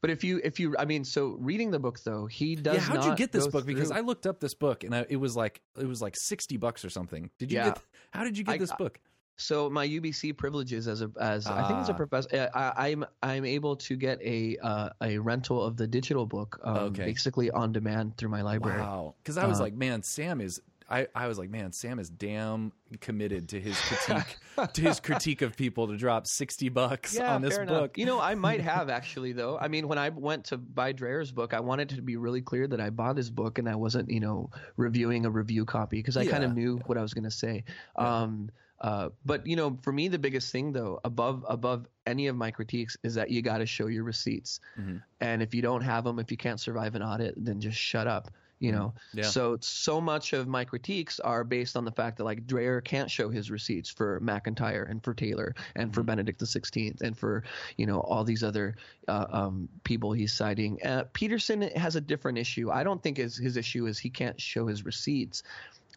[0.00, 2.76] But if you if you I mean, so reading the book though, he does.
[2.76, 3.66] yeah, how'd you get this book?
[3.66, 6.56] Because I looked up this book and I, it was like it was like sixty
[6.56, 7.30] bucks or something.
[7.38, 7.64] Did you Yeah.
[7.70, 7.78] get?
[8.12, 8.98] How did you get I- this book?
[9.36, 13.44] So my UBC privileges as a as I think as a professor, I, I'm I'm
[13.44, 17.04] able to get a uh, a rental of the digital book, um, Okay.
[17.04, 18.80] basically on demand through my library.
[18.80, 19.14] Wow.
[19.22, 20.60] Because I was Uh, like, man, Sam is.
[20.86, 22.70] I, I was like, man, Sam is damn
[23.00, 24.36] committed to his critique
[24.74, 27.68] to his critique of people to drop sixty bucks Yeah, on this enough.
[27.68, 27.98] book.
[27.98, 29.58] You know, I might have actually though.
[29.58, 32.68] I mean, when I went to buy Dreher's book, I wanted to be really clear
[32.68, 36.18] that I bought his book and I wasn't, you know, reviewing a review copy because
[36.18, 37.64] I kind of knew what I was going to say.
[37.96, 42.36] Um, uh, but you know, for me, the biggest thing though, above above any of
[42.36, 44.60] my critiques, is that you got to show your receipts.
[44.78, 45.02] Mhm.
[45.20, 48.06] And if you don't have them, if you can't survive an audit, then just shut
[48.06, 48.30] up.
[48.60, 49.18] You know, Mm-hmm.
[49.18, 49.24] Yeah.
[49.24, 53.10] so so much of my critiques are based on the fact that like Dreher can't
[53.10, 55.94] show his receipts for MacIntyre and for Taylor and Mm-hmm.
[55.94, 57.42] for Benedict the Sixteenth and for
[57.76, 58.76] you know all these other
[59.08, 60.78] uh, um, people he's citing.
[60.84, 62.70] Uh, Peterson has a different issue.
[62.70, 65.42] I don't think his his issue is he can't show his receipts.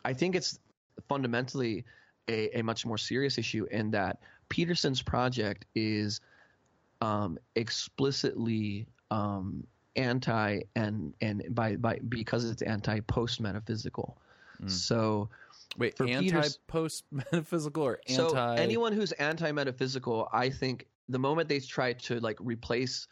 [0.04, 0.60] I think it's
[1.08, 1.86] fundamentally
[2.28, 6.22] a, a much more serious issue in that Peterson's project is
[7.02, 14.18] um, explicitly um, anti and and by by because it's anti post metaphysical.
[14.62, 14.72] Mm.
[14.72, 15.30] So
[15.78, 18.30] Wait, for anti post metaphysical or anti?
[18.30, 23.08] so anyone who's anti metaphysical, I think the moment they try to like replace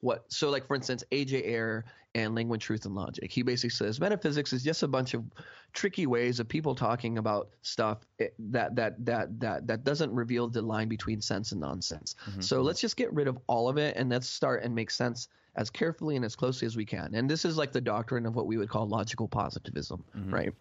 [0.00, 1.84] what so like for instance AJ Ayer
[2.14, 5.24] and Language, Truth and Logic, he basically says metaphysics is just a bunch of
[5.72, 10.48] tricky ways of people talking about stuff eh, that that that that that doesn't reveal
[10.48, 12.14] the line between sense and nonsense.
[12.30, 12.44] Mhm.
[12.44, 15.28] So let's just get rid of all of it and let's start and make sense
[15.54, 17.14] as carefully and as closely as we can.
[17.14, 20.32] And this is like the doctrine of what we would call logical positivism, Mhm.
[20.32, 20.54] right?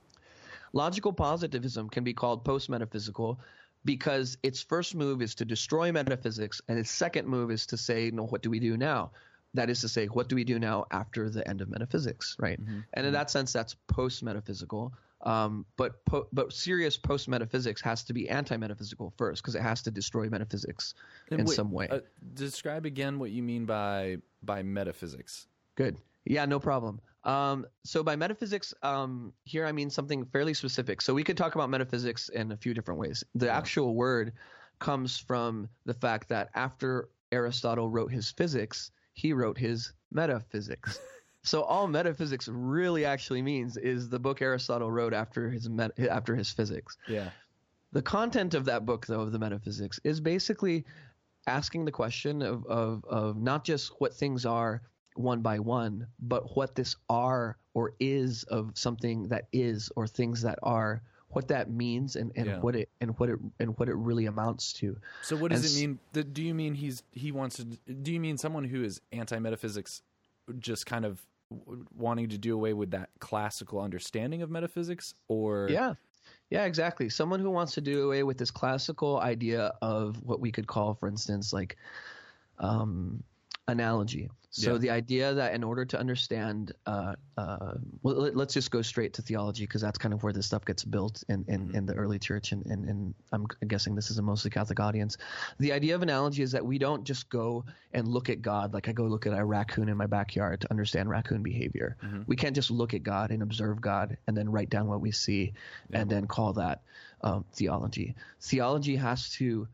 [0.74, 3.40] Logical positivism can be called post metaphysical
[3.84, 8.12] because its first move is to destroy metaphysics and its second move is to say,
[8.12, 9.12] no, what do we do now?
[9.54, 12.60] That is to say, what do we do now after the end of metaphysics, right?
[12.62, 12.86] Mhm.
[12.94, 14.94] And in that sense, that's post metaphysical.
[15.24, 19.62] Um, but po- but serious post metaphysics has to be anti metaphysical first because it
[19.62, 20.96] has to destroy metaphysics
[21.30, 21.88] And in wait, some way.
[21.90, 22.00] uh,
[22.34, 25.48] describe again what you mean by by metaphysics.
[25.76, 25.98] Good.
[26.26, 27.02] Yeah, no problem.
[27.24, 31.02] Um, so by metaphysics, um, here I mean something fairly specific.
[31.02, 33.24] So we could talk about metaphysics in a few different ways.
[33.36, 33.58] The Yeah.
[33.58, 34.34] actual word
[34.80, 41.00] comes from the fact that after Aristotle wrote his physics, he wrote his metaphysics.
[41.44, 46.36] so all metaphysics really actually means is the book Aristotle wrote after his met- after
[46.36, 46.98] his physics.
[47.08, 47.30] Yeah.
[47.94, 50.86] The content of that book, though, of the metaphysics, is basically
[51.48, 54.82] asking the question of, of, of not just what things are
[55.16, 60.42] one by one, but what this are or is of something that is or things
[60.44, 61.02] that are,
[61.32, 62.60] what that means and, and Yeah.
[62.60, 64.98] what it and what it and what it really amounts to.
[65.22, 66.34] So what does And it mean?
[66.34, 67.66] Do you mean he's he wants to?
[67.66, 70.02] Do you mean someone who is anti metaphysics,
[70.60, 71.26] just kind of
[71.98, 75.96] wanting to do away with that classical understanding of metaphysics, or Yeah.
[76.50, 77.10] Yeah, exactly.
[77.10, 80.94] Someone who wants to do away with this classical idea of what we could call,
[80.94, 81.78] for instance, like
[82.60, 83.24] um,
[83.68, 84.30] analogy.
[84.54, 84.78] So Yeah.
[84.80, 89.14] the idea that in order to understand, uh, uh, well, let, us just go straight
[89.14, 91.74] to theology because that's kind of where this stuff gets built in, in, Mhm.
[91.74, 95.18] in the early church, and, and, and I'm guessing this is a mostly Catholic audience.
[95.60, 97.64] The idea of analogy is that we don't just go
[97.94, 100.70] and look at God like I go look at a raccoon in my backyard to
[100.70, 101.96] understand raccoon behavior.
[102.04, 102.28] Mhm.
[102.28, 105.12] We can't just look at God and observe God and then write down what we
[105.12, 105.54] see
[105.94, 106.82] and then call that
[107.22, 108.16] um, theology.
[108.42, 109.70] Theology has to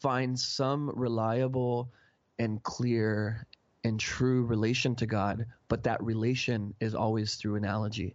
[0.00, 1.92] find some reliable
[2.40, 3.46] and clear
[3.84, 8.14] and true relation to God, but that relation is always through analogy.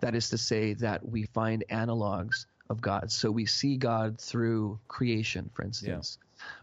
[0.00, 3.10] That is to say, that we find analogs of God.
[3.10, 6.18] So we see God through creation, for instance.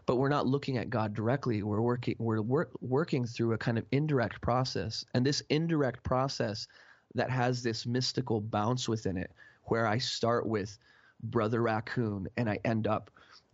[0.06, 1.62] But we're not looking at God directly.
[1.62, 5.04] We're working we're wor- working through a kind of indirect process.
[5.14, 6.66] And this indirect process
[7.14, 9.30] that has this mystical bounce within it,
[9.64, 10.78] where I start with
[11.22, 13.10] brother raccoon and I end up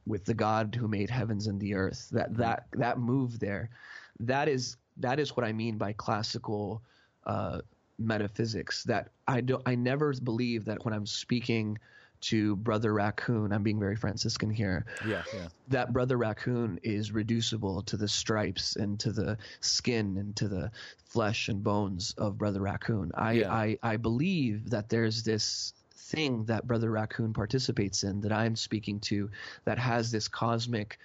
[0.07, 2.09] with the God who made heavens and the earth.
[2.13, 2.41] That mm-hmm.
[2.41, 3.71] that that move there,
[4.21, 6.83] that is that is what I mean by classical
[7.27, 7.61] uh,
[7.99, 8.85] metaphysics.
[8.85, 11.79] That I do I never believe that when I'm speaking
[12.23, 17.83] to brother raccoon, I'm being very Franciscan here yeah, yeah, that brother raccoon is reducible
[17.83, 20.71] to the stripes and to the skin and to the
[21.07, 23.11] flesh and bones of brother raccoon.
[23.15, 23.53] I, Yeah.
[23.53, 29.01] I, I believe that there's this thing that brother raccoon participates in that I'm speaking
[29.01, 29.31] to
[29.65, 30.99] that has this cosmic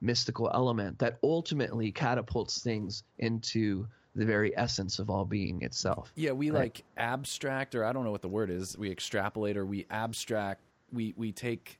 [0.00, 6.10] mystical element that ultimately catapults things into the very essence of all being itself.
[6.14, 6.32] yeah.
[6.32, 6.60] We Right.
[6.60, 8.76] like abstract, or I don't know what the word is.
[8.78, 10.62] We extrapolate, or we abstract.
[10.92, 11.78] We we take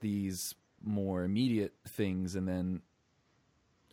[0.00, 2.80] these more immediate things and then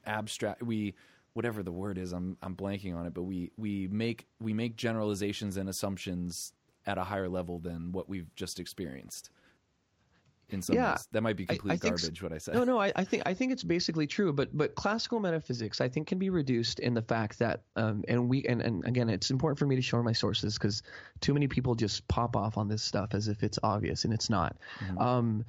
[0.06, 0.94] abstract we
[1.34, 4.76] whatever the word is i'm i'm blanking on it but we we make we make
[4.76, 6.54] generalizations and assumptions
[6.86, 9.32] at a higher level than what we've just experienced
[10.50, 12.64] in some Yeah, ways that might be complete I s- garbage what i said No,
[12.64, 16.08] no, I, I think I think it's basically true, but but classical metaphysics I think
[16.08, 19.58] can be reduced in the fact that um, and we and, and again it's important
[19.60, 20.84] for me to show my sources because
[21.22, 24.30] too many people just pop off on this stuff as if it's obvious and it's
[24.30, 24.58] not.
[24.80, 24.98] Mm-hmm.
[25.00, 25.46] Um,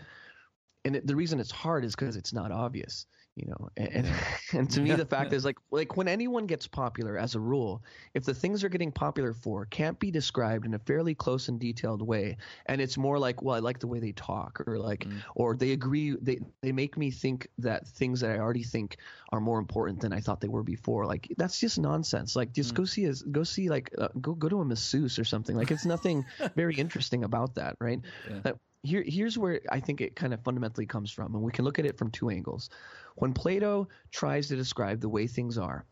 [0.85, 3.07] and it, the reason it's hard is because it's not obvious,
[3.37, 3.69] you know.
[3.77, 4.07] And and,
[4.53, 7.85] and to me the fact is like like when anyone gets popular as a rule,
[8.15, 11.61] if the things they're getting popular for can't be described in a fairly close and
[11.61, 12.37] detailed way,
[12.67, 15.73] and it's more like well I like the way they talk or like or they
[15.73, 18.97] agree they they make me think that things that I already think
[19.31, 21.07] are more important than I thought they were before.
[21.07, 22.35] Like that's just nonsense.
[22.37, 25.25] Like just go see a go see like uh, go go to a masseuse or
[25.25, 25.57] something.
[25.57, 26.25] Like it's nothing
[26.57, 28.01] very interesting about that, right?
[28.43, 28.57] That-
[28.87, 31.79] here here's where I think it kind of fundamentally comes from, and we can look
[31.79, 32.71] at it from two angles.
[33.17, 35.85] When Plato tries to describe the way things are,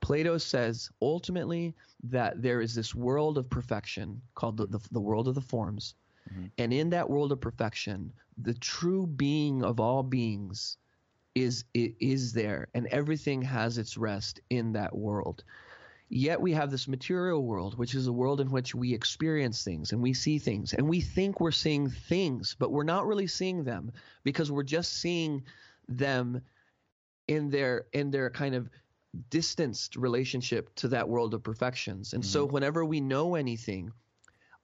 [0.00, 5.28] Plato says ultimately that there is this world of perfection called the, the, the world
[5.28, 5.94] of the forms.
[6.32, 6.46] Mm-hmm.
[6.58, 10.76] And in that world of perfection, the true being of all beings
[11.34, 15.44] is, is there, and everything has its rest in that world.
[16.14, 19.92] Yet we have this material world, which is a world in which we experience things
[19.92, 23.64] and we see things and we think we're seeing things, but we're not really seeing
[23.64, 25.42] them because we're just seeing
[25.88, 26.42] them
[27.28, 28.68] in their in their kind of
[29.30, 32.12] distanced relationship to that world of perfections.
[32.12, 32.52] And so mm-hmm.
[32.52, 33.90] whenever we know anything,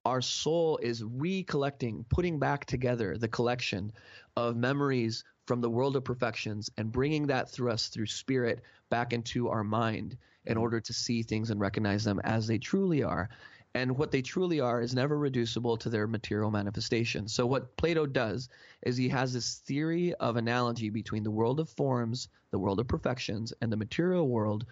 [0.05, 3.93] our soul is recollecting, putting back together the collection
[4.37, 8.61] of memories from the world of perfections and bringing that through us through spirit
[8.91, 10.19] back into our mind
[10.49, 10.62] in mm-hmm.
[10.62, 13.29] order to see things and recognize them as they truly are.
[13.75, 17.29] And what they truly are is never reducible to their material manifestation.
[17.29, 18.49] So, what Plato does
[18.83, 22.89] is he has this theory of analogy between the world of forms, the world of
[22.89, 24.65] perfections, and the material world,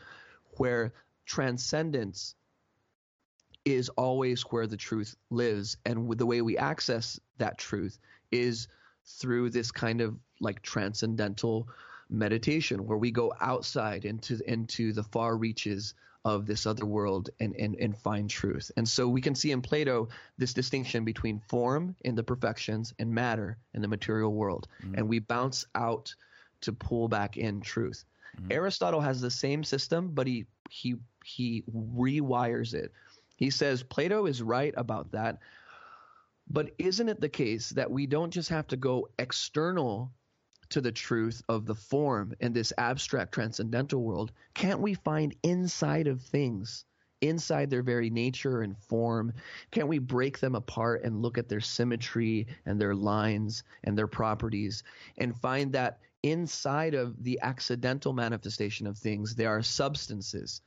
[0.56, 0.94] where
[1.26, 2.34] transcendence
[3.66, 5.76] is always where the truth lives.
[5.84, 7.98] And with the way we access that truth
[8.32, 8.66] is
[9.04, 11.68] through this kind of like transcendental
[12.08, 15.94] meditation where we go outside into into the far reaches
[16.26, 18.72] of this other world and, and, and find truth.
[18.76, 23.14] And so we can see in Plato this distinction between form in the perfections and
[23.14, 24.66] matter in the material world.
[24.82, 24.96] Mm-hmm.
[24.96, 26.12] And we bounce out
[26.62, 28.04] to pull back in truth.
[28.36, 28.50] Mm-hmm.
[28.50, 32.90] Aristotle has the same system, but he he he rewires it.
[33.36, 35.38] He says Plato is right about that.
[36.50, 40.12] But isn't it the case that we don't just have to go external
[40.70, 44.32] to the truth of the form in this abstract transcendental world?
[44.54, 46.84] Can't we find inside of things,
[47.20, 49.32] inside their very nature and form,
[49.70, 54.06] can't we break them apart and look at their symmetry and their lines and their
[54.06, 54.82] properties
[55.18, 60.60] and find that inside of the accidental manifestation of things, there are substances?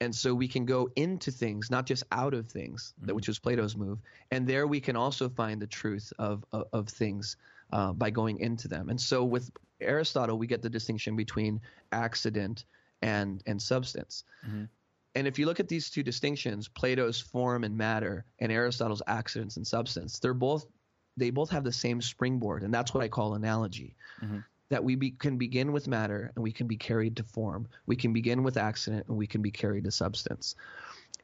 [0.00, 3.16] and so we can go into things not just out of things that mm-hmm.
[3.16, 3.98] which was plato's move
[4.30, 7.36] and there we can also find the truth of of, of things
[7.72, 11.60] uh, by going into them and so with aristotle we get the distinction between
[11.92, 12.64] accident
[13.02, 14.64] and and substance mm-hmm.
[15.14, 19.56] and if you look at these two distinctions plato's form and matter and aristotle's accidents
[19.56, 20.66] and substance they're both
[21.16, 24.38] they both have the same springboard and that's what i call analogy mm-hmm.
[24.68, 27.66] that we be, can begin with matter and we can be carried to form.
[27.86, 30.54] We can begin with accident and we can be carried to substance.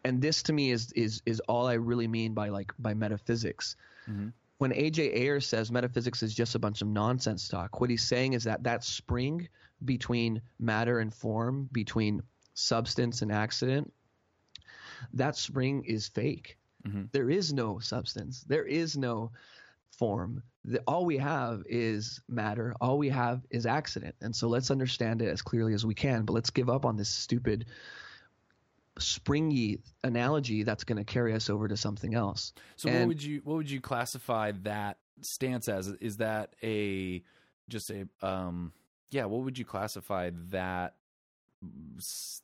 [0.05, 3.77] And this to me is is is all I really mean by like by metaphysics.
[4.09, 4.29] Mm-hmm.
[4.59, 8.33] When AJ Ayer says metaphysics is just a bunch of nonsense talk, what he's saying
[8.33, 9.49] is that that spring
[9.85, 12.23] between matter and form, between
[12.55, 13.93] substance and accident,
[15.13, 16.57] that spring is fake.
[16.87, 17.05] Mm-hmm.
[17.13, 18.45] There is no substance.
[18.49, 19.33] There is no
[19.91, 20.43] form.
[20.65, 22.75] The, all we have is matter.
[22.81, 24.15] All we have is accident.
[24.21, 26.97] And so let's understand it as clearly as we can, but let's give up on
[26.97, 27.67] this stupid
[28.99, 32.53] springy analogy that's going to carry us over to something else.
[32.77, 35.89] So what would you what would you classify that stance as?
[35.89, 37.23] Is that a
[37.69, 38.73] just a um
[39.11, 40.95] yeah, what would you classify that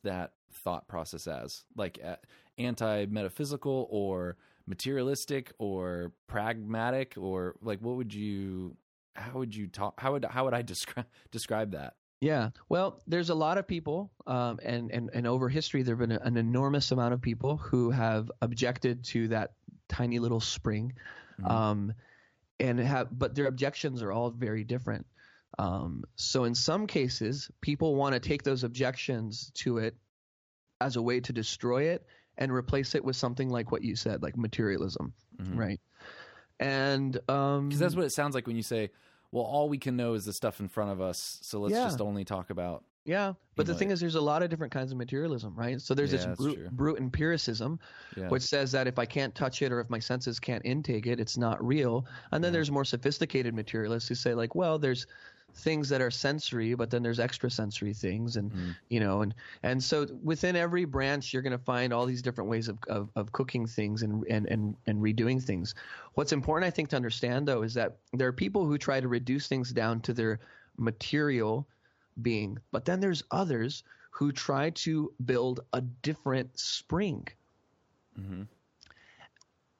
[0.03, 1.63] that thought process as?
[1.75, 2.15] Like uh,
[2.57, 8.77] anti-metaphysical or materialistic or pragmatic or like what would you
[9.15, 11.95] how would you talk how would how would I describe describe that?
[12.23, 12.51] Yeah.
[12.69, 16.17] Well, there's a lot of people, um, and, and, and over history, there have been
[16.17, 19.51] an enormous amount of people who have objected to that
[19.89, 20.93] tiny little spring.
[21.43, 21.93] Um,
[22.59, 25.05] and have, but their objections are all very different.
[25.59, 29.95] Um, so in some cases, people want to take those objections to it
[30.79, 32.05] as a way to destroy it
[32.37, 35.13] and replace it with something like what you said, like materialism,
[35.57, 35.81] right?
[36.59, 38.91] and um, Because that's what it sounds like when you say,
[39.33, 41.85] "Well, all we can know is the stuff in front of us, so let's Yeah.
[41.85, 43.33] just only talk about." yeah.
[43.55, 45.79] But the thing is, there's a lot of different kinds of materialism, right?
[45.81, 47.79] So there's Yeah, this brute, brute empiricism,
[48.15, 48.29] Yeah.
[48.29, 51.19] which says that if I can't touch it or if my senses can't intake it,
[51.19, 52.05] it's not real.
[52.31, 55.05] And then there's more sophisticated materialists who say like, well, there's
[55.55, 58.71] things that are sensory, but then there's extrasensory things, and Mm-hmm.
[58.89, 62.49] you know, and and so within every branch, you're going to find all these different
[62.49, 65.75] ways of, of, of cooking things and, and and and redoing things.
[66.15, 69.07] What's important, I think, to understand though, is that there are people who try to
[69.07, 70.39] reduce things down to their
[70.77, 71.67] material
[72.21, 77.27] being, but then there's others who try to build a different spring
[78.19, 78.43] Mm-hmm.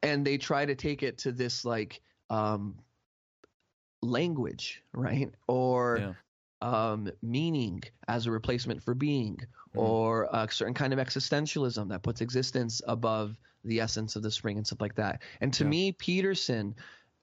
[0.02, 2.76] and they try to take it to this like um,
[4.04, 5.32] language, right?
[5.48, 6.14] Or Yeah.
[6.62, 9.38] um, meaning as a replacement for being,
[9.76, 9.80] Mm-hmm.
[9.80, 13.36] or a certain kind of existentialism that puts existence above
[13.66, 15.24] the essence of the spring and stuff like that.
[15.42, 15.70] And to Yeah.
[15.70, 16.76] me, Peterson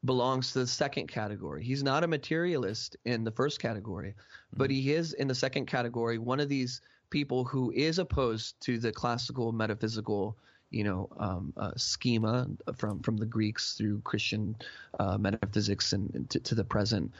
[0.05, 1.63] belongs to the second category.
[1.63, 4.15] He's not a materialist in the first category,
[4.57, 4.75] but Mm-hmm.
[4.89, 6.81] he is in the second category one of these
[7.11, 10.37] people who is opposed to the classical metaphysical
[10.71, 14.57] you know um, uh, schema from from the Greeks through Christian
[14.99, 17.13] uh, metaphysics and, and to, to the present.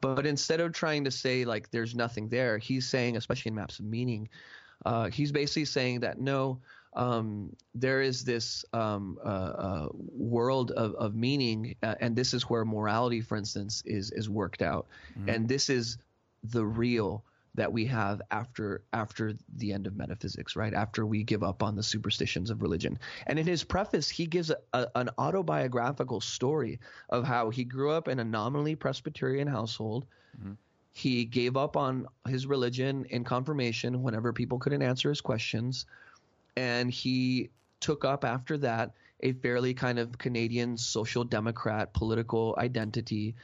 [0.00, 3.78] But instead of trying to say like there's nothing there, he's saying, especially in Maps
[3.78, 4.28] of Meaning,
[4.86, 6.58] uh, he's basically saying that no,
[6.94, 12.44] um, there is this um, uh, uh, world of, of meaning, uh, and this is
[12.44, 14.86] where morality, for instance, is is worked out,
[15.28, 15.98] and this is
[16.44, 17.22] the real
[17.54, 20.72] that we have after after the end of metaphysics, right?
[20.72, 22.98] After we give up on the superstitions of religion.
[23.26, 26.78] And in his preface, he gives a, a, an autobiographical story
[27.08, 30.06] of how he grew up in a nominally Presbyterian household.
[30.38, 30.52] Mm-hmm.
[30.92, 35.86] He gave up on his religion in confirmation whenever people couldn't answer his questions,
[36.56, 37.50] and he
[37.80, 43.34] took up after that a fairly kind of Canadian social democrat political identity.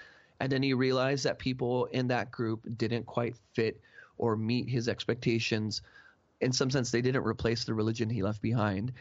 [0.41, 3.81] And then he realized that people in that group didn't quite fit
[4.19, 5.83] or meet his expectations.
[6.41, 8.93] In some sense, they didn't replace the religion he left behind.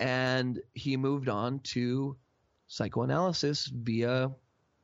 [0.00, 2.16] And he moved on to
[2.68, 4.32] psychoanalysis via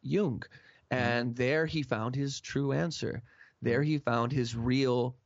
[0.03, 0.43] Jung.
[0.91, 3.23] And there he found his true answer.
[3.63, 5.17] There he found his real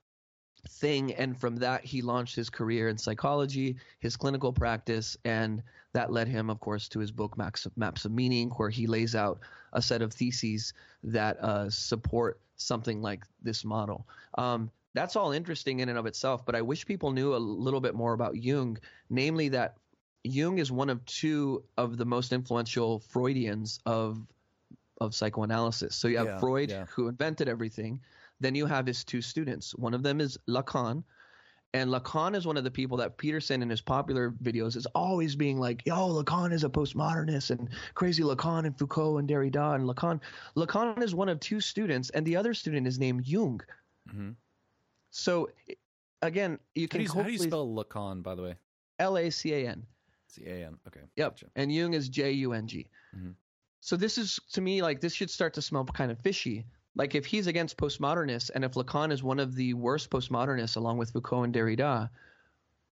[0.68, 1.14] thing.
[1.14, 5.62] And from that, he launched his career in psychology, his clinical practice, and
[5.92, 8.86] that led him, of course, to his book Maps of, Maps of Meaning, where he
[8.86, 9.40] lays out
[9.72, 10.72] a set of theses
[11.04, 14.06] that uh, support something like this model.
[14.38, 17.80] Um, that's all interesting in and of itself, but I wish people knew a little
[17.80, 18.78] bit more about Jung,
[19.10, 19.76] namely that
[20.22, 24.24] Jung is one of two of the most influential Freudians of
[25.00, 25.96] of psychoanalysis.
[25.96, 26.86] So you have Yeah, Freud, yeah.
[26.86, 28.00] who invented everything.
[28.40, 29.74] Then you have his two students.
[29.74, 31.02] One of them is Lacan,
[31.74, 35.34] and Lacan is one of the people that Peterson in his popular videos is always
[35.34, 39.84] being like, "Yo, Lacan is a postmodernist and crazy Lacan and Foucault and Derrida and
[39.84, 40.20] Lacan."
[40.56, 43.60] Lacan is one of two students, and the other student is named Jung.
[44.08, 44.36] Mhm.
[45.10, 45.50] So
[46.22, 48.54] again, you How can do you, how do you spell Lacan, by the way?
[49.00, 49.84] L A C A N.
[50.28, 50.78] C A N.
[50.86, 51.00] Okay.
[51.16, 51.32] Yep.
[51.32, 51.46] Gotcha.
[51.56, 52.86] And Jung is J U N G.
[53.16, 53.34] Mhm.
[53.80, 56.64] So this is to me like this should start to smell kind of fishy.
[56.96, 60.98] Like if he's against postmodernists and if Lacan is one of the worst postmodernists along
[60.98, 62.08] with Foucault and Derrida,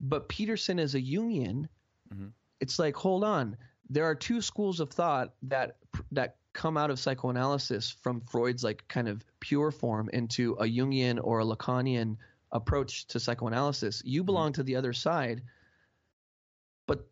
[0.00, 1.68] but Peterson is a Jungian,
[2.12, 2.32] Mhm.
[2.60, 3.56] it's like hold on.
[3.88, 5.76] There are two schools of thought that
[6.10, 11.18] that come out of psychoanalysis from Freud's like kind of pure form into a Jungian
[11.22, 12.16] or a Lacanian
[12.50, 14.02] approach to psychoanalysis.
[14.04, 15.42] You belong to the other side,
[16.86, 17.08] but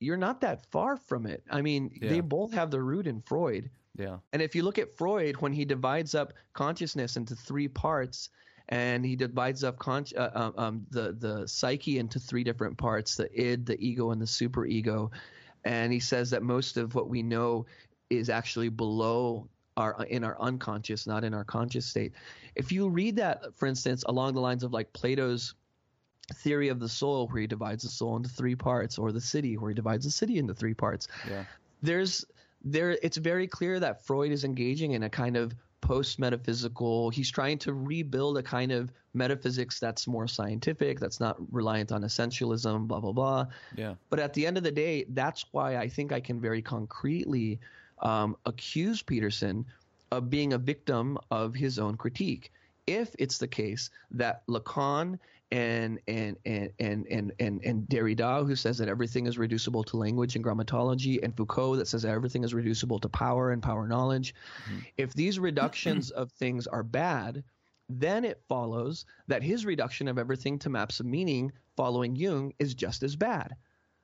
[0.00, 1.42] you're not that far from it.
[1.50, 3.70] I mean, they both have the root in Freud.
[3.96, 4.18] Yeah.
[4.32, 8.30] And if you look at Freud, when he divides up consciousness into three parts,
[8.68, 13.16] and he divides up con- uh, um, um, the the psyche into three different parts:
[13.16, 15.10] the id, the ego, and the superego.
[15.64, 17.66] And he says that most of what we know
[18.08, 22.12] is actually below our in our unconscious, not in our conscious state.
[22.54, 25.54] If you read that, for instance, along the lines of like Plato's
[26.36, 29.56] theory of the soul, where he divides the soul into three parts, or the city,
[29.56, 31.44] where he divides the city into three parts, Yeah.
[31.82, 32.24] there's
[32.64, 37.30] there it's very clear that Freud is engaging in a kind of post metaphysical he's
[37.30, 42.86] trying to rebuild a kind of metaphysics that's more scientific that's not reliant on essentialism
[42.86, 43.94] blah blah blah Yeah.
[44.08, 47.58] but at the end of the day that's why i think i can very concretely
[47.98, 49.66] um, accuse peterson
[50.12, 52.52] of being a victim of his own critique
[52.86, 55.18] if it's the case that lacan
[55.50, 59.98] and and and and and and, and Derrida, who says that everything is reducible to
[59.98, 63.86] language and grammatology, and Foucault, that says that everything is reducible to power and power
[63.86, 64.34] knowledge.
[64.96, 67.44] If these reductions of things are bad,
[67.88, 72.74] then it follows that his reduction of everything to maps of meaning, following Jung, is
[72.74, 73.54] just as bad.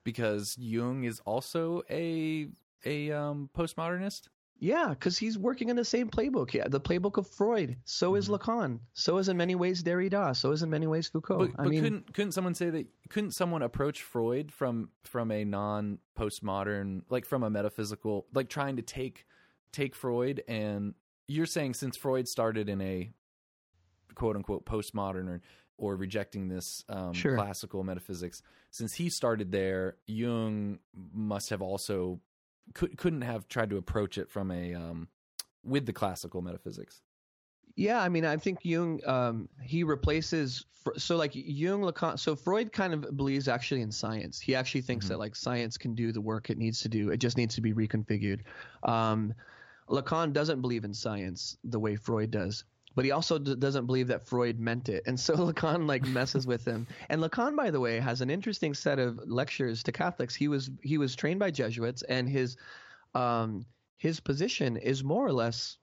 [0.03, 2.47] Because Jung is also a
[2.85, 4.27] a um, postmodernist?
[4.59, 6.53] Yeah, because he's working in the same playbook.
[6.53, 7.77] Yeah, the playbook of Freud.
[7.85, 8.79] So is Lacan.
[8.93, 10.35] So is in many ways Derrida.
[10.35, 11.37] So is in many ways Foucault.
[11.37, 12.87] But, I but mean, couldn't couldn't someone say that?
[13.09, 18.75] Couldn't someone approach Freud from from a non postmodern, like from a metaphysical, like trying
[18.75, 19.25] to take
[19.71, 20.93] take Freud and
[21.27, 23.11] you're saying since Freud started in a
[24.15, 25.41] quote unquote postmodern or
[25.77, 27.35] or rejecting this um, Sure.
[27.35, 30.79] classical metaphysics, since he started there, Jung
[31.13, 32.19] must have also
[32.73, 35.07] could, couldn't have tried to approach it from a um,
[35.63, 37.01] with the classical metaphysics.
[37.75, 40.65] Yeah, I mean, I think Jung um, he replaces
[40.97, 42.17] so like Jung Lacan.
[42.17, 44.39] So Freud kind of believes actually in science.
[44.39, 45.09] He actually thinks Mhm.
[45.09, 47.09] that like science can do the work it needs to do.
[47.09, 48.41] It just needs to be reconfigured.
[48.83, 49.33] Um,
[49.87, 52.63] Lacan doesn't believe in science the way Freud does.
[52.95, 56.47] But he also d- doesn't believe that Freud meant it, and so Lacan like messes
[56.47, 56.87] with him.
[57.09, 60.35] And Lacan, by the way, has an interesting set of lectures to Catholics.
[60.35, 62.57] He was he was trained by Jesuits, and his
[63.15, 63.65] um,
[63.97, 65.77] his position is more or less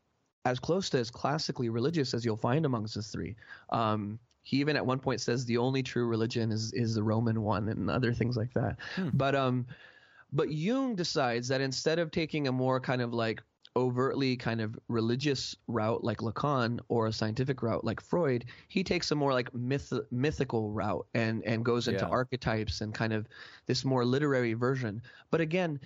[0.44, 3.36] as close to as classically religious as you'll find amongst the three.
[3.70, 7.42] Um, he even at one point says the only true religion is is the Roman
[7.42, 8.76] one, and other things like that.
[8.94, 9.08] Hmm.
[9.12, 9.66] But um,
[10.32, 13.42] but Jung decides that instead of taking a more kind of like
[13.76, 19.10] overtly kind of religious route like Lacan or a scientific route like Freud, he takes
[19.12, 22.10] a more like myth mythical route and and goes into Yeah.
[22.10, 23.28] archetypes and kind of
[23.66, 25.02] this more literary version.
[25.30, 25.80] But again,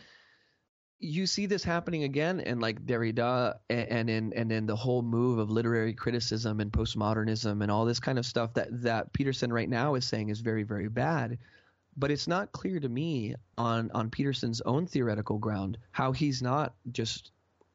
[0.99, 5.03] you see this happening again in like Derrida and, and in and in the whole
[5.03, 9.53] move of literary criticism and postmodernism and all this kind of stuff that that Peterson
[9.53, 11.39] right now is saying is very very bad.
[11.97, 16.75] But it's not clear to me on on Peterson's own theoretical ground how he's not
[16.93, 17.33] just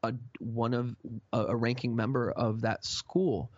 [0.10, 0.95] a one of
[1.34, 3.52] a, a ranking member of that school,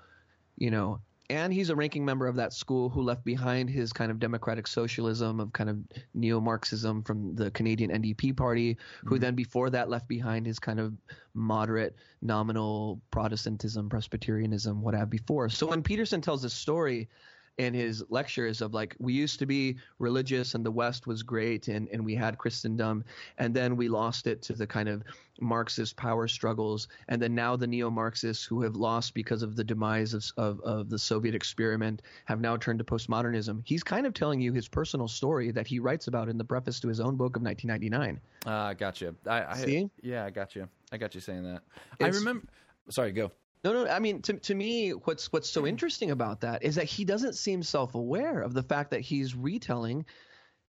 [0.58, 1.00] you know.
[1.30, 4.66] And he's a ranking member of that school who left behind his kind of democratic
[4.66, 5.78] socialism of kind of
[6.14, 9.20] neo-Marxism from the Canadian NDP party, who Mhm.
[9.20, 10.94] then before that left behind his kind of
[11.34, 15.50] moderate nominal Protestantism, Presbyterianism, what have before.
[15.50, 17.10] So when Peterson tells this story
[17.58, 21.68] in his lectures of like we used to be religious and the West was great
[21.68, 23.04] and, and we had Christendom
[23.38, 25.04] and then we lost it to the kind of
[25.42, 30.14] Marxist power struggles and then now the neo-Marxists who have lost because of the demise
[30.14, 33.62] of, of, of the Soviet experiment have now turned to postmodernism.
[33.66, 36.80] He's kind of telling you his personal story that he writes about in the preface
[36.82, 38.20] to his own book of 1999.
[38.46, 39.16] Ah, gotcha.
[39.26, 39.90] I, I See?
[40.02, 40.68] yeah, I got you.
[40.92, 41.62] I got you saying that.
[42.00, 42.46] I remember.
[42.90, 43.32] Sorry, go.
[43.74, 43.90] No, no.
[43.90, 47.36] I mean, to to me, what's what's so interesting about that is that he doesn't
[47.36, 50.06] seem self-aware of the fact that he's retelling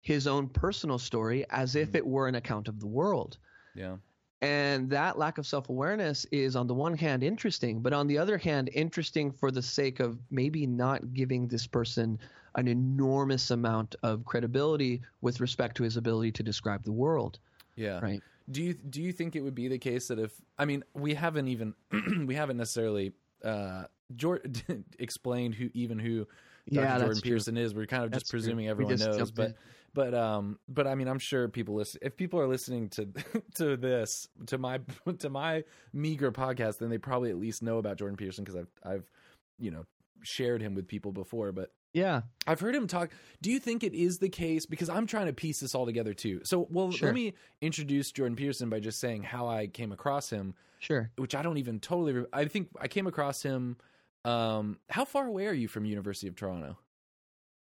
[0.00, 1.96] his own personal story as if mm-hmm.
[1.98, 3.36] it were an account of the world.
[3.74, 3.96] Yeah.
[4.40, 8.38] And that lack of self-awareness is, on the one hand, interesting, but on the other
[8.38, 12.18] hand, interesting for the sake of maybe not giving this person
[12.54, 17.38] an enormous amount of credibility with respect to his ability to describe the world.
[17.76, 17.98] Yeah.
[18.00, 18.22] Right.
[18.50, 21.14] Do you do you think it would be the case that if I mean we
[21.14, 21.74] haven't even
[22.26, 23.12] we haven't necessarily
[23.44, 26.28] uh Jordan explained who even who Dr.
[26.68, 27.56] Yeah, Jordan that's true.
[27.56, 27.74] Is.
[27.74, 28.38] We're kind of just That's true.
[28.40, 29.54] presuming We everyone just knows, but in.
[29.94, 33.08] but um but I mean I'm sure people listen if people are listening to
[33.56, 34.80] to this to my
[35.18, 38.70] to my meager podcast then they probably at least know about Jordan Peterson because I've
[38.84, 39.10] I've
[39.58, 39.84] you know
[40.22, 42.20] shared him with people before but Yeah.
[42.46, 43.10] I've heard him talk.
[43.40, 44.66] Do you think it is the case?
[44.66, 46.42] Because I'm trying to piece this all together too.
[46.44, 47.08] So, well, Sure.
[47.08, 47.32] let me
[47.62, 51.10] introduce Jordan Peterson by just saying how I came across him, Sure.
[51.16, 52.12] which I don't even totally.
[52.12, 53.78] Re- I think I came across him.
[54.26, 56.76] Um, how far away are you from University of Toronto?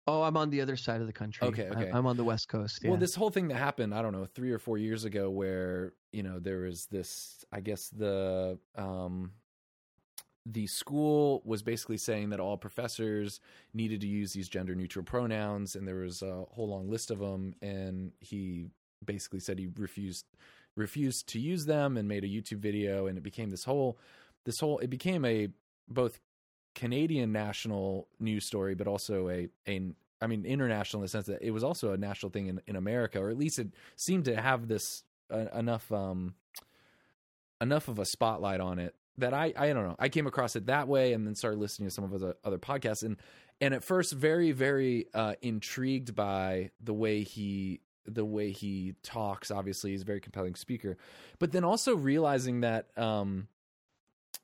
[0.09, 1.47] Oh, I'm on the other side of the country.
[1.47, 1.91] Okay, okay.
[1.93, 2.81] I'm on the west coast.
[2.83, 2.91] Yeah.
[2.91, 5.93] Well, this whole thing that happened, I don't know, three or four years ago, where
[6.13, 7.45] you know there was this.
[7.53, 9.31] I guess the um,
[10.47, 13.41] the school was basically saying that all professors
[13.73, 17.19] needed to use these gender neutral pronouns, and there was a whole long list of
[17.19, 17.55] them.
[17.63, 18.67] And he
[19.05, 20.27] basically said he refused
[20.77, 23.99] refused to use them, and made a YouTube video, and it became this whole
[24.45, 25.49] this whole it became a
[25.89, 26.21] both
[26.75, 31.41] Canadian national news story, but also a a I mean international in the sense that
[31.41, 34.37] it was also a national thing in, in America, or at least it seemed to
[34.37, 36.35] have this uh, enough um
[37.63, 40.67] enough of a spotlight on it that I I don't know I came across it
[40.67, 43.17] that way, and then started listening to some of the other podcasts, and
[43.61, 49.51] and at first very very uh, intrigued by the way he the way he talks.
[49.51, 50.97] Obviously, he's a very compelling speaker,
[51.39, 53.49] but then also realizing that um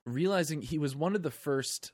[0.07, 1.93] realizing he was one of the first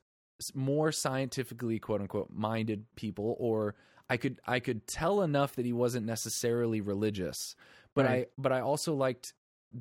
[0.54, 3.74] more scientifically quote unquote minded people or
[4.08, 7.56] I could I could tell enough that he wasn't necessarily religious
[7.94, 8.12] but Right.
[8.12, 9.32] I but I also liked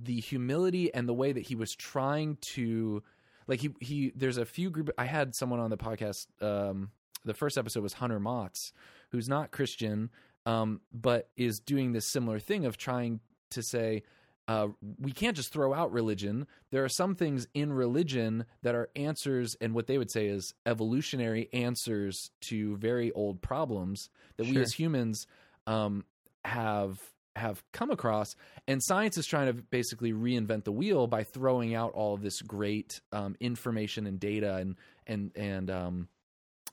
[0.04, 3.04] the humility and the way that he was trying to
[3.48, 6.92] like he he there's a few group I had someone on the podcast um
[7.24, 8.74] the first episode was Hunter Motts
[9.12, 10.10] who's not Christian
[10.46, 13.20] um but is doing this similar thing of trying
[13.52, 14.04] to say
[14.48, 14.68] uh,
[15.00, 16.46] we can't just throw out religion.
[16.70, 20.54] There are some things in religion that are answers, and what they would say is
[20.68, 25.26] evolutionary answers to very old problems that we as humans
[25.66, 26.06] um,
[26.44, 27.00] have
[27.36, 28.36] have come across.
[28.68, 32.42] And science is trying to basically reinvent the wheel by throwing out all of this
[32.42, 34.76] great um, information and data and
[35.08, 36.08] and and um,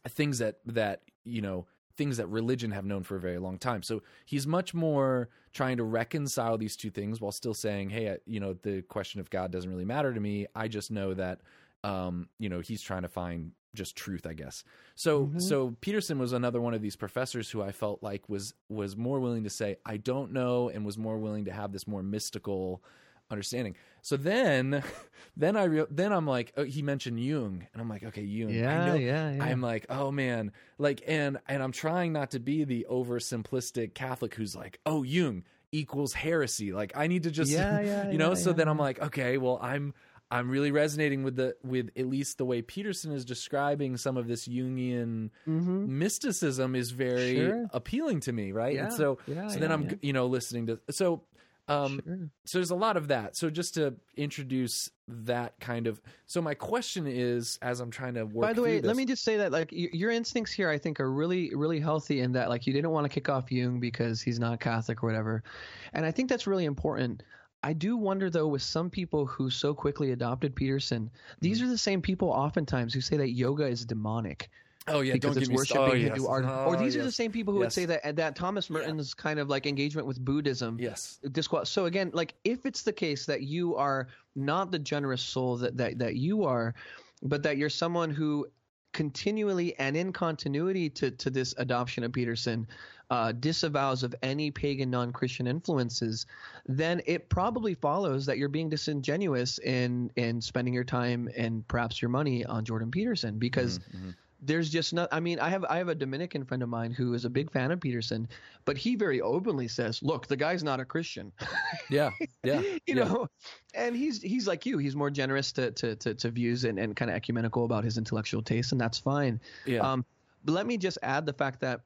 [0.09, 1.67] things that that you know
[1.97, 3.83] things that religion have known for a very long time.
[3.83, 8.41] So he's much more trying to reconcile these two things while still saying, "Hey, you
[8.41, 10.47] know, the question of God doesn't really matter to me.
[10.55, 11.41] I just know that
[11.85, 15.40] um, you know, he's trying to find just truth, I guess." So Mhm.
[15.40, 19.20] so Peterson was another one of these professors who I felt like was was more
[19.20, 22.82] willing to say, "I don't know," and was more willing to have this more mystical
[23.31, 23.74] understanding.
[24.03, 24.82] So then
[25.36, 28.51] then I re- then I'm like, oh, he mentioned Jung, and I'm like, okay, Jung.
[28.51, 29.43] I Yeah, know, yeah, yeah.
[29.44, 34.35] I'm like, oh man, like, and and I'm trying not to be the oversimplistic Catholic
[34.35, 36.73] who's like, oh, Jung equals heresy.
[36.73, 38.35] Like, I need to just, Yeah, yeah, you know.
[38.35, 39.94] so then I'm like, okay, well, I'm
[40.33, 44.27] I'm really resonating with the with at least the way Peterson is describing some of
[44.27, 45.99] this Jungian Mm-hmm.
[45.99, 47.67] mysticism is very Sure.
[47.73, 48.75] appealing to me, right?
[48.75, 49.95] Yeah, And so yeah, so then yeah, I'm yeah.
[50.03, 51.23] you know listening to so.
[51.69, 52.19] Um, sure.
[52.45, 53.37] so there's a lot of that.
[53.37, 56.03] So just to introduce that kind of.
[56.27, 58.43] So my question is, as I'm trying to work.
[58.49, 60.99] By the way, through let me just say that like your instincts here, I think,
[60.99, 62.19] are really, really healthy.
[62.21, 65.07] In that, like, you didn't want to kick off Jung because he's not Catholic or
[65.07, 65.45] whatever,
[65.93, 67.23] and I think that's really important.
[67.63, 71.11] I do wonder though, with some people who so quickly adopted Peterson,
[71.41, 71.67] these Mm-hmm.
[71.69, 74.51] are the same people oftentimes who say that yoga is demonic
[74.89, 76.27] Oh yeah, because don't it's worshiping oh, Hindu yes.
[76.29, 76.45] art.
[76.45, 79.39] Oh, or these are the same people who would say that that Thomas Merton's kind
[79.39, 81.21] of like engagement with Buddhism Yes.
[81.31, 85.57] disqual- so again like if it's the case that you are not the generous soul
[85.59, 86.75] that, that that you are
[87.23, 88.49] but that you're someone who
[88.93, 92.67] continually and in continuity to to this adoption of peterson
[93.13, 96.25] uh, disavows of any pagan non-christian influences
[96.67, 102.01] then it probably follows that you're being disingenuous in in spending your time and perhaps
[102.01, 104.15] your money on jordan peterson because Mhm.
[104.41, 107.13] there's just not i mean i have i have a dominican friend of mine who
[107.13, 108.27] is a big fan of peterson
[108.65, 111.31] but he very openly says look the guy's not a christian
[111.91, 112.11] Yeah.
[112.43, 112.61] Yeah.
[112.87, 113.05] you yeah.
[113.05, 113.29] know
[113.75, 116.97] and he's he's like you he's more generous to to to, to views and, and
[116.97, 119.81] kind of ecumenical about his intellectual tastes and that's fine Yeah.
[119.89, 120.05] um
[120.45, 121.83] but let me just add the fact that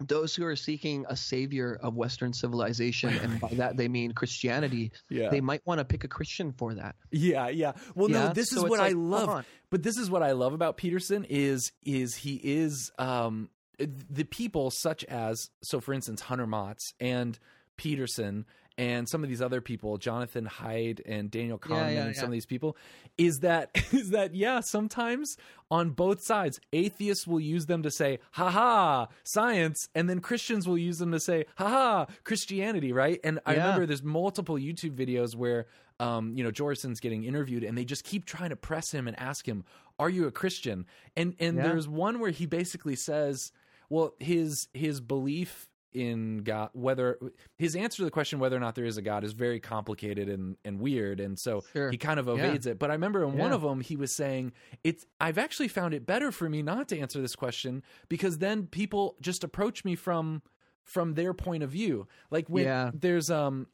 [0.00, 4.92] those who are seeking a savior of western civilization and by that they mean christianity
[5.10, 5.28] yeah.
[5.28, 7.72] they might want to pick a christian for that Yeah, yeah.
[7.94, 9.46] Well, no, this So is what like, I love.
[9.70, 14.70] But this is what I love about Peterson is is he is um the people
[14.70, 17.38] such as so for instance Hunter Motz and
[17.76, 18.44] Peterson
[18.78, 22.32] and some of these other people, Jonathan Haidt and Daniel Kahneman yeah, and some of
[22.32, 22.76] these people,
[23.18, 25.36] is that is that yeah, sometimes
[25.70, 30.66] on both sides, atheists will use them to say, ha ha, science, and then Christians
[30.66, 33.18] will use them to say, ha ha, Christianity, right?
[33.24, 35.66] And I remember there's multiple YouTube videos where
[36.00, 39.18] um, you know, Jorison's getting interviewed and they just keep trying to press him and
[39.18, 39.64] ask him,
[39.98, 40.86] Are you a Christian?
[41.16, 41.64] And and Yeah.
[41.64, 43.50] there's one where he basically says,
[43.90, 47.18] Well, his his belief in God whether
[47.56, 50.28] his answer to the question whether or not there is a God is very complicated
[50.28, 51.90] and, and weird and so Sure.
[51.90, 52.78] he kind of evades it.
[52.78, 54.52] But I remember in one of them he was saying
[54.84, 58.66] it's I've actually found it better for me not to answer this question because then
[58.66, 60.42] people just approach me from
[60.84, 62.06] from their point of view.
[62.30, 62.90] Like when Yeah.
[62.94, 63.66] there's um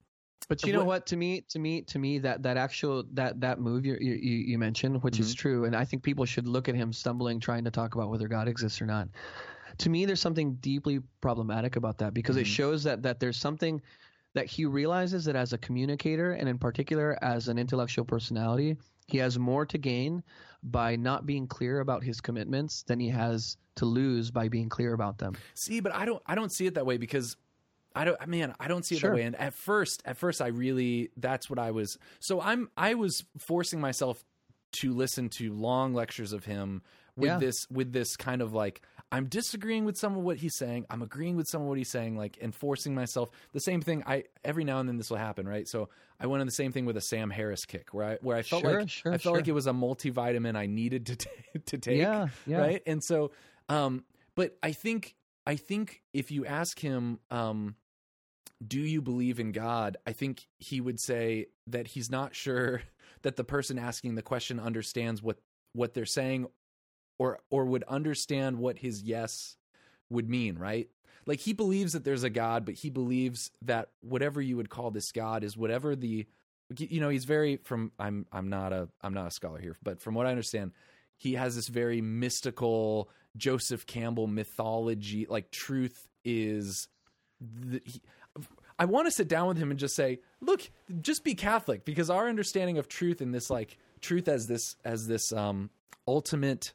[0.48, 1.06] But you know What-?
[1.06, 4.58] To me, to me, to me, that that actual that that move you you, you
[4.58, 7.70] mentioned, which is true, and I think people should look at him stumbling, trying to
[7.70, 9.08] talk about whether God exists or not.
[9.78, 12.52] To me, there's something deeply problematic about that because it mm-hmm.
[12.52, 13.80] shows that that there's something
[14.34, 18.76] that he realizes that as a communicator and in particular as an intellectual personality,
[19.06, 20.22] he has more to gain
[20.62, 24.92] by not being clear about his commitments than he has to lose by being clear
[24.94, 25.36] about them.
[25.54, 27.36] See, but I don't I don't see it that way because
[27.94, 29.10] I don't man, I don't see it Sure.
[29.10, 29.22] that way.
[29.22, 33.24] And at first, at first I really that's what I was so I'm I was
[33.38, 34.24] forcing myself
[34.80, 36.82] to listen to long lectures of him
[37.16, 37.38] with Yeah.
[37.38, 38.82] this with this kind of like
[39.12, 40.86] I'm disagreeing with some of what he's saying.
[40.90, 43.30] I'm agreeing with some of what he's saying, like enforcing myself.
[43.52, 44.02] The same thing.
[44.06, 45.68] I every now and then this will happen, right?
[45.68, 48.36] So I went on the same thing with a Sam Harris kick, where I where
[48.36, 51.16] I felt Sure, like sure, I felt like it was a multivitamin I needed to
[51.16, 51.30] t-
[51.66, 52.58] to take Yeah, yeah.
[52.58, 53.30] right and so
[53.68, 54.04] um
[54.34, 55.14] but i think
[55.46, 57.76] i think if you ask him um
[58.66, 62.82] do you believe in god i think he would say that he's not sure
[63.22, 65.38] that the person asking the question understands what
[65.72, 66.46] what they're saying
[67.18, 69.56] or or would understand what his yes
[70.10, 70.88] would mean right?
[71.26, 74.90] Like he believes that there's a god but he believes that whatever you would call
[74.90, 76.26] this god is whatever the
[76.76, 80.00] you know he's very from i'm i'm not a i'm not a scholar here but
[80.00, 80.72] from what i understand
[81.16, 86.88] he has this very mystical joseph campbell mythology like truth is
[87.40, 88.00] the, he,
[88.78, 90.68] I want to sit down with him and just say, look,
[91.00, 95.06] just be Catholic because our understanding of truth and this like truth as this as
[95.06, 95.70] this um
[96.06, 96.72] ultimate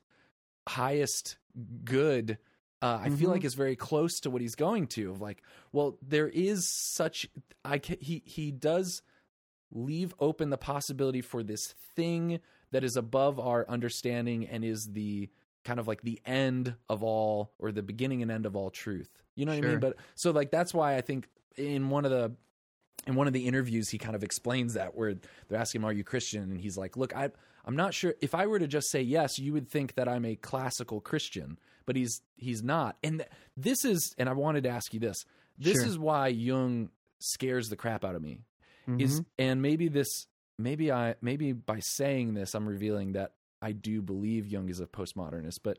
[0.67, 1.37] highest
[1.83, 2.37] good
[2.81, 3.33] uh, I feel Mhm.
[3.33, 5.11] like is very close to what he's going to.
[5.11, 6.65] Of like, well, there is
[6.95, 7.27] such
[7.65, 9.01] I ca he he does
[9.71, 12.39] leave open the possibility for this thing
[12.71, 15.29] that is above our understanding and is the
[15.65, 19.09] kind of like the end of all or the beginning and end of all truth.
[19.35, 19.79] You know what I mean?
[19.79, 21.27] But so like that's why I think
[21.57, 22.31] in one of the
[23.07, 25.15] in one of the interviews he kind of explains that where
[25.49, 27.29] they're asking him are you christian and he's like look i
[27.69, 30.25] i'm not sure if i were to just say yes you would think that i'm
[30.25, 34.69] a classical christian but he's he's not and th- this is and i wanted to
[34.69, 35.23] ask you this
[35.57, 35.85] this Sure.
[35.85, 36.89] is why jung
[37.19, 38.39] scares the crap out of me
[38.97, 39.25] is Mhm.
[39.37, 40.25] and maybe this
[40.57, 44.87] maybe i maybe by saying this i'm revealing that i do believe jung is a
[44.87, 45.77] postmodernist but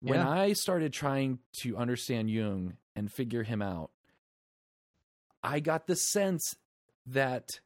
[0.00, 0.28] when Yeah.
[0.28, 3.90] i started trying to understand jung and figure him out
[5.42, 6.54] i got the sense
[7.06, 7.60] that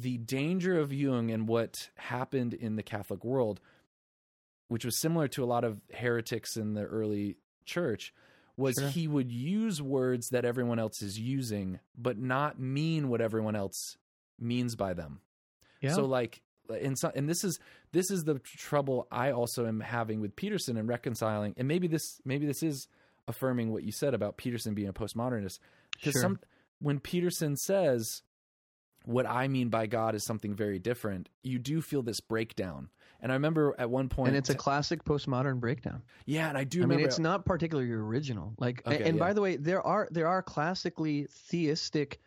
[0.00, 3.60] the danger of jung and what happened in the catholic world
[4.68, 8.12] which was similar to a lot of heretics in the early church
[8.56, 8.88] was Sure.
[8.88, 13.96] he would use words that everyone else is using but not mean what everyone else
[14.38, 15.20] means by them
[15.80, 15.94] yeah.
[15.94, 17.58] so like and so, and this is
[17.92, 22.20] this is the trouble I also am having with Peterson and reconciling and maybe this
[22.24, 22.88] maybe this is
[23.28, 25.58] affirming what you said about Peterson being a postmodernist
[25.92, 26.22] because Sure.
[26.22, 26.38] some
[26.80, 28.22] when Peterson says
[29.04, 32.88] what I mean by God is something very different you do feel this breakdown
[33.20, 36.02] and I remember at one point and it's a classic postmodern breakdown.
[36.26, 38.52] yeah and I do I remember mean, it's not particularly original.
[38.58, 39.20] Like, Okay, and yeah.
[39.24, 42.20] by the way, there are there are classically theistic,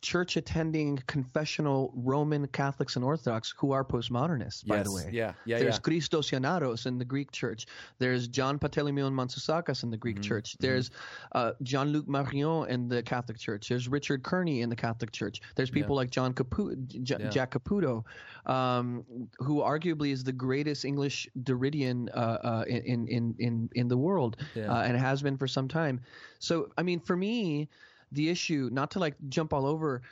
[0.00, 4.66] church attending, confessional Roman Catholics and Orthodox who are postmodernists.
[4.66, 7.66] By the way, yeah yeah There's yeah Christos Yannaras in the Greek church.
[7.98, 10.54] There's John Panteleimon Manoussakis in the Greek Mhm, church.
[10.56, 10.60] mhm.
[10.60, 10.90] There's
[11.32, 13.68] uh, Jean-Luc Marion in the Catholic church.
[13.68, 15.40] There's Richard Kearney in the Catholic church.
[15.56, 17.28] There's people like John Capu- J- Yeah.
[17.30, 18.04] Jack Caputo,
[18.46, 19.04] um,
[19.38, 24.36] who arguably is the greatest English Derridian uh, uh, in, in in in the world,
[24.54, 24.72] Yeah.
[24.72, 26.00] uh, and has been for some time.
[26.38, 27.68] So, I mean, for me,
[28.12, 30.02] the issue, not to like jump all over.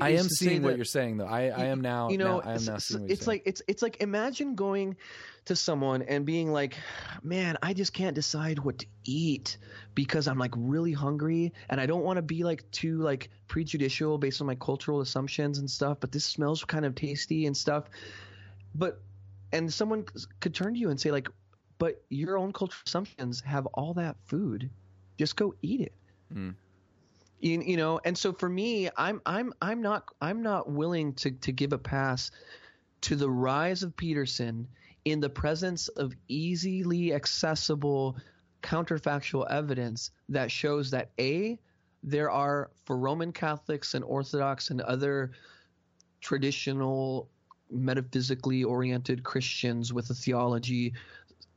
[0.00, 2.40] I am seeing what that- you're saying though I I am now you know now-
[2.42, 4.96] I am it's, now seeing it's like it's it's like imagine going
[5.46, 6.76] to someone and being like
[7.24, 9.56] man i just can't decide what to eat
[9.96, 14.16] because i'm like really hungry and i don't want to be like too like prejudicial
[14.16, 17.84] based on my cultural assumptions and stuff but this smells kind of tasty and stuff
[18.76, 19.00] but
[19.52, 20.04] and someone
[20.38, 21.28] could turn to you and say like
[21.78, 24.70] but your own cultural assumptions have all that food
[25.18, 25.94] just go eat it
[26.32, 26.54] Mm.
[27.40, 31.30] You, you know and so for me i'm i'm i'm not i'm not willing to
[31.30, 32.30] to give a pass
[33.00, 34.66] to the rise of peterson
[35.04, 38.16] in the presence of easily accessible
[38.62, 41.58] counterfactual evidence that shows that a
[42.02, 45.32] there are for roman catholics and orthodox and other
[46.20, 47.30] traditional
[47.70, 50.92] metaphysically oriented christians with a theology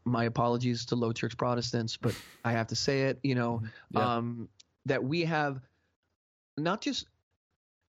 [0.05, 2.14] my apologies to low church protestants but
[2.45, 3.61] i have to say it you know
[3.91, 4.15] Yeah.
[4.18, 4.47] um,
[4.85, 5.60] that we have
[6.57, 7.07] not just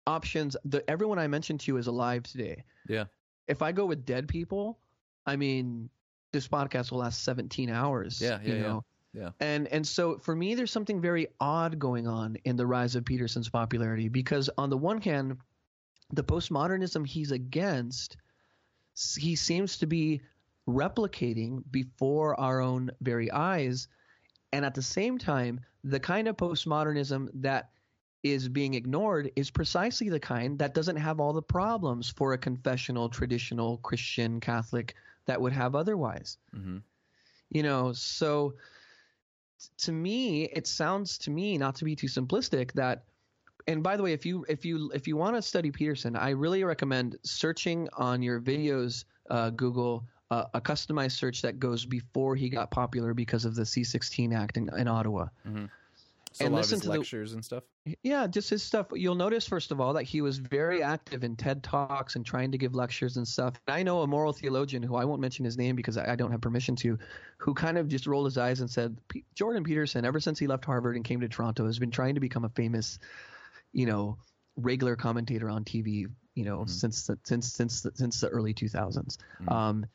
[0.06, 3.06] options the everyone i mentioned to you is alive today Yeah.
[3.48, 4.80] if i go with dead people
[5.26, 5.90] i mean
[6.32, 8.62] this podcast will last 17 hours Yeah, you yeah, yeah.
[8.68, 9.30] know Yeah.
[9.40, 13.04] and and so for me there's something very odd going on in the rise of
[13.06, 15.38] peterson's popularity because on the one hand
[16.14, 18.16] the postmodernism he's against
[19.18, 20.22] he seems to be
[20.70, 23.88] replicating before our own very eyes
[24.54, 27.70] and at the same time the kind of postmodernism that
[28.24, 32.38] is being ignored is precisely the kind that doesn't have all the problems for a
[32.38, 34.96] confessional traditional christian catholic
[35.26, 36.38] that would have otherwise.
[36.56, 36.82] Mhm.
[37.50, 38.54] you know so
[39.60, 43.06] t- to me it sounds to me not to be too simplistic that
[43.68, 46.30] and by the way if you if you if you want to study peterson i
[46.30, 52.36] really recommend searching on your videos uh, google uh, a customized search that goes before
[52.36, 55.28] he got popular because of the c16 act in, in ottawa
[56.38, 57.64] So And listen to the- lectures and stuff.
[58.04, 58.88] yeah, just his stuff.
[58.94, 62.52] You'll notice, first of all, that he was very active in TED Talks and trying
[62.52, 63.60] to give lectures and stuff.
[63.66, 66.16] And I know a moral theologian who I won't mention his name because I I
[66.16, 67.00] don't have permission to,
[67.38, 70.46] who kind of just rolled his eyes and said, "P- Jordan Peterson, ever since he
[70.46, 73.00] left Harvard and came to Toronto, has been trying to become a famous,
[73.74, 74.20] you know,
[74.58, 76.06] regular commentator on TV,
[76.36, 76.70] you know, Mhm.
[76.70, 79.18] since the, since since the, since the early 2000s.
[79.42, 79.52] Mhm.
[79.52, 79.86] Um,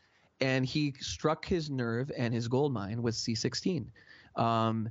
[0.40, 3.92] and he struck his nerve and his gold mine with C16.
[4.34, 4.88] Um,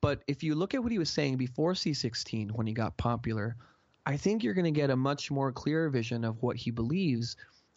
[0.00, 3.56] but if you look at what he was saying before C16 when he got popular,
[4.04, 7.36] I think you're going to get a much more clear vision of what he believes.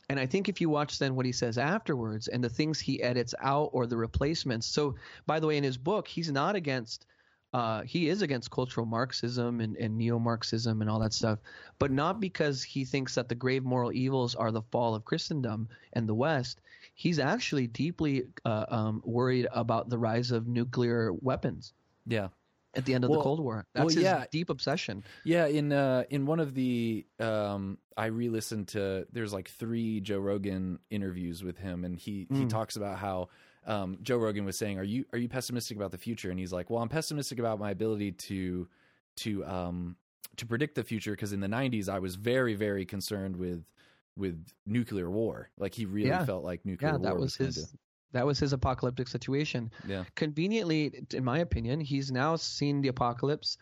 [0.09, 3.01] And I think if you watch then what he says afterwards and the things he
[3.01, 4.67] edits out or the replacements.
[4.67, 7.05] So, by the way, in his book, he's not against
[7.53, 11.39] Uh, he is against cultural Marxism and, and neo Marxism and all that stuff,
[11.79, 15.69] but not because he thinks that the grave moral evils are the fall of Christendom
[15.93, 16.59] and the West.
[16.93, 21.73] He's actually deeply uh, um, worried about the rise of nuclear weapons
[22.07, 22.29] Yeah.
[22.75, 23.65] at the end of Well- the Cold War.
[23.73, 24.25] That's well, his yeah.
[24.31, 25.03] deep obsession.
[25.23, 30.19] Yeah, in uh in one of the um I re-listened to there's like 3 Joe
[30.19, 32.49] Rogan interviews with him and he he Mm.
[32.49, 33.29] talks about how
[33.65, 36.53] um Joe Rogan was saying, "Are you are you pessimistic about the future?" And he's
[36.53, 38.67] like, "Well, I'm pessimistic about my ability to
[39.17, 39.95] to um
[40.35, 43.65] to predict the future because in the 90s I was very very concerned with
[44.15, 45.49] with nuclear war.
[45.57, 46.25] Like he really Yeah.
[46.25, 47.73] felt like nuclear Yeah, war that was gonna his.
[48.13, 49.71] That was his apocalyptic situation.
[49.87, 50.03] Yeah.
[50.15, 53.57] Conveniently, in my opinion, he's now seen the apocalypse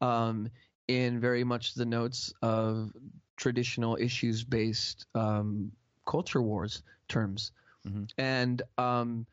[0.00, 0.48] um,
[0.86, 2.92] in very much the notes of
[3.36, 5.72] traditional issues-based um,
[6.06, 7.52] culture wars terms,
[7.86, 8.10] Mhm.
[8.18, 9.26] and um,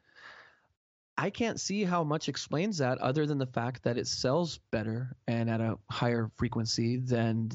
[1.18, 5.16] I can't see how much explains that other than the fact that it sells better
[5.28, 7.52] and at a higher frequency than.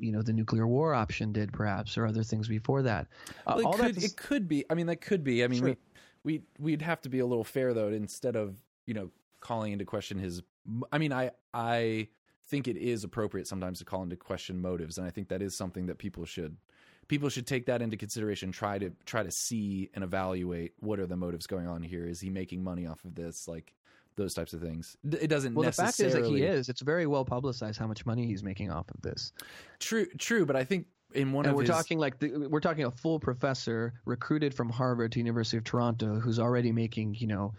[0.00, 3.06] You know the nuclear war option did, perhaps, or other things before that.
[3.46, 4.64] Uh, Well, all it could that's- it could be.
[4.68, 5.44] I mean, that could be.
[5.44, 5.68] I mean, Sure.
[5.68, 5.76] we
[6.24, 7.88] we we'd have to be a little fair though.
[7.88, 10.42] Instead of you know calling into question his.
[10.92, 12.08] I mean, I I
[12.46, 15.56] think it is appropriate sometimes to call into question motives, and I think that is
[15.56, 16.56] something that people should
[17.08, 18.52] people should take that into consideration.
[18.52, 22.06] Try to try to see and evaluate what are the motives going on here.
[22.06, 23.48] Is he making money off of this?
[23.48, 23.74] Like
[24.16, 24.96] those types of things.
[25.04, 25.54] It doesn't.
[25.54, 26.68] Well, the fact is that he is.
[26.68, 29.32] It's very well publicized how much money he's making off of this.
[29.78, 30.06] true.
[30.18, 32.84] True, but I think in one and of we're his, talking like the, we're talking
[32.84, 37.54] a full professor recruited from Harvard to University of Toronto who's already making you know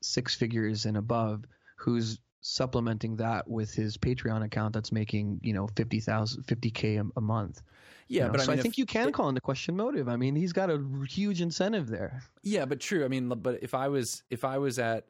[0.00, 1.44] six figures and above,
[1.76, 7.20] who's supplementing that with his Patreon account that's making you know 50,000 50k a, a
[7.20, 7.62] month.
[8.08, 8.32] yeah, you know?
[8.32, 10.08] but I so mean, I think if- you can call into question motive.
[10.08, 12.22] I mean, he's got a huge incentive there.
[12.42, 13.04] Yeah, but true.
[13.04, 15.06] I mean, but if I was if I was at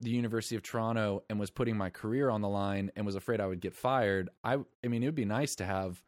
[0.00, 3.40] the University of Toronto and was putting my career on the line and was afraid
[3.40, 6.00] I would get fired, I I mean, it would be nice to have.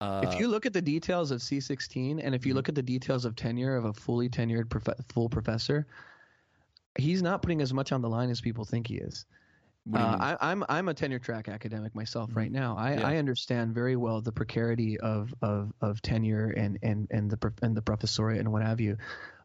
[0.00, 2.56] Uh, if you look at the details of C16 and if you Mhm.
[2.56, 5.86] look at the details of tenure of a fully tenured prof- full professor,
[6.98, 9.24] he's not putting as much on the line as people think he is.
[9.86, 10.36] What do you Uh?
[10.40, 12.36] I, I'm I'm a tenure track academic myself Mhm.
[12.36, 12.76] right now.
[12.76, 13.06] I, Yeah.
[13.08, 17.76] I understand very well the precarity of, of, of tenure and, and, and the and
[17.76, 18.96] the professoriate and what have you.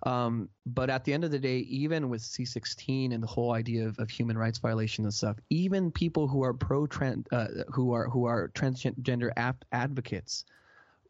[0.04, 3.88] Um, but at the end of the day, even with C16 and the whole idea
[3.88, 7.94] of, of human rights violation and stuff, even people who are pro trans uh, who
[7.94, 10.46] are who are transgender ap- advocates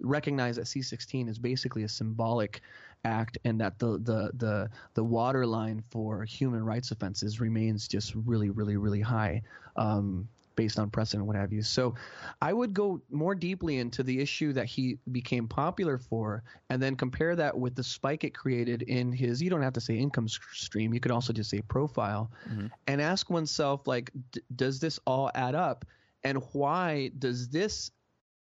[0.01, 2.61] recognize that C16 is basically a symbolic
[3.03, 8.49] act and that the the the the waterline for human rights offenses remains just really
[8.49, 9.41] really really high
[9.75, 11.95] um, based on precedent what have you so
[12.41, 16.95] i would go more deeply into the issue that he became popular for and then
[16.95, 20.27] compare that with the spike it created in his you don't have to say income
[20.27, 22.69] stream you could also just say profile Mhm.
[22.87, 25.85] and ask oneself like d- does this all add up
[26.23, 27.89] and why does this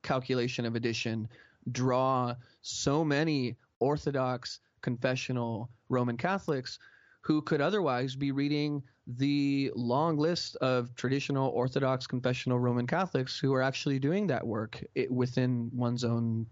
[0.04, 1.28] calculation of addition
[1.72, 6.80] draw so many Orthodox confessional Roman Catholics
[7.22, 13.54] who could otherwise be reading the long list of traditional Orthodox confessional Roman Catholics who
[13.54, 16.46] are actually doing that work it, within one's own,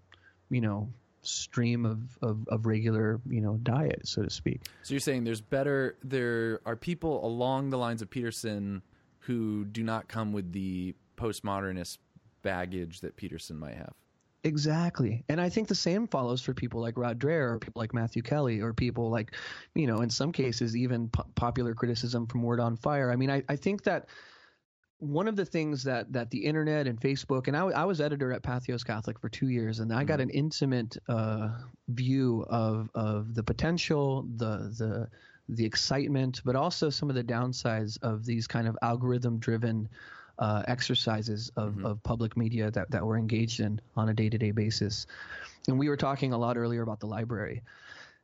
[0.49, 0.91] you know,
[1.21, 4.61] stream of, of, of regular, you know, diet, so to speak.
[4.81, 8.81] so you're saying there's better there are people along the lines of Peterson
[9.19, 11.99] who do not come with the postmodernist
[12.41, 13.93] baggage that Peterson might have.
[14.45, 15.23] Exactly.
[15.29, 18.21] And I think the same follows for people like Rod Dreher or people like Matthew
[18.21, 19.35] Kelly or people like,
[19.73, 23.09] you know, in some cases, even po- popular criticism from Word on Fire.
[23.09, 24.09] I mean, I, I think that
[24.99, 28.33] one of the things that, that the internet and Facebook, and I, I was editor
[28.33, 31.49] at Patheos Catholic for two years, and I got an intimate uh,
[31.87, 35.09] view of, of the potential, the, the,
[35.47, 39.87] the excitement, but also some of the downsides of these kind of algorithm driven
[40.39, 41.85] uh, exercises of, Mhm.
[41.85, 45.05] of public media that, that we're engaged in on a day to day basis.
[45.67, 47.61] And we were talking a lot earlier about the library.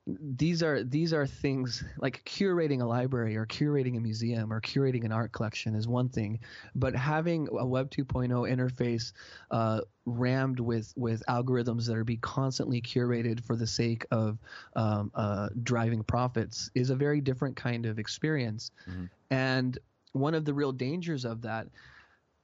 [0.08, 5.06] These are these are things like curating a library or curating a museum or curating
[5.06, 6.40] an art collection is one thing,
[6.74, 9.14] but having a Web 2.0 interface
[9.52, 14.40] uh, rammed with with algorithms that are be constantly curated for the sake of
[14.76, 18.72] um, uh, driving profits is a very different kind of experience.
[18.90, 19.10] Mhm.
[19.30, 19.78] And
[20.14, 21.68] one of the real dangers of that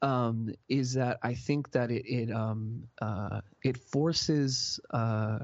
[0.06, 5.40] um, is that I think that it it um, uh, it forces uh,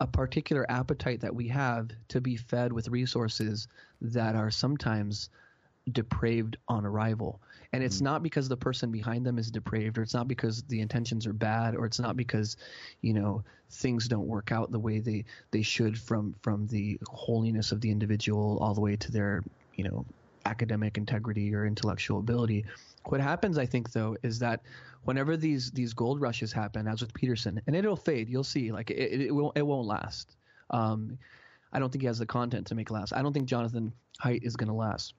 [0.00, 3.68] a particular appetite that we have to be fed with resources
[4.00, 5.30] that are sometimes
[5.92, 7.42] depraved on arrival.
[7.72, 8.04] And it's Mm.
[8.04, 11.34] not because the person behind them is depraved, or it's not because the intentions are
[11.34, 12.56] bad, or it's not because,
[13.02, 17.72] you know, things don't work out the way they, they should from from the holiness
[17.72, 19.44] of the individual all the way to their,
[19.74, 20.06] you know,
[20.46, 22.64] academic integrity or intellectual ability.
[23.04, 24.62] What happens, I think, though, is that
[25.04, 28.28] whenever these these gold rushes happen, as with Peterson, and it'll fade.
[28.28, 30.36] You'll see, like it, it, won't it won't last.
[30.70, 31.18] Um,
[31.72, 33.12] I don't think he has the content to make it last.
[33.12, 33.92] I don't think Jonathan
[34.22, 35.14] Haidt is going to last.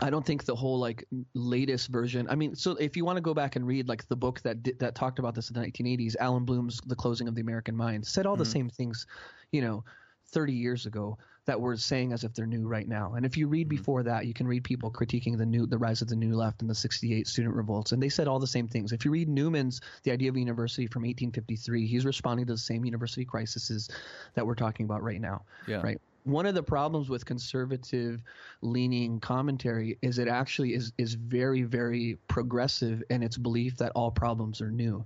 [0.00, 1.04] I don't think the whole like
[1.34, 2.26] latest version.
[2.30, 4.62] I mean, so if you want to go back and read like the book that
[4.62, 7.76] did, that talked about this in the 1980s, Allan Bloom's The Closing of the American
[7.76, 9.06] Mind said all the same things,
[9.50, 9.84] you know,
[10.28, 13.14] 30 years ago that we're saying as if they're new right now.
[13.14, 16.00] And if you read before that, you can read people critiquing the new the rise
[16.00, 18.68] of the new left and the 68 student revolts and they said all the same
[18.68, 18.92] things.
[18.92, 22.58] If you read Newman's The Idea of a University from 1853, he's responding to the
[22.58, 23.90] same university crises
[24.34, 25.42] that we're talking about right now.
[25.66, 25.80] Yeah.
[25.82, 28.22] Right one of the problems with conservative
[28.60, 34.10] leaning commentary is it actually is is very very progressive in its belief that all
[34.10, 35.04] problems are new.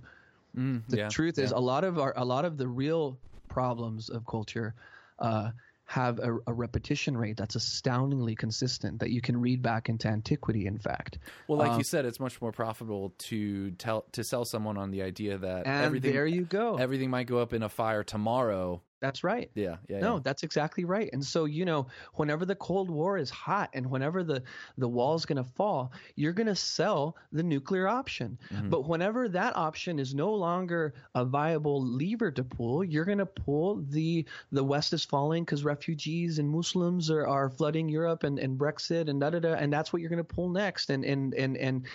[0.55, 3.17] Mm, The yeah, truth is a lot of our a lot of the real
[3.49, 4.75] problems of culture
[5.19, 5.51] uh,
[5.89, 10.67] have a, a repetition rate that's astoundingly consistent that you can read back into antiquity.
[10.67, 14.43] In fact, Well, like Um, you said, it's much more profitable to tell to sell
[14.43, 16.75] someone on the idea that and everything there you go.
[16.75, 18.81] everything might go up in a fire tomorrow.
[18.99, 19.51] That's right.
[19.53, 19.99] Yeah, yeah.
[19.99, 20.21] No, yeah.
[20.23, 21.09] that's exactly right.
[21.13, 24.41] And so, you know, whenever the Cold War is hot and whenever the
[24.77, 28.37] the wall's going to fall, you're going to sell the nuclear option.
[28.51, 28.69] Mm-hmm.
[28.69, 33.25] But whenever that option is no longer a viable lever to pull, you're going to
[33.25, 38.39] pull the the West is falling because refugees and Muslims are, are flooding Europe and,
[38.39, 40.89] and Brexit and da da da, and that's what you're going to pull next.
[40.89, 41.85] And and and and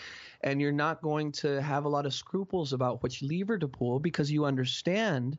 [0.42, 3.98] and you're not going to have a lot of scruples about which lever to pull
[3.98, 5.38] because you understand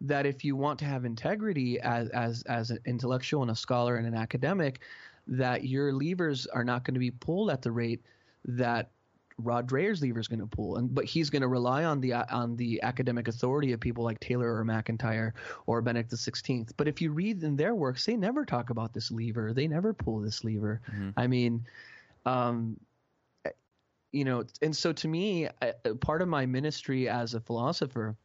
[0.00, 3.96] that if you want to have integrity as as as an intellectual and a scholar
[3.96, 4.80] and an academic,
[5.26, 8.02] that your levers are not going to be pulled at the rate
[8.44, 8.90] that
[9.38, 12.14] Rod Dreher's lever is going to pull, and but he's going to rely on the
[12.14, 15.34] on the academic authority of people like Taylor or MacIntyre
[15.66, 16.72] or Benedict the Sixteenth.
[16.76, 19.52] But if you read in their works, they never talk about this lever.
[19.52, 20.80] They never pull this lever.
[21.18, 21.66] I mean,
[22.24, 22.80] um,
[24.12, 25.48] you know, and so to me,
[26.00, 28.16] part of my ministry as a philosopher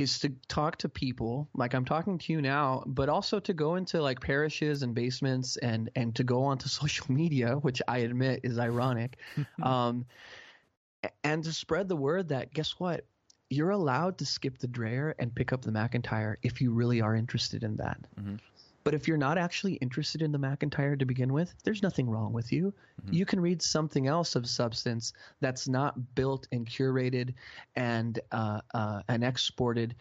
[0.00, 3.76] is to talk to people like I'm talking to you now, but also to go
[3.76, 8.40] into like parishes and basements and and to go onto social media, which I admit
[8.42, 9.18] is ironic,
[9.62, 10.06] um,
[11.24, 13.04] and to spread the word that guess what,
[13.48, 17.14] you're allowed to skip the Dreher and pick up the MacIntyre if you really are
[17.14, 17.98] interested in that.
[18.82, 22.32] But if you're not actually interested in the MacIntyre to begin with, there's nothing wrong
[22.32, 22.72] with you.
[23.10, 27.34] You can read something else of substance that's not built and curated
[27.76, 29.94] and uh, uh, and exported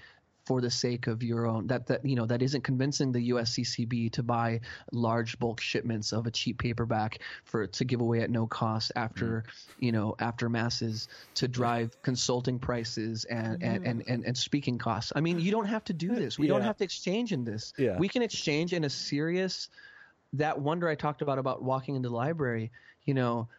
[0.50, 4.12] for the sake of your own that that you know that isn't convincing the USCCB
[4.14, 4.62] to buy
[4.92, 9.44] large bulk shipments of a cheap paperback for to give away at no cost after
[9.46, 9.86] mm-hmm.
[9.86, 13.86] you know after masses to drive consulting prices and and, mm-hmm.
[13.86, 15.14] and, and, and speaking costs.
[15.16, 16.40] I mean, you don't have to do this.
[16.40, 17.72] We don't have to exchange in this.
[17.78, 18.00] Yeah.
[18.00, 19.70] We can exchange in a serious
[20.34, 22.72] that wonder I talked about about walking into the library,
[23.06, 23.50] you know,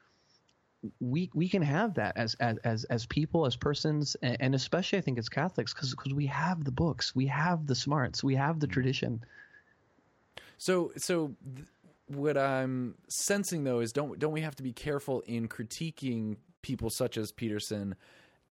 [1.00, 5.02] we we can have that as as as, as people, as persons, and, especially I
[5.02, 8.66] think as Catholics, because we have the books, we have the smarts, we have the
[8.66, 8.72] mm.
[8.72, 9.24] tradition.
[10.58, 11.68] So, so th-
[12.08, 16.90] what I'm sensing though is don't don't we have to be careful in critiquing people
[16.90, 17.94] such as Peterson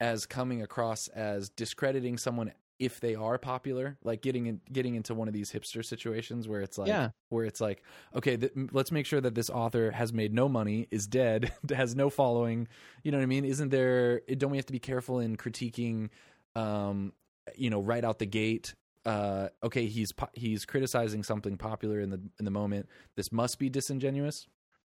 [0.00, 5.14] as coming across as discrediting someone if they are popular, like getting in, getting into
[5.14, 7.10] one of these hipster situations where it's like Yeah.
[7.30, 7.82] where it's like
[8.14, 11.94] okay, th- let's make sure that this author has made no money, is dead, has
[11.96, 12.68] no following.
[13.02, 13.44] You know what I mean?
[13.44, 14.20] Isn't there?
[14.36, 16.10] Don't we have to be careful in critiquing?
[16.54, 17.12] Um,
[17.56, 18.74] you know, right out the gate
[19.04, 22.88] uh, okay, he's po- he's criticizing something popular in the in the moment.
[23.14, 24.48] This must be disingenuous.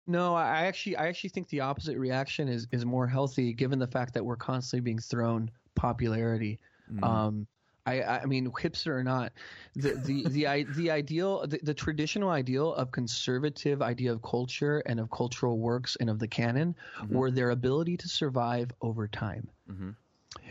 [0.06, 3.86] No, I actually I actually think the opposite reaction is is more healthy, given the
[3.86, 6.58] fact that we're constantly being thrown popularity.
[7.02, 7.46] Um,
[7.88, 9.32] I, I mean, hipster or not,
[9.74, 15.00] the the the the ideal, the, the traditional ideal of conservative idea of culture and
[15.00, 17.14] of cultural works and of the canon mm-hmm.
[17.14, 19.48] were their ability to survive over time.
[19.70, 19.90] Mm-hmm.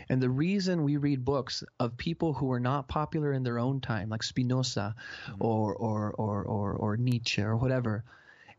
[0.08, 3.80] And the reason we read books of people who were not popular in their own
[3.80, 4.94] time, like Spinoza
[5.26, 5.44] mm-hmm.
[5.44, 8.04] or, or, or, or, or Nietzsche or whatever,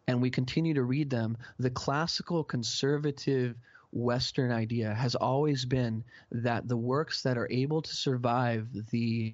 [0.07, 3.55] and we continue to read them, the classical conservative
[3.91, 9.33] Western idea has always been that the works that are able to survive the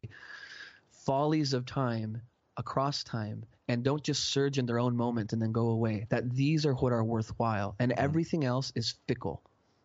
[0.92, 2.22] follies of time
[2.58, 6.30] across time and don't just surge in their own moment and then go away, that
[6.32, 8.04] these are what are worthwhile and mm-hmm.
[8.04, 9.42] everything else is fickle.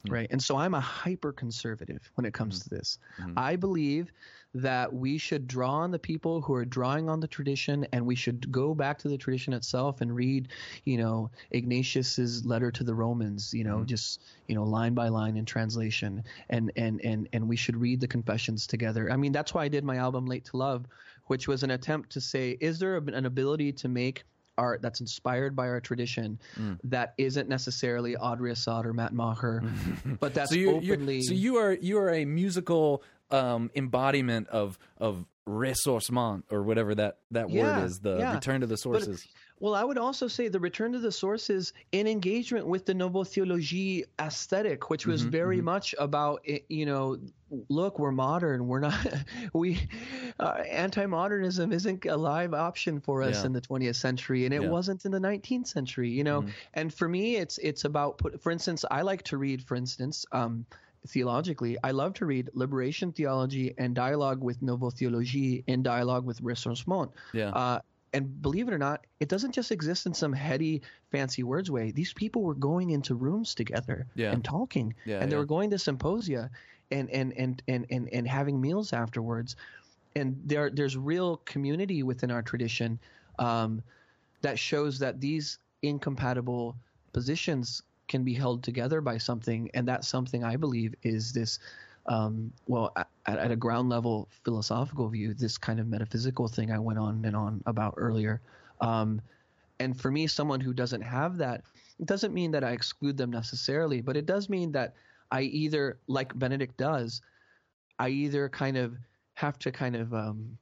[0.06, 0.12] Hmm.
[0.12, 0.28] Right.
[0.30, 2.62] And so I'm a hyper conservative when it comes hmm.
[2.62, 2.98] to this.
[3.16, 3.32] Hmm.
[3.36, 4.12] I believe
[4.52, 8.16] that we should draw on the people who are drawing on the tradition and we
[8.16, 10.48] should go back to the tradition itself and read,
[10.84, 15.36] you know, Ignatius's letter to the Romans, you know, just, you know, line by line
[15.36, 19.12] in translation and, and, and, and we should read the confessions together.
[19.12, 20.86] I mean, that's why I did my album Late to Love,
[21.26, 24.24] which was an attempt to say, is there an ability to make
[24.60, 26.38] art that's inspired by our tradition
[26.84, 29.62] that isn't necessarily Audrey Assad or Matt Maher,
[30.20, 31.22] but that's so you openly.
[31.22, 37.18] so you are you are a musical um, embodiment of of ressourcement or whatever that
[37.30, 38.34] that Yeah, word is the yeah.
[38.34, 39.26] return to the But- sources.
[39.60, 43.24] Well, I would also say the return to the sources in engagement with the Nouvelle
[43.24, 47.18] Théologie aesthetic, which was Mm-hmm, very much about, you know,
[47.68, 48.66] look, we're modern.
[48.68, 48.94] We're not,
[49.52, 49.78] we,
[50.38, 53.46] uh, anti modernism isn't a live option for us Yeah.
[53.46, 54.62] in the 20th century, and it Yeah.
[54.62, 54.72] Mm-hmm.
[54.72, 56.46] wasn't in the 19th century, you know.
[56.74, 60.24] And for me, it's, it's about, put, for instance, I like to read, for instance,
[60.32, 60.64] um,
[61.06, 66.40] theologically, I love to read liberation theology and dialogue with Nouvelle Théologie in dialogue with
[66.42, 67.10] ressourcement.
[67.32, 67.50] Yeah.
[67.50, 67.80] Uh,
[68.12, 71.92] and believe it or not, it doesn't just exist in some heady, fancy words way.
[71.92, 74.32] These people were going into rooms together Yeah.
[74.32, 75.40] and talking, Yeah, and they yeah.
[75.40, 76.50] were going to symposia
[76.90, 79.56] and and and and and, and having meals afterwards.
[80.16, 82.98] And there there's real community within our tradition
[83.38, 83.82] um,
[84.42, 86.76] that shows that these incompatible
[87.12, 91.60] positions can be held together by something, and that something I believe is this.
[92.10, 96.78] Um, well, at, at a ground level philosophical view, this kind of metaphysical thing I
[96.78, 98.40] went on and on about earlier.
[98.80, 99.22] Um,
[99.78, 101.62] and for me, someone who doesn't have that,
[102.00, 104.94] it doesn't mean that I exclude them necessarily, but it does mean that
[105.30, 107.22] I either, like Benedict does,
[108.00, 108.96] I either kind of
[109.34, 110.58] have to kind of um,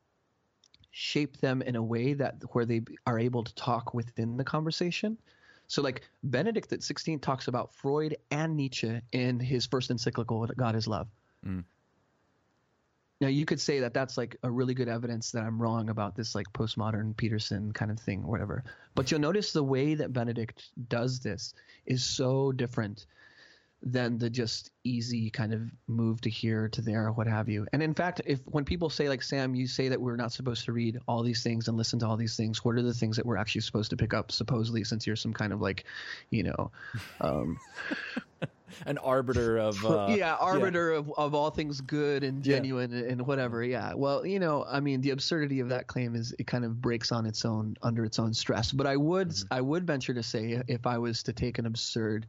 [0.90, 5.16] shape them in a way that where they are able to talk within the conversation.
[5.66, 10.76] So, like Benedict at 16 talks about Freud and Nietzsche in his first encyclical, God
[10.76, 11.08] is Love.
[13.20, 16.15] Now, you could say that that's like a really good evidence that I'm wrong about
[16.15, 18.62] this like postmodern Peterson kind of thing, or whatever.
[18.94, 21.52] But you'll notice the way that Benedict does this
[21.85, 23.06] is so different
[23.82, 27.66] than the just easy kind of move to here to there or what have you.
[27.73, 30.65] And in fact, if when people say like Sam, you say that we're not supposed
[30.65, 33.16] to read all these things and listen to all these things, what are the things
[33.16, 35.85] that we're actually supposed to pick up supposedly since you're some kind of like,
[36.31, 36.70] you know,
[37.20, 37.59] um,
[38.86, 42.56] An arbiter of uh, yeah, arbiter Of, of all things good and Yeah.
[42.56, 43.62] genuine and whatever.
[43.62, 43.94] Yeah.
[43.94, 47.12] Well, you know, I mean, the absurdity of that claim is it kind of breaks
[47.12, 48.72] on its own under its own stress.
[48.72, 49.54] But I would Mm-hmm.
[49.54, 52.26] I would venture to say if I was to take an absurd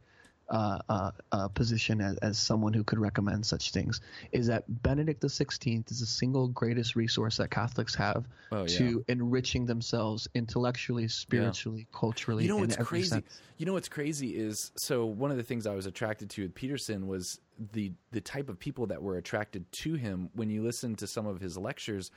[0.50, 4.00] uh, uh, uh, position as, as someone who could recommend such things,
[4.32, 8.78] is that Benedict XVI is the single greatest resource that Catholics have Oh, yeah.
[8.78, 12.42] to enriching themselves intellectually, spiritually, culturally.
[12.44, 13.08] You know what's crazy?
[13.08, 13.40] sense.
[13.58, 16.54] You know what's crazy is so one of the things I was attracted to with
[16.54, 17.38] Peterson was
[17.72, 20.30] the the type of people that were attracted to him.
[20.34, 22.10] When you listen to some of his lectures,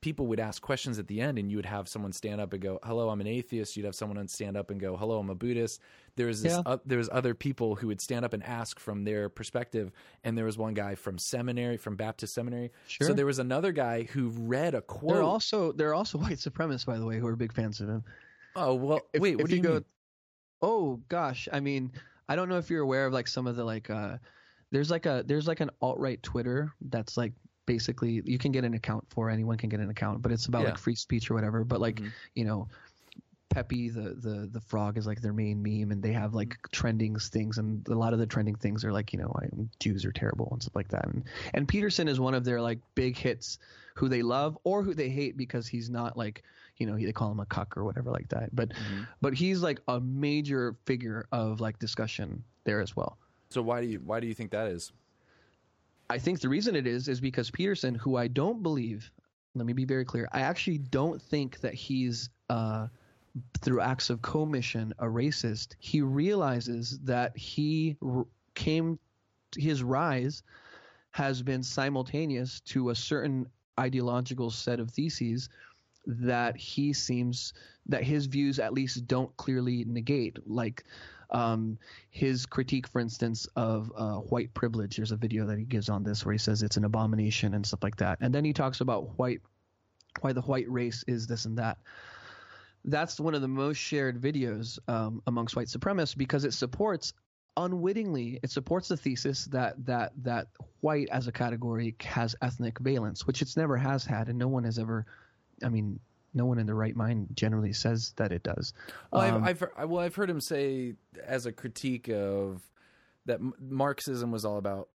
[0.00, 2.62] people would ask questions at the end, and you would have someone stand up and
[2.62, 5.34] go, "Hello, I'm an atheist." You'd have someone stand up and go, "Hello, I'm a
[5.34, 5.80] Buddhist."
[6.16, 6.52] There was this.
[6.52, 6.62] Yeah.
[6.64, 9.92] Uh, there was other people who would stand up and ask from their perspective,
[10.24, 12.70] and there was one guy from seminary, from Baptist seminary.
[12.86, 13.08] sure.
[13.08, 15.14] So there was another guy who read a quote.
[15.14, 18.04] They're also they're also white supremacists, by the way, who are big fans of him.
[18.56, 19.84] oh well, if, wait, if what do you go, mean?
[20.62, 21.92] Oh gosh, I mean,
[22.28, 24.16] I don't know if you're aware of like some of the like uh
[24.70, 27.32] there's like a there's like an alt right Twitter that's like
[27.70, 30.62] basically you can get an account for anyone can get an account, but it's about
[30.62, 30.70] Yeah.
[30.70, 31.62] like free speech or whatever.
[31.62, 32.10] But like Mhm.
[32.34, 32.68] you know,
[33.48, 37.16] Pepe the the the frog is like their main meme, and they have like trending
[37.16, 40.12] things, and a lot of the trending things are like you know like, Jews are
[40.12, 41.06] terrible and stuff like that.
[41.06, 41.24] And
[41.54, 43.58] and Peterson is one of their like big hits,
[43.94, 46.42] who they love or who they hate because he's not like
[46.78, 48.54] you know they call him a cuck or whatever like that.
[48.54, 49.06] But Mhm.
[49.20, 53.16] but he's like a major figure of like discussion there as well.
[53.50, 54.92] So why do you why do you think that is?
[56.10, 59.10] I think the reason it is is because Peterson, who I don't believe,
[59.54, 62.88] let me be very clear, I actually don't think that he's uh,
[63.60, 65.76] through acts of commission a racist.
[65.78, 68.98] He realizes that he r- came,
[69.56, 70.42] his rise
[71.12, 73.46] has been simultaneous to a certain
[73.78, 75.48] ideological set of theses
[76.06, 77.52] that he seems
[77.86, 80.84] that his views at least don't clearly negate like
[81.30, 81.78] um,
[82.10, 86.02] his critique for instance of uh, white privilege there's a video that he gives on
[86.02, 88.18] this where he says it's an abomination and stuff like that.
[88.20, 89.40] And then he talks about white
[90.20, 91.78] why the white race is this and that.
[92.84, 97.12] That's one of the most shared videos um, amongst white supremacists because it supports
[97.56, 100.46] unwittingly it supports the thesis that that that
[100.80, 104.62] white as a category has ethnic valence which it's never has had and no one
[104.62, 105.04] has ever
[105.64, 105.98] i mean
[106.34, 108.72] no one in their right mind generally says that it does
[109.12, 110.94] Well, Um, I've, I've heard, well, I've heard him say
[111.24, 112.62] as a critique of
[113.26, 114.88] that Marxism was all about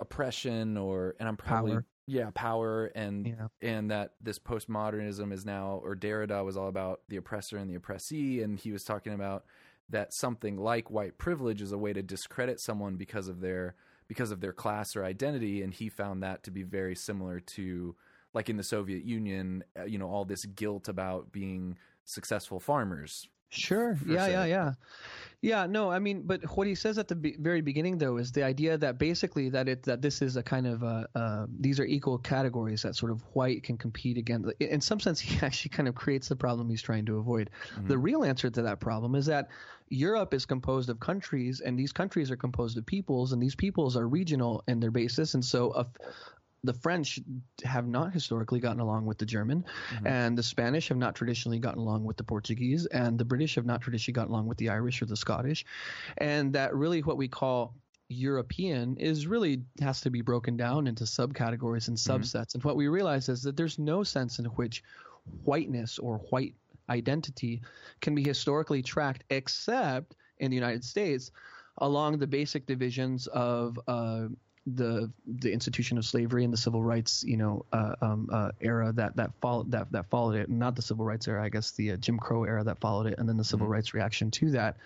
[0.00, 1.84] oppression or, and I'm probably Power.
[2.06, 3.48] yeah, power, and Yeah.
[3.60, 7.74] and that this postmodernism is now, or Derrida was all about the oppressor and the
[7.76, 9.44] oppressee, and he was talking about
[9.90, 13.74] that something like white privilege is a way to discredit someone because of their
[14.08, 17.94] because of their class or identity, and he found that to be very similar to
[18.34, 23.28] like in the Soviet Union, uh, you know, all this guilt about being successful farmers
[23.52, 23.98] Sure.
[24.06, 24.72] Yeah, yeah, yeah.
[25.42, 28.32] Yeah, no, I mean, but what he says at the be- very beginning, though, is
[28.32, 31.78] the idea that basically that it that this is a kind of uh, uh, these
[31.78, 34.50] are equal categories that sort of white can compete against.
[34.60, 37.50] In some sense, he actually kind of creates the problem he's trying to avoid.
[37.88, 39.48] The real answer to that problem is that
[39.90, 43.96] Europe is composed of countries, and these countries are composed of peoples, and these peoples
[43.96, 45.86] are regional in their basis, and so a,
[46.64, 47.18] the French
[47.64, 49.64] have not historically gotten along with the German,
[50.04, 53.66] and the Spanish have not traditionally gotten along with the Portuguese, and the British have
[53.66, 55.64] not traditionally gotten along with the Irish or the Scottish,
[56.18, 57.74] and that really what we call
[58.08, 62.54] European is really has to be broken down into subcategories and subsets.
[62.54, 64.84] And what we realize is that there's no sense in which
[65.44, 66.54] whiteness or white
[66.88, 67.62] identity
[68.00, 71.30] can be historically tracked except in the United States
[71.78, 74.26] along the basic divisions of uh,
[74.66, 78.92] the the institution of slavery and the civil rights you know uh, um, uh, era
[78.92, 81.92] that that followed that that followed it not the civil rights era I guess the
[81.92, 84.76] uh, Jim Crow era that followed it and then the civil rights reaction to that.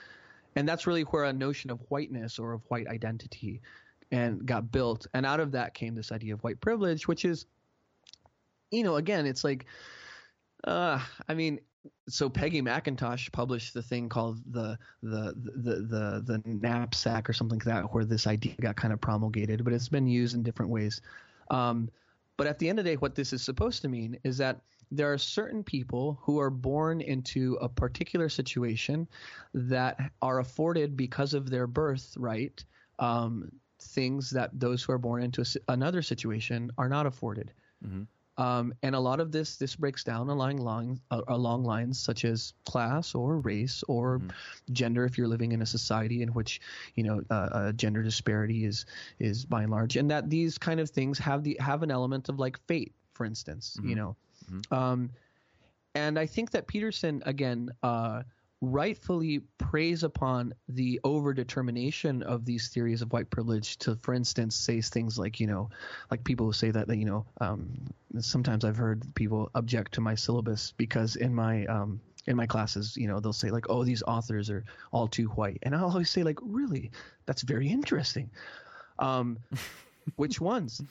[0.55, 3.61] And that's really where a notion of whiteness or of white identity
[4.11, 5.07] and got built.
[5.13, 7.45] And out of that came this idea of white privilege which is
[8.71, 9.67] you know again it's like
[10.65, 11.61] uh I mean
[12.09, 17.59] so Peggy McIntosh published the thing called the the the the the knapsack or something
[17.59, 20.71] like that, where this idea got kind of promulgated, but it's been used in different
[20.71, 21.01] ways.
[21.51, 21.91] Um,
[22.37, 24.61] but at the end of the day, what this is supposed to mean is that
[24.91, 29.09] there are certain people who are born into a particular situation
[29.55, 32.65] that are afforded because of their birthright
[32.99, 33.51] um,
[33.81, 37.53] things that those who are born into another situation are not afforded.
[38.39, 42.25] Um, and a lot of this this breaks down along lines uh, along lines such
[42.25, 44.21] as class or race or
[44.73, 46.61] gender if you're living in a society in which
[46.95, 48.85] you know uh, uh, gender disparity is
[49.19, 49.97] is by and large.
[49.97, 53.25] And that these kind of things have the have an element of like fate for
[53.25, 54.17] instance you know.
[54.71, 55.11] Um,
[55.95, 58.23] and I think that Peterson again uh,
[58.61, 64.81] rightfully preys upon the overdetermination of these theories of white privilege to, for instance, say
[64.81, 65.69] things like you know,
[66.11, 67.71] like people who say that that you know, um,
[68.19, 72.97] sometimes I've heard people object to my syllabus because in my um, in my classes,
[72.97, 76.11] you know, they'll say like, oh, these authors are all too white, and I'll always
[76.11, 76.91] say like, really,
[77.27, 78.31] that's very interesting.
[78.99, 79.39] Um,
[80.17, 80.83] which ones?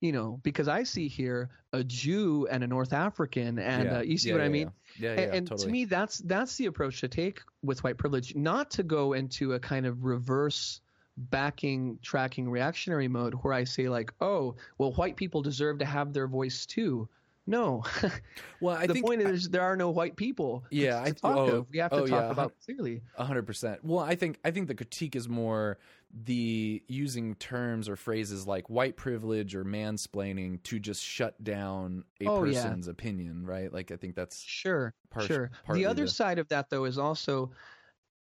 [0.00, 3.98] You know, because I see here a Jew and a North African, and Yeah.
[3.98, 4.70] uh, you see Yeah, what I mean?
[4.98, 5.66] Yeah, And- yeah, and totally.
[5.66, 9.54] to me, that's that's the approach to take with white privilege, not to go into
[9.54, 10.80] a kind of reverse
[11.16, 16.12] backing tracking reactionary mode where I say like, oh, well, white people deserve to have
[16.12, 17.08] their voice too.
[17.48, 17.84] No,
[18.60, 20.64] well, I the think point is there are no white people.
[20.70, 21.70] Yeah, to I- talk oh, of.
[21.70, 23.02] We have to oh, talk yeah, about clearly.
[23.16, 23.84] A hundred percent.
[23.84, 25.78] Well, I think I think the critique is more
[26.12, 32.26] the using terms or phrases like white privilege or mansplaining to just shut down a
[32.26, 32.62] Oh, yeah.
[32.62, 33.72] person's opinion, right?
[33.72, 35.50] Like I think that's Sure, Par- sure.
[35.72, 37.50] The other the- side of that, though, is also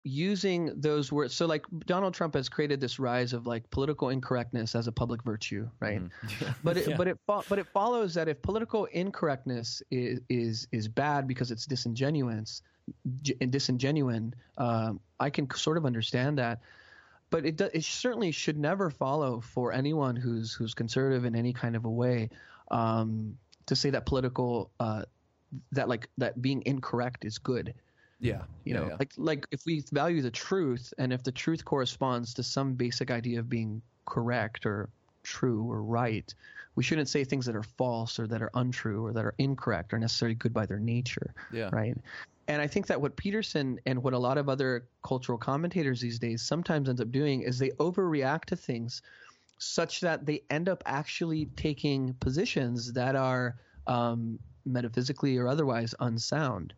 [0.03, 1.33] using those words.
[1.33, 5.23] So, like Donald Trump has created this rise of like political incorrectness as a public
[5.23, 6.01] virtue, right?
[6.63, 6.97] But it, Yeah.
[6.97, 11.51] but it fo- but it follows that if political incorrectness is is is bad because
[11.51, 12.61] it's disingenuous,
[13.41, 16.59] and disingenuine, um, I can sort of understand that.
[17.31, 21.53] But it do, it certainly should never follow for anyone who's who's conservative in any
[21.53, 22.29] kind of a way
[22.71, 23.37] um,
[23.67, 25.03] to say that political uh,
[25.71, 27.73] that like that being incorrect is good
[28.19, 28.95] yeah, you yeah, know yeah.
[28.99, 33.11] like like if we value the truth and if the truth corresponds to some basic
[33.11, 34.89] idea of being correct or
[35.23, 36.33] true or right
[36.75, 39.93] we shouldn't say things that are false or that are untrue or that are incorrect
[39.93, 41.69] or necessarily good by their nature Yeah.
[41.71, 41.97] right
[42.49, 46.19] and i think that what peterson and what a lot of other cultural commentators these
[46.19, 49.01] days sometimes ends up doing is they overreact to things
[49.59, 53.55] such that they end up actually taking positions that are
[53.87, 56.73] um, metaphysically or otherwise unsound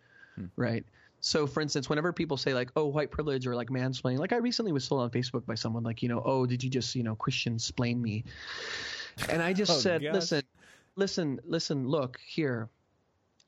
[0.56, 0.84] right?
[1.20, 4.38] So for instance whenever people say like oh white privilege or like mansplaining like i
[4.38, 7.04] recently was told on facebook by someone like you know oh did you just you
[7.04, 8.24] know christian splain me?
[9.30, 10.14] And i just Oh, said gosh.
[10.16, 10.42] listen
[10.96, 12.70] listen listen look here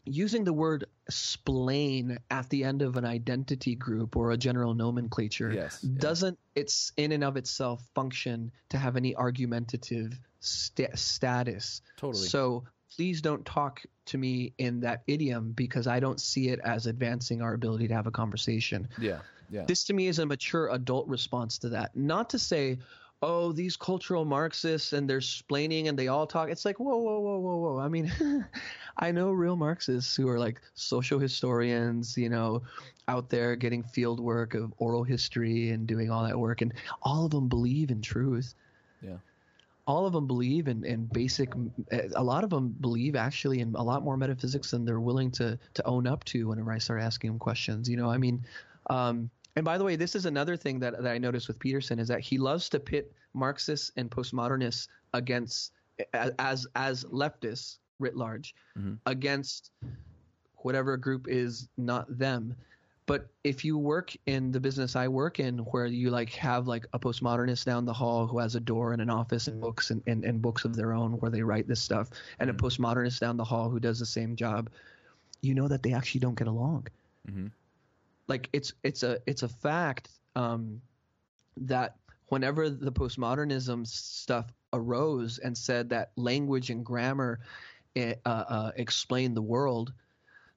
[0.06, 5.52] using the word splain at the end of an identity group or a general nomenclature
[5.52, 12.28] Yes, doesn't it's in and of itself function to have any argumentative sta- status Totally.
[12.28, 12.64] so
[12.96, 17.42] please don't talk to me in that idiom because i don't see it as advancing
[17.42, 19.20] our ability to have a conversation yeah,
[19.50, 19.64] yeah.
[19.66, 21.96] this to me is a mature adult response to that.
[21.96, 22.80] Not to say,
[23.24, 26.50] oh, these cultural Marxists and they're splaining and they all talk.
[26.50, 27.80] It's like, whoa, whoa, whoa, whoa, whoa.
[27.80, 28.12] I mean,
[28.98, 32.64] I know real Marxists who are like social historians, you know,
[33.08, 36.62] out there getting field work of oral history and doing all that work.
[36.62, 38.54] And all of them believe in truth.
[39.02, 39.18] Yeah.
[39.86, 41.50] all of them believe in, in basic
[42.16, 45.60] a lot of them believe actually in a lot more metaphysics than they're willing to
[45.74, 48.46] to own up to whenever i start asking them questions you know i mean
[48.90, 52.00] um, and by the way this is another thing that, that i noticed with peterson
[52.00, 55.72] is that he loves to pit marxists and postmodernists against
[56.14, 58.98] as as leftists writ large Mhm.
[59.06, 59.72] against
[60.58, 62.56] whatever group is not them
[63.06, 66.86] but if you work in the business I work in, where you like have like
[66.94, 70.02] a postmodernist down the hall who has a door and an office and books and,
[70.08, 73.36] and, and books of their own where they write this stuff, and a postmodernist down
[73.36, 74.70] the hall who does the same job,
[75.42, 76.88] you know that they actually don't get along.
[77.30, 77.52] Mhm.
[78.28, 80.82] Like it's it's a it's a fact um,
[81.58, 81.98] that
[82.28, 87.40] whenever the postmodernism stuff arose and said that language and grammar
[87.96, 89.94] eh, uh, uh, explain the world,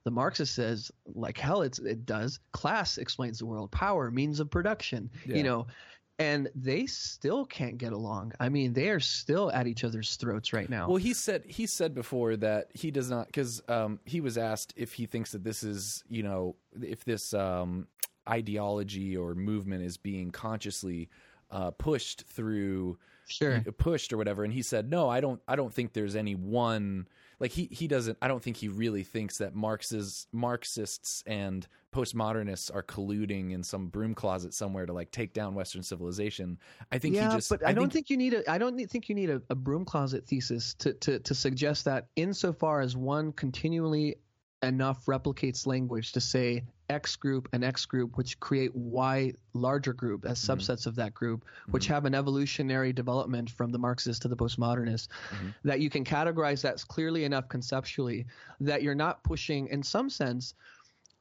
[0.04, 2.38] the Marxist says, like hell, it's, it does.
[2.52, 3.70] Class explains the world.
[3.72, 5.10] Power, means of production.
[5.26, 5.36] Yeah.
[5.36, 5.66] You know,
[6.18, 8.32] and they still can't get along.
[8.40, 10.88] I mean, they are still at each other's throats right now.
[10.88, 14.72] Well, he said he said before that he does not because um, he was asked
[14.76, 17.86] if he thinks that this is you know if this um,
[18.28, 21.08] ideology or movement is being consciously
[21.50, 22.98] uh, pushed through
[23.28, 23.60] sure.
[23.78, 27.06] pushed or whatever and he said no i don't i don't think there's any one
[27.38, 32.74] like he he doesn't i don't think he really thinks that marxists marxists and postmodernists
[32.74, 36.58] are colluding in some broom closet somewhere to like take down western civilization
[36.92, 38.50] i think yeah, he just but I, don't think, you need a.
[38.50, 42.08] I don't think you need a, a broom closet thesis to, to to suggest that
[42.16, 44.16] insofar as one continually
[44.62, 50.24] enough replicates language to say X group and X group, which create Y larger group
[50.24, 50.56] as Mhm.
[50.56, 51.90] subsets of that group, which Mhm.
[51.90, 55.54] have an evolutionary development from the Marxist to the postmodernist, Mhm.
[55.64, 58.26] that you can categorize that clearly enough conceptually
[58.60, 60.54] that you're not pushing, in some sense,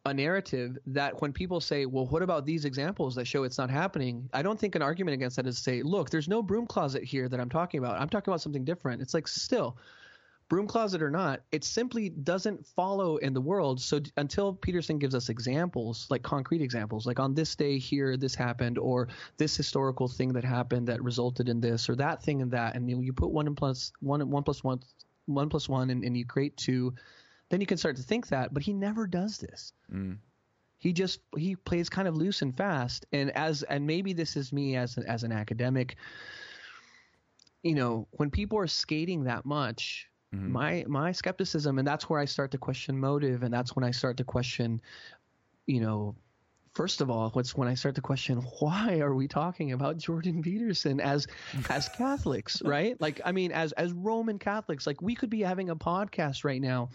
[0.08, 3.72] a narrative that when people say, well, what about these examples that show it's not
[3.72, 4.30] happening?
[4.34, 7.04] I don't think an argument against that is to say, look, there's no broom closet
[7.04, 8.00] here that I'm talking about.
[8.00, 9.02] I'm talking about something different.
[9.02, 9.78] It's like still,
[10.48, 13.82] broom closet or not, it simply doesn't follow in the world.
[13.82, 18.16] So d- until Peterson gives us examples, like concrete examples, like on this day here,
[18.16, 19.08] this happened, or
[19.38, 22.90] this historical thing that happened that resulted in this, or that thing and that, and
[22.90, 24.80] you, you put one and plus one and one plus one,
[25.26, 26.94] one plus one, and, and you create two,
[27.50, 28.54] then you can start to think that.
[28.54, 30.18] But he never does this Mm.
[30.78, 34.52] he just he plays kind of loose and fast and as and maybe this is
[34.54, 35.96] me as as an academic
[37.64, 40.50] you know when people are skating that much Mhm.
[40.50, 43.92] my my skepticism and that's where i start to question motive and that's when i
[43.92, 44.82] start to question
[45.68, 46.16] you know
[46.74, 50.42] first of all what's when i start to question why are we talking about jordan
[50.42, 51.26] peterson as
[51.70, 55.70] as catholics right like i mean as as roman catholics like we could be having
[55.70, 56.90] a podcast right now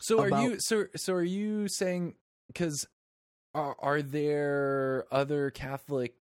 [0.00, 2.14] So are about- you so so are you saying
[2.48, 2.86] because
[3.54, 6.16] are, are there other Catholic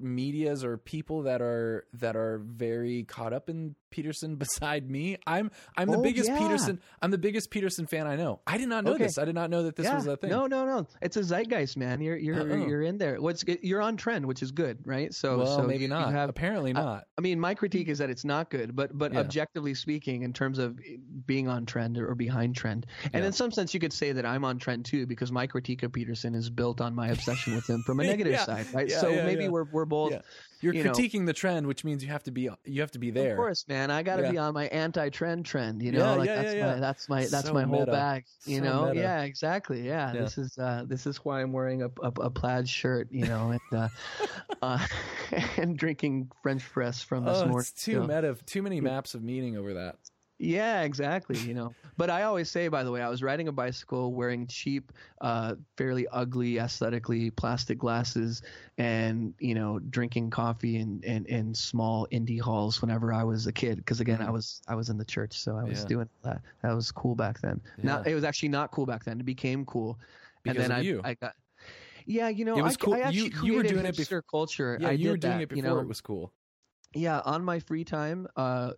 [0.00, 5.16] medias or people that are that are very caught up in Peterson beside me?
[5.26, 6.38] I'm I'm the Oh, biggest yeah.
[6.38, 8.40] Peterson I'm the biggest Peterson fan I know.
[8.46, 9.04] I did not know Okay.
[9.04, 9.18] this.
[9.18, 9.96] I did not know that this yeah.
[9.96, 10.30] was a thing.
[10.30, 10.86] No, no, no.
[11.02, 12.00] It's a zeitgeist, man.
[12.00, 12.66] You're you're Uh-uh.
[12.66, 13.20] you're in there.
[13.20, 15.12] What's you're on trend, which is good, right?
[15.12, 16.12] So well, so maybe not.
[16.12, 17.04] have- Apparently I- not.
[17.18, 19.20] I mean, my critique is that it's not good, but but Yeah.
[19.20, 20.78] objectively speaking, in terms of
[21.26, 24.44] being on trend or behind trend, and in some sense, you could say that I'm
[24.44, 27.82] on trend too, because my critique of Peterson is built on my obsession with him
[27.84, 28.90] from a negative side, right?
[28.90, 30.20] So maybe we're we're Yeah.
[30.62, 32.98] You're you know- critiquing the trend, which means you have to be you have to
[32.98, 33.32] be there.
[33.32, 33.90] Of course, man.
[33.90, 34.30] I got to Yeah.
[34.32, 35.82] be on my anti-trend trend.
[35.82, 37.90] You know, Yeah, like that's my that's my that's So my whole meta.
[37.92, 38.24] bag.
[38.44, 39.00] You So know, meta.
[39.00, 39.86] yeah, exactly.
[39.86, 40.20] Yeah, Yeah.
[40.20, 43.08] this is uh, this is why I'm wearing a a, a plaid shirt.
[43.10, 43.88] You know, and uh,
[44.62, 44.86] uh,
[45.56, 47.58] and drinking French press from this Oh, morning.
[47.60, 48.36] it's too so- meta.
[48.46, 49.96] Too many maps of meaning over that.
[50.42, 51.36] Yeah, exactly.
[51.38, 54.46] You know, but I always say, by the way, I was riding a bicycle wearing
[54.46, 54.90] cheap,
[55.20, 58.40] uh, fairly ugly, aesthetically plastic glasses,
[58.78, 63.52] and you know, drinking coffee in in, in small indie halls whenever I was a
[63.52, 63.76] kid.
[63.76, 65.80] Because again, I was I was in the church, so I was.
[65.82, 65.86] Yeah.
[65.88, 66.40] doing that.
[66.62, 67.60] That was cool back then.
[67.82, 68.12] Not Yeah.
[68.12, 69.20] it was actually not cool back then.
[69.20, 69.98] It became cool,
[70.42, 71.02] Because and then I you.
[71.04, 71.34] I got.
[72.06, 72.94] Yeah, you know, It was I, cool.
[72.94, 74.78] I You- actually you were doing it bef- hipster culture.
[74.80, 76.32] Yeah, I you did were doing that, it you before know, it was cool.
[76.94, 78.72] Yeah on my free time uh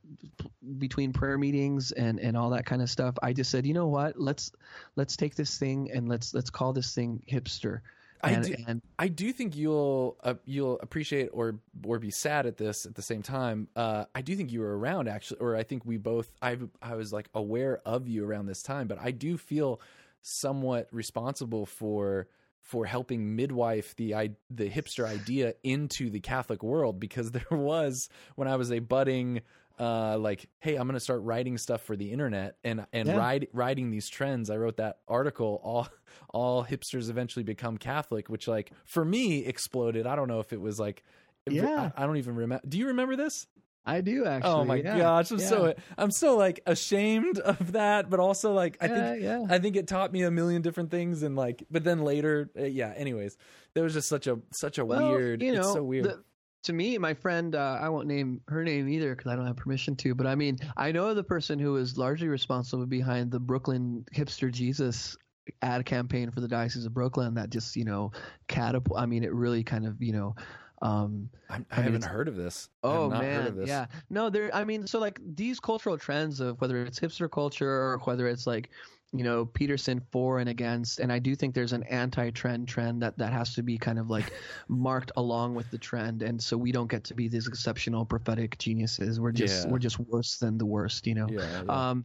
[0.79, 3.87] between prayer meetings and and all that kind of stuff i just said you know
[3.87, 4.53] what let's
[4.97, 7.81] let's take this thing and let's let's call this thing hipster
[8.23, 12.57] I do- and I do think you'll uh, you'll appreciate or or be sad at
[12.57, 13.69] this at the same time.
[13.75, 16.31] Uh, I do think you were around actually, or I think we both.
[16.41, 19.81] I I was like aware of you around this time, but I do feel
[20.23, 22.29] somewhat responsible for
[22.63, 28.09] for helping midwife the i the hipster idea into the Catholic world because there was
[28.37, 29.43] when I was a budding
[29.79, 33.17] uh like hey i'm gonna start writing stuff for the internet and and Yeah.
[33.17, 35.89] ride, writing these trends i wrote that article all
[36.29, 40.61] all hipsters eventually become catholic which like for me exploded i don't know if it
[40.61, 41.03] was like
[41.49, 41.91] Yeah.
[41.97, 43.47] I, I don't even remember do you remember this
[43.85, 44.53] I do actually.
[44.53, 45.49] oh my yeah, gosh, I'm yeah.
[45.49, 49.41] so I'm so like ashamed of that, but also like I Yeah, think yeah.
[49.49, 52.65] I think it taught me a million different things, and like, but then later, uh,
[52.65, 52.93] yeah.
[52.97, 53.37] Anyways,
[53.75, 55.43] there was just such a such a Well, weird.
[55.43, 56.05] You know, it's so weird.
[56.05, 56.23] the-
[56.65, 59.57] to me, my friend, uh, I won't name her name either because I don't have
[59.57, 60.15] permission to.
[60.15, 64.49] But I mean, I know the person who is largely responsible behind the Brooklyn hipster
[64.53, 65.17] Jesus
[65.61, 68.13] ad campaign for the Diocese of Brooklyn that just you know
[68.47, 69.01] catapult.
[69.01, 70.37] I mean, it really kind of you know.
[70.83, 72.69] Um, I'm, I, I mean, haven't heard of this.
[72.83, 73.69] Oh not man, heard of this.
[73.69, 73.87] yeah.
[74.11, 74.55] No, there.
[74.55, 78.49] I mean, so like these cultural trends of whether it's hipster culture or whether it's
[78.49, 78.71] like,
[79.13, 83.17] you know, Peterson for and against, and I do think there's an anti-trend trend that
[83.19, 84.33] that has to be kind of like
[84.69, 88.59] marked along with the trend, and so we don't get to be these exceptional prophetic
[88.59, 89.21] geniuses.
[89.21, 89.71] We're just Yeah.
[89.71, 91.29] we're just worse than the worst, you know.
[91.31, 91.91] yeah, yeah.
[91.91, 92.05] Um,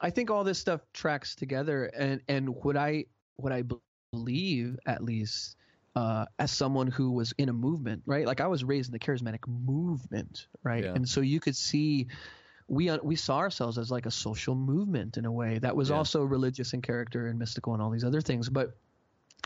[0.00, 3.06] I think all this stuff tracks together, and and what I
[3.36, 3.64] what I
[4.12, 5.56] believe at least
[5.98, 8.26] uh, as someone who was in a movement, right?
[8.30, 10.84] Like I was raised in the charismatic movement, right?
[10.84, 10.94] Yeah.
[10.96, 12.06] And so you could see
[12.76, 15.88] we uh, we saw ourselves as like a social movement in a way that was
[15.88, 15.96] Yeah.
[15.98, 18.76] also religious in character and mystical and all these other things, but.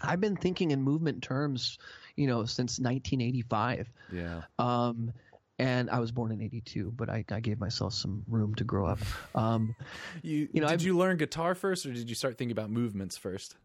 [0.02, 1.78] I've been thinking in movement terms,
[2.16, 3.88] you know, since 1985.
[4.10, 4.40] yeah.
[4.58, 5.12] Um,
[5.58, 8.86] and I was born in 82, but I, I gave myself some room to grow
[8.86, 8.98] up.
[9.34, 9.76] Um,
[10.22, 12.70] You, you know, did I've- you learn guitar first, or did you start thinking about
[12.70, 13.56] movements first?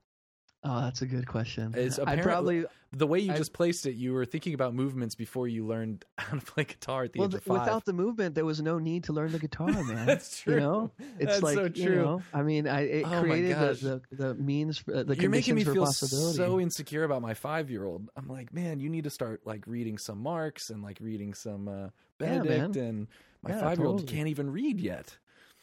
[0.63, 1.73] Oh, that's a good question.
[1.75, 5.13] It's I probably The way you I- just placed it, you were thinking about movements
[5.15, 7.59] before you learned how to play guitar at the well, age of five.
[7.61, 10.05] without the movement, there was no need to learn the guitar, man.
[10.07, 10.55] That's true.
[10.55, 12.03] You know, it's That's like so you true.
[12.03, 15.55] know, I mean, I it Oh created the, the the means, for, the You're making
[15.55, 16.37] me feel possibility.
[16.37, 18.09] so insecure about my five year old.
[18.17, 21.67] I'm like, man, you need to start like reading some Marx and like reading some
[21.67, 22.83] uh, Benedict, man.
[22.83, 23.07] and
[23.43, 24.17] my Yeah, five year old totally.
[24.17, 25.17] can't even read yet.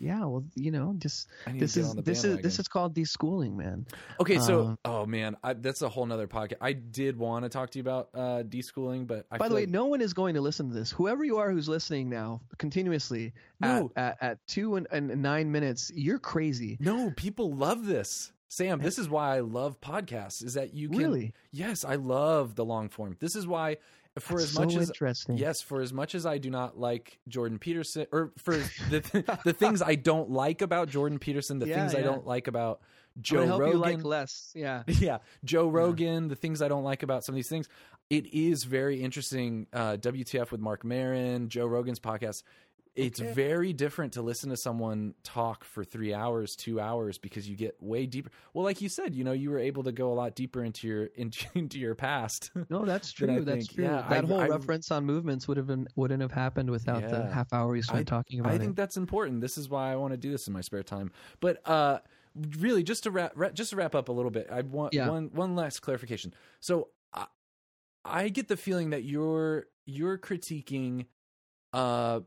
[0.05, 3.87] Yeah, well, you know, just this is this is this is called deschooling, man.
[4.21, 6.55] Okay, so Um, oh man, I, that's a whole nother podcast.
[6.61, 9.63] I did want to talk to you about uh, deschooling, but I By the way,
[9.63, 10.91] like- no one is going to listen to this.
[10.93, 13.91] Whoever you are who's listening now, continuously No.
[13.97, 16.77] at, at at two and, and nine minutes, you're crazy.
[16.81, 18.31] no, people love this.
[18.49, 20.45] Sam, this is why I love podcasts.
[20.45, 21.33] Is that you can Really?
[21.51, 23.17] Yes, I love the long form.
[23.19, 23.79] This is why,
[24.19, 25.37] for That's as much so as interesting.
[25.39, 28.57] yes, for as much as I do not like Jordan Peterson, or for
[28.91, 32.47] the the things I don't like about Jordan Peterson, the Yeah, things I don't like
[32.47, 32.81] about
[33.21, 34.53] Joe Rogan, you like less.
[34.55, 34.83] Yeah.
[34.87, 37.69] yeah, Joe Rogan, the things I don't like about some of these things.
[38.11, 39.67] It is very interesting.
[39.73, 42.43] Uh, WTF with Marc Maron, Joe Rogan's podcast.
[42.97, 43.33] It's Okay.
[43.33, 47.75] very different to listen to someone talk for three hours, two hours, because you get
[47.83, 48.31] way deeper.
[48.53, 50.87] Well, like you said, you know, you were able to go a lot deeper into
[50.87, 52.53] your into, into your past.
[52.71, 53.41] No, that's true.
[53.45, 53.85] That's think, true.
[53.85, 57.03] yeah, that I- whole I- reference on movements would have been wouldn't have happened without
[57.09, 58.53] the half hour we spent I- talking about it.
[58.53, 58.61] I it.
[58.61, 59.41] think that's important.
[59.41, 61.11] This is why I want to do this in my spare time.
[61.41, 61.99] But uh,
[62.59, 65.09] really, just to wrap, ra- just to wrap up a little bit, I want Yeah.
[65.09, 66.33] one one last clarification.
[66.61, 67.27] So I,
[68.05, 71.07] I get the feeling that you're you're critiquing,
[71.73, 72.21] uh,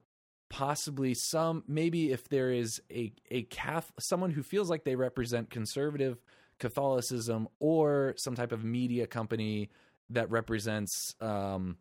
[0.49, 5.49] possibly some maybe if there is a a Catholic, someone who feels like they represent
[5.49, 6.17] conservative
[6.59, 9.69] Catholicism or some type of media company
[10.09, 11.77] that represents um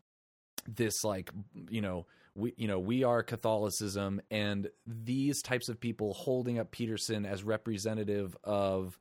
[0.69, 1.31] this like
[1.71, 6.71] you know we you know we are catholicism and these types of people holding up
[6.71, 8.99] peterson as representative of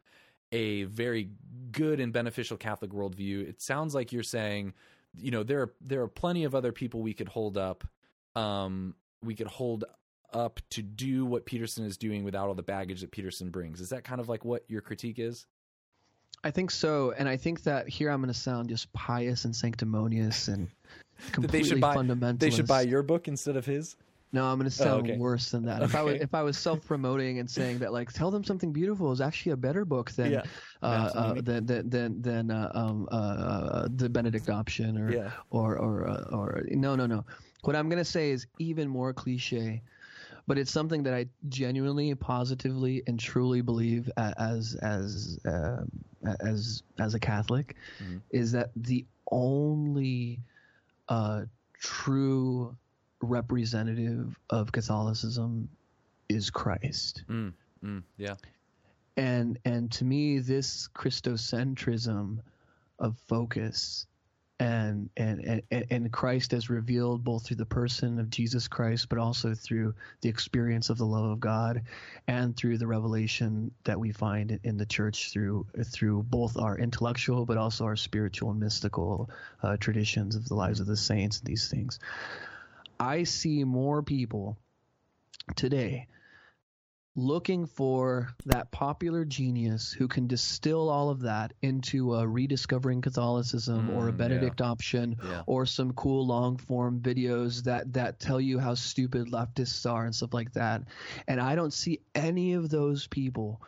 [0.52, 1.32] a very
[1.72, 3.48] good and beneficial catholic worldview.
[3.48, 4.74] It sounds like you're saying
[5.18, 7.84] you know there are there are plenty of other people we could hold up
[8.36, 8.96] um
[9.26, 9.84] we could hold
[10.34, 13.90] up to do what peterson is doing without all the baggage that peterson brings is
[13.90, 15.46] that kind of like what your critique is
[16.44, 19.56] I think so, and I think that here I'm going to sound just pious and
[19.56, 20.68] sanctimonious and
[21.32, 22.40] completely they should buy fundamentalist.
[22.40, 23.96] they should buy your book instead of his
[24.32, 25.18] No, I'm going to sound okay.
[25.18, 25.82] worse than that.
[25.82, 28.72] If I was if I was self promoting and saying that like tell them something
[28.72, 30.44] beautiful is actually a better book than Yeah.
[30.84, 35.32] uh, uh, than than than, than uh, um, uh, uh, the Benedict option or Yeah.
[35.50, 37.26] or or uh, or no no no.
[37.66, 39.82] What I'm going to say is even more cliche,
[40.48, 45.84] but it's something that I genuinely, positively, and truly believe as as uh,
[46.42, 48.22] as as a Catholic, Mhm.
[48.32, 50.40] is that the only
[51.10, 51.46] uh,
[51.80, 52.76] true
[53.22, 55.70] representative of Catholicism
[56.30, 57.24] is Christ.
[57.30, 58.36] mm, mm, yeah
[59.18, 62.40] And and to me this Christocentrism
[63.00, 64.08] of focus
[64.60, 69.18] and and, and and Christ as revealed both through the person of Jesus Christ but
[69.18, 71.82] also through the experience of the love of God
[72.28, 77.46] and through the revelation that we find in- the church through through both our intellectual
[77.46, 79.30] but also our spiritual and mystical
[79.62, 82.00] uh, traditions of the lives of the saints and these things.
[83.00, 84.58] I see more people
[85.56, 86.08] today
[87.18, 93.90] looking for that popular genius who can distill all of that into a rediscovering Catholicism
[93.90, 95.44] or a Mm, Benedict option Yeah.
[95.46, 100.14] or some cool long form videos that that tell you how stupid leftists are and
[100.14, 100.84] stuff like that.
[101.28, 103.62] And I don't see any of those people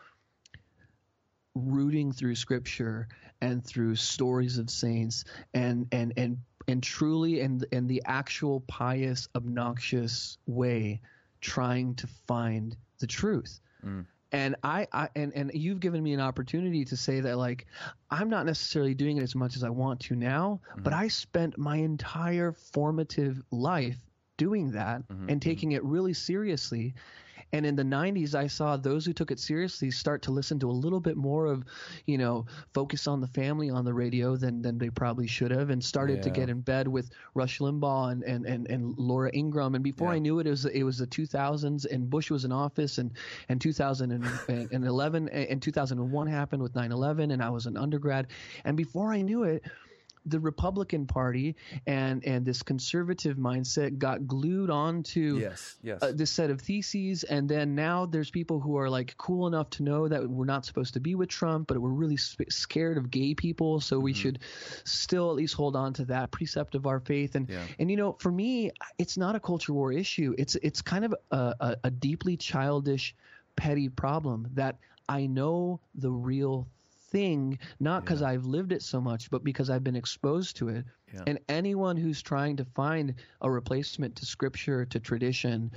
[1.55, 3.07] rooting through scripture
[3.41, 6.37] and through stories of saints and and and
[6.67, 11.01] and truly in in the actual pious obnoxious way
[11.39, 13.59] trying to find the truth.
[13.85, 14.05] Mm.
[14.31, 17.67] and I, I and and you've given me an opportunity to say that like
[18.09, 21.57] i'm not necessarily doing it as much as i want to now but i spent
[21.57, 23.99] my entire formative life
[24.37, 26.93] doing that Mhm, and taking it really seriously
[27.53, 30.69] and in the 90s i saw those who took it seriously start to listen to
[30.69, 31.63] a little bit more of
[32.05, 35.69] you know focus on the family on the radio than than they probably should have
[35.69, 39.75] and started to get in bed with rush limbaugh and and and, and laura ingraham.
[39.75, 40.15] And before Yeah.
[40.15, 43.11] i knew it, it was it was the 2000s and bush was in office and
[43.49, 48.27] and 2011 and 2001 happened with 9/11 and I was an undergrad.
[48.65, 49.63] And before I knew it
[50.29, 51.55] the Republican Party
[51.85, 55.77] and and this conservative mindset got glued onto Yes.
[55.81, 56.03] Yes.
[56.03, 59.69] uh, this set of theses and then now there's people who are like cool enough
[59.71, 62.97] to know that we're not supposed to be with Trump but we're really sp- scared
[62.97, 64.17] of gay people so we Mhm.
[64.17, 64.39] should
[64.83, 67.63] still at least hold on to that precept of our faith and yeah.
[67.79, 70.35] and you know, for me, it's not a culture war issue.
[70.37, 73.15] It's it's kind of a, a, a deeply childish,
[73.55, 74.77] petty problem that
[75.09, 76.67] I know the real
[77.07, 78.29] thing, not because Yeah.
[78.29, 80.85] I've lived it so much, but because I've been exposed to it.
[81.13, 81.23] Yeah.
[81.27, 85.71] And anyone who's trying to find a replacement to scripture, to tradition,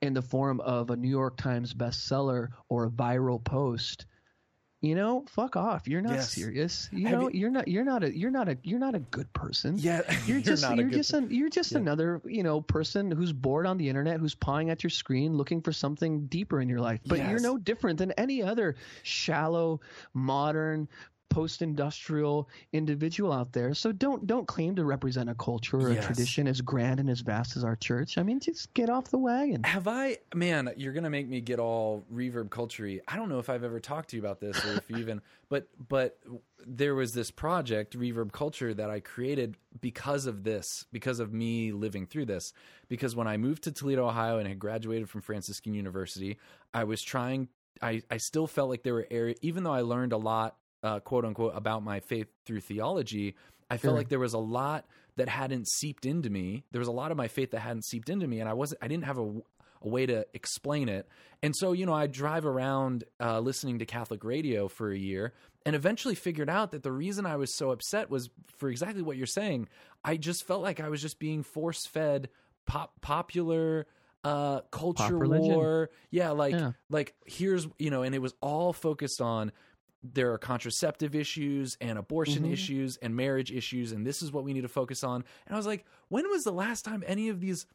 [0.00, 4.06] in the form of a New York Times bestseller or a viral post,
[4.82, 5.86] you know, fuck off.
[5.88, 6.30] You're not Yes.
[6.32, 6.88] serious.
[6.92, 7.68] You Have know, you- you're not.
[7.68, 8.14] You're not a.
[8.16, 8.58] You're not a.
[8.64, 9.76] You're not a good person.
[9.78, 10.02] Yeah.
[10.26, 11.78] You're just not a you're just an, you're just Yeah.
[11.78, 15.62] another you know person who's bored on the internet who's pawing at your screen looking
[15.62, 17.00] for something deeper in your life.
[17.06, 19.80] But you're no different than any other shallow,
[20.14, 20.88] modern,
[21.32, 23.74] post-industrial individual out there.
[23.74, 26.04] So don't don't claim to represent a culture or Yes.
[26.04, 28.18] a tradition as grand and as vast as our church.
[28.18, 29.62] I mean, just get off the wagon.
[29.64, 30.70] Have I, man?
[30.76, 32.72] You're gonna make me get all reverb culture
[33.08, 35.20] I don't know if I've ever talked to you about this, or if you even,
[35.48, 36.18] but but
[36.66, 41.72] there was this project, Reverb Culture, that I created because of this, because of me
[41.72, 42.52] living through this.
[42.88, 46.38] Because when I moved to Toledo, Ohio, and had graduated from Franciscan University,
[46.72, 47.48] I was trying.
[47.80, 51.00] I I still felt like there were areas, even though I learned a lot, uh,
[51.00, 53.34] quote unquote, about my faith through theology.
[53.70, 53.98] I felt Sure.
[53.98, 54.84] like there was a lot
[55.16, 56.64] that hadn't seeped into me.
[56.72, 58.82] There was a lot of my faith that hadn't seeped into me, and I wasn't.
[58.82, 59.22] I didn't have a,
[59.82, 61.08] a way to explain it.
[61.42, 65.32] And so, you know, I drive around uh, listening to Catholic radio for a year,
[65.66, 68.28] and eventually figured out that the reason I was so upset was
[68.58, 69.68] for exactly what you're saying.
[70.04, 72.28] I just felt like I was just being force fed
[72.66, 73.86] pop popular
[74.24, 76.72] uh culture war yeah like Yeah.
[76.88, 79.50] like here's you know and it was all focused on
[80.02, 82.52] there are contraceptive issues and abortion Mhm.
[82.52, 85.24] issues and marriage issues and this is what we need to focus on.
[85.46, 87.66] And i was like when was the last time any of these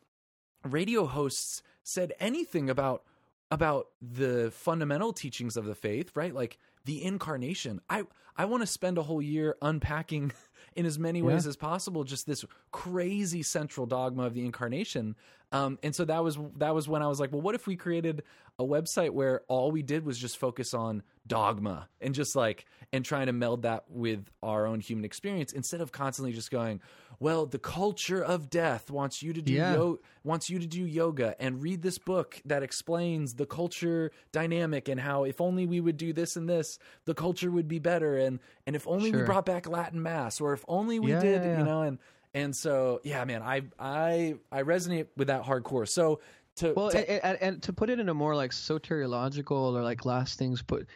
[0.64, 3.04] radio hosts said anything about
[3.49, 6.34] about the fundamental teachings of the faith right?
[6.34, 7.80] Like the incarnation.
[7.90, 8.04] I
[8.36, 10.32] i want to spend a whole year unpacking
[10.78, 11.49] in as many ways Yeah.
[11.49, 15.16] as possible just this crazy central dogma of the incarnation
[15.52, 17.78] um, and so that was that was when I was like, well, what if we
[17.78, 18.24] created
[18.60, 23.06] a website where all we did was just focus on dogma and just like and
[23.06, 26.82] trying to meld that with our own human experience instead of constantly just going,
[27.19, 29.73] well, the culture of death wants you to do Yeah.
[29.73, 34.88] yo- wants you to do yoga and read this book that explains the culture dynamic
[34.89, 38.18] and how if only we would do this and this, the culture would be better
[38.18, 41.44] and and if only we brought back Latin mass or if only we Yeah, did,
[41.44, 41.57] yeah.
[41.60, 41.98] you know, and
[42.34, 45.88] and so yeah, man, I I I resonate with that hardcore.
[45.88, 46.19] So
[46.57, 49.81] to, Well, to- and, and, and to put it in a more like soteriological or
[49.84, 50.88] like last things put,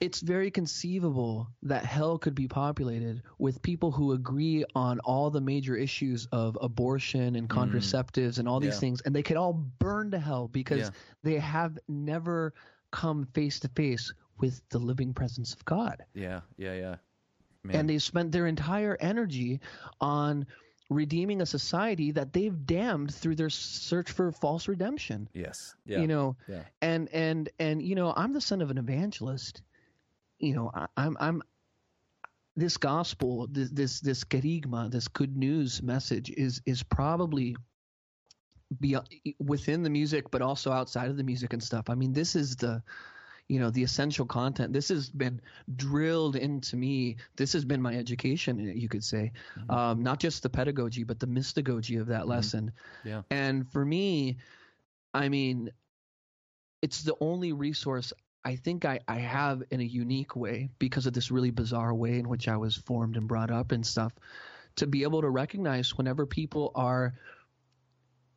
[0.00, 5.40] it's very conceivable that hell could be populated with people who agree on all the
[5.40, 7.56] major issues of abortion and mm.
[7.56, 8.80] contraceptives and all these Yeah.
[8.80, 10.90] things, and they could all burn to hell because Yeah.
[11.22, 12.54] they have never
[12.90, 16.96] come face to face with the living presence of God yeah, yeah, yeah.
[17.62, 17.76] Man.
[17.76, 19.60] and they've spent their entire energy
[20.00, 20.46] on
[20.88, 26.06] redeeming a society that they've damned through their search for false redemption yes, yeah, you
[26.06, 26.62] know yeah.
[26.80, 29.60] and and and you know i'm the son of an evangelist
[30.38, 31.42] you know I, i'm i'm
[32.56, 37.56] this gospel this this this kerygma this good news message is is probably
[38.80, 38.96] be
[39.38, 42.56] within the music but also outside of the music and stuff i mean this is
[42.56, 42.82] the
[43.48, 45.40] you know the essential content this has been
[45.76, 49.70] drilled into me this has been my education you could say Mhm.
[49.74, 52.28] um, not just the pedagogy but the mystagogy of that Mhm.
[52.28, 52.72] lesson
[53.04, 53.22] Yeah.
[53.30, 54.36] and for me
[55.14, 55.70] i mean
[56.82, 58.12] it's the only resource
[58.44, 62.18] I think I, I have in a unique way because of this really bizarre way
[62.18, 64.12] in which I was formed and brought up and stuff
[64.76, 67.14] to be able to recognize whenever people are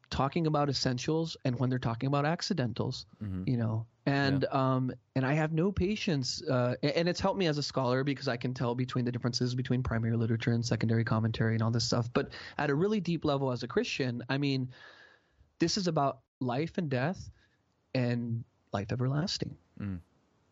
[0.10, 3.48] talking about essentials and when they're talking about accidentals, Mhm.
[3.48, 3.86] you know.
[4.06, 8.03] And um and I have no patience uh and it's helped me as a scholar
[8.03, 11.69] because I can tell between the differences between primary literature and secondary commentary and all
[11.72, 12.11] this stuff.
[12.11, 14.69] But at a really deep level as a Christian, I mean
[15.60, 17.30] this is about life and death
[17.94, 19.56] and life everlasting.
[19.81, 19.99] Mm.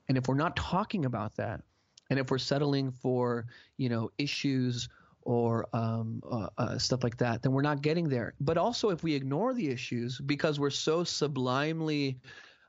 [0.08, 1.62] And if we're not talking about that,
[2.10, 3.46] and if we're settling for
[3.78, 4.90] you know issues
[5.22, 8.34] or um, uh, uh, stuff like that, then we're not getting there.
[8.40, 12.18] But also, if we ignore the issues because we're so sublimely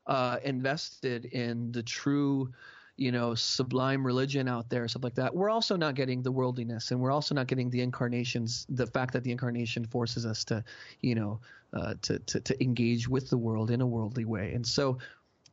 [0.06, 2.52] uh, invested in the true,
[2.96, 6.90] you know, sublime religion out there, stuff like that, we're also not getting the worldliness,
[6.90, 8.66] and we're also not getting the incarnations.
[8.68, 10.62] The fact that the incarnation forces us to,
[11.00, 11.40] you know,
[11.72, 14.98] uh, to, to to engage with the world in a worldly way, and so,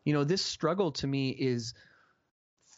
[0.08, 1.74] you know, this struggle to me is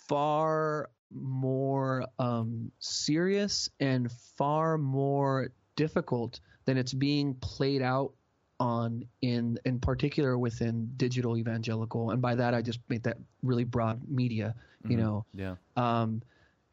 [0.07, 8.13] far more um, serious and far more difficult than it's being played out
[8.59, 13.63] on in in particular within digital evangelical and by that I just made that really
[13.63, 14.53] broad media
[14.83, 14.99] you Mhm.
[14.99, 15.55] know Yeah.
[15.77, 16.21] um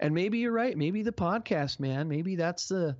[0.00, 2.96] and maybe you're right maybe the podcast man maybe that's the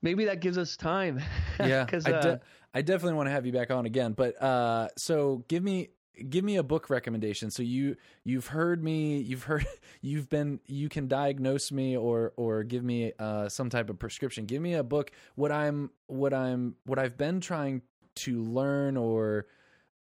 [0.00, 1.20] maybe that gives us time
[1.58, 2.40] yeah, 'Cause, I, uh, de-
[2.72, 4.12] I definitely want to have you back on again.
[4.12, 5.88] But uh, so give me
[6.28, 7.50] give me a book recommendation.
[7.50, 9.66] So you you've heard me, you've heard
[10.00, 14.46] you've been you can diagnose me or or give me uh, some type of prescription.
[14.46, 15.10] Give me a book.
[15.34, 17.82] What I'm what I'm what I've been trying
[18.16, 19.46] to learn or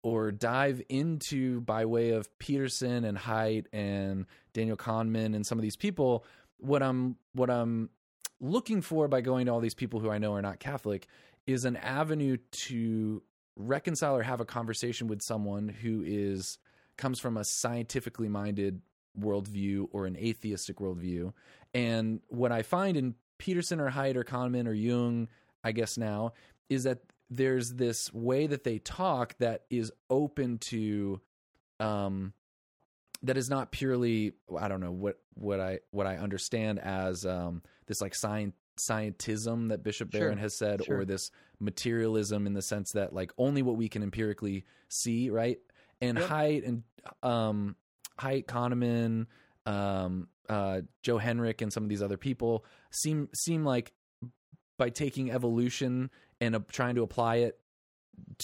[0.03, 5.63] or dive into by way of Peterson and Haidt and Daniel Kahneman and some of
[5.63, 6.25] these people.
[6.59, 7.91] What I'm what I'm
[8.41, 11.09] looking for by going to all these people who I know are not Catholic
[11.47, 13.23] is an avenue to
[13.57, 16.59] reconcile or have a conversation with someone who is
[16.97, 18.81] comes from a scientifically minded
[19.19, 21.33] worldview or an atheistic worldview.
[21.75, 25.29] And what I find in Peterson or Haidt or Kahneman or Jung,
[25.63, 26.33] I guess now,
[26.69, 31.21] is that there's this way that they talk that is open to
[31.81, 32.33] um
[33.23, 37.63] that is not purely I don't know what what I what I understand as um
[37.87, 41.01] this like science scientism that Bishop Sure, Barron has said sure.
[41.01, 41.31] or this
[41.61, 45.59] materialism in the sense that like only what we can empirically see, right?
[46.01, 46.29] And Yep.
[46.29, 46.83] Haidt and
[47.23, 47.77] um
[48.19, 49.27] Haidt Kahneman,
[49.65, 53.93] um uh Joe Henrich and some of these other people seem seem like
[54.79, 57.59] by taking evolution and uh, trying to apply it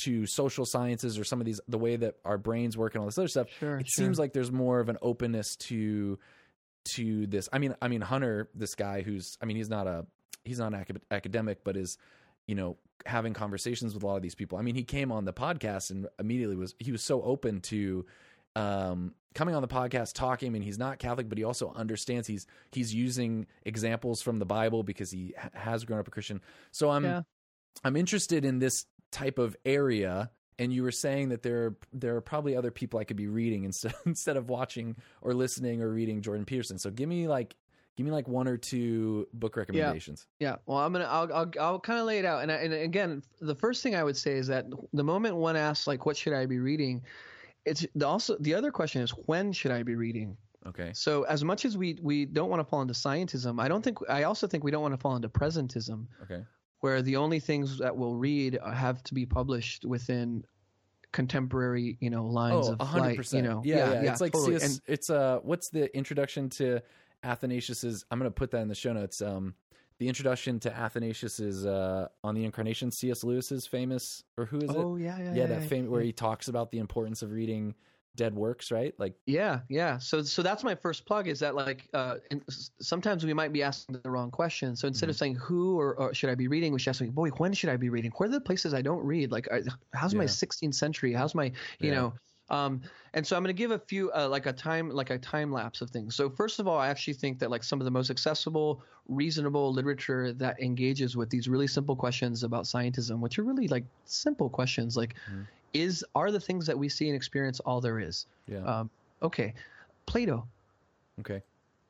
[0.05, 3.07] to social sciences or some of these the way that our brains work and all
[3.07, 4.05] this other stuff sure it sure.
[4.05, 6.19] seems like there's more of an openness to
[6.94, 10.05] to this i mean i mean hunter this guy who's i mean he's not a
[10.45, 11.99] he's not acad- academic but is
[12.47, 15.25] you know having conversations with a lot of these people i mean he came on
[15.25, 18.05] the podcast and immediately was he was so open to
[18.57, 22.29] um coming on the podcast talking I mean he's not catholic but he also understands
[22.29, 26.41] he's he's using examples from the bible because he ha- has grown up a christian
[26.71, 27.23] so i'm Yeah.
[27.83, 32.17] i'm interested in this type of area and you were saying that there are, there
[32.17, 35.89] are probably other people I could be reading instead instead of watching or listening or
[35.89, 36.79] reading Jordan Peterson.
[36.79, 37.57] So give me like
[37.97, 40.27] give me like one or two book recommendations.
[40.39, 40.57] Yeah, yeah.
[40.67, 43.23] well, I'm gonna I'll I'll, I'll kind of lay it out, and I, and again,
[43.41, 46.33] the first thing I would say is that the moment one asks like, "What should
[46.33, 47.03] I be reading?"
[47.65, 50.37] It's the also the other question is when should I be reading?
[50.67, 50.91] Okay.
[50.95, 53.99] So as much as we we don't want to fall into scientism, I don't think
[54.09, 56.43] I also think we don't want to fall into presentism, Okay.
[56.81, 60.45] where the only things that we'll read have to be published within
[61.12, 63.17] contemporary you know lines Oh, of a hundred light.
[63.19, 63.45] percent.
[63.45, 64.11] You know, Yeah, yeah.
[64.12, 64.59] It's like totally.
[64.59, 66.81] CS, And- it's uh what's the introduction to
[67.25, 69.20] Athanasius's I'm gonna put that in the show notes.
[69.23, 69.55] Um
[69.99, 73.25] the introduction to Athanasius's uh on the incarnation, C.S.
[73.25, 74.76] Lewis's famous or who is it?
[74.76, 75.91] oh yeah, yeah, yeah, yeah, that yeah, fame yeah.
[75.91, 77.75] where he talks about the importance of reading
[78.15, 78.94] dead works, right?
[78.99, 79.97] Like Yeah, yeah.
[79.99, 82.17] So so that's my first plug is that like uh,
[82.81, 84.76] sometimes we might be asking the wrong question.
[84.76, 87.10] So instead of saying who or, or should I be reading, we should ask like,
[87.12, 88.10] boy, when should I be reading?
[88.17, 89.33] Where are the places I don't read?
[89.33, 89.62] Like, are,
[89.94, 91.15] how's my 16th century?
[91.15, 91.94] How's my you Yeah.
[91.94, 92.15] know?
[92.53, 92.83] Um,
[93.15, 95.51] and so I'm going to give a few uh, like a time like a time
[95.51, 96.15] lapse of things.
[96.15, 99.73] So first of all, I actually think that like some of the most accessible, reasonable
[99.73, 104.49] literature that engages with these really simple questions about scientism, which are really like simple
[104.49, 105.47] questions, like Mhm.
[105.73, 108.27] is are the things that we see and experience all there is?
[108.47, 108.63] yeah.
[108.65, 108.91] Um,
[109.23, 109.55] okay,
[110.07, 110.47] Plato.
[111.21, 111.41] okay.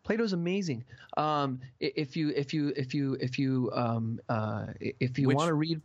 [0.04, 0.84] Plato's amazing.
[1.16, 5.54] Um, if you if you if you if you um, uh, if you want to
[5.54, 5.80] read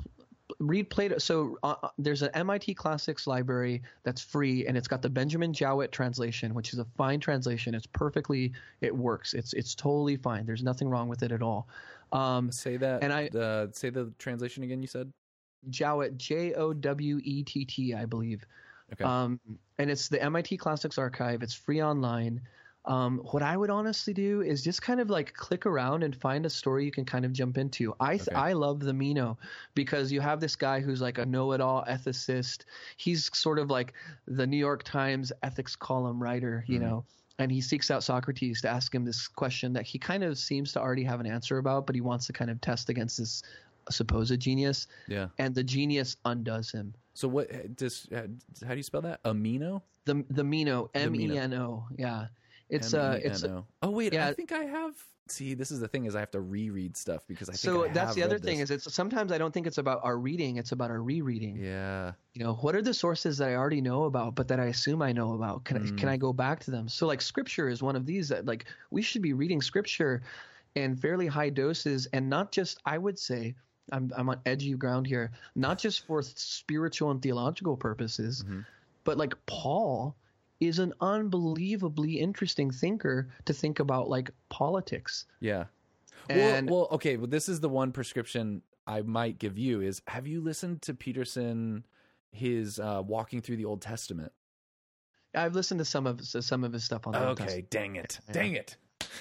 [0.60, 5.02] read Plato, so uh, uh, there's an MIT Classics library that's free, and it's got
[5.02, 7.76] the Benjamin Jowett translation, which is a fine translation.
[7.76, 9.34] It's perfectly it works.
[9.34, 10.46] It's it's totally fine.
[10.46, 11.68] There's nothing wrong with it at all.
[12.12, 15.12] Um, Say that and I- the say the translation again you said?
[15.70, 18.46] Jowett, J O W E T T, I believe.
[18.94, 19.04] Okay.
[19.04, 19.40] Um,
[19.80, 21.44] and it's the MIT Classics Archive.
[21.44, 22.42] It's free online.
[22.88, 26.46] Um, what I would honestly do is just kind of like click around and find
[26.46, 27.94] a story you can kind of jump into.
[28.00, 28.36] I th- Okay.
[28.38, 29.38] I love the Meno
[29.76, 32.64] because you have this guy who's like a know-it-all ethicist.
[32.96, 33.94] He's sort of like
[34.26, 36.84] the New York Times ethics column writer, you Mhm.
[36.84, 37.06] know.
[37.40, 40.72] And he seeks out Socrates to ask him this question that he kind of seems
[40.74, 43.44] to already have an answer about, but he wants to kind of test against this
[43.90, 44.88] supposed genius.
[45.08, 45.28] yeah.
[45.40, 46.94] And the genius undoes him.
[47.14, 48.28] So what does uh,
[48.66, 49.22] how do you spell that?
[49.24, 49.82] Amino.
[50.06, 51.16] The the Meno, The M.
[51.16, 52.28] E N O, yeah.
[52.70, 53.66] It's uh, it's M-E-N-O.
[53.84, 54.94] oh wait, I think I have.
[55.30, 57.84] See, this is the thing is I have to reread stuff because I think so
[57.86, 58.70] I that's have the other thing this.
[58.70, 61.58] is it's sometimes I don't think it's about our reading, it's about our rereading.
[61.58, 64.66] yeah, You know, what are the sources that I already know about, but that I
[64.68, 65.66] assume I know about?
[65.66, 65.98] Can I, Mm.
[65.98, 66.88] can I go back to them?
[66.88, 70.22] So like scripture is one of these that like we should be reading scripture
[70.76, 73.56] in fairly high doses, and not just I would say.
[73.94, 78.66] I'm, I'm on edgy ground here, not just for spiritual and theological purposes, Mhm.
[79.06, 80.14] but like Paul
[80.60, 85.26] is an unbelievably interesting thinker to think about like politics.
[85.40, 85.66] yeah.
[86.30, 87.16] And well, well, okay.
[87.16, 90.94] Well, this is the one prescription I might give you is: Have you listened to
[90.94, 91.86] Peterson?
[92.32, 94.34] His uh, walking through the Old Testament.
[95.34, 97.70] I've listened to some of some of his stuff on the Okay, Testament.
[97.70, 98.34] dang it, Yeah.
[98.34, 98.76] dang it.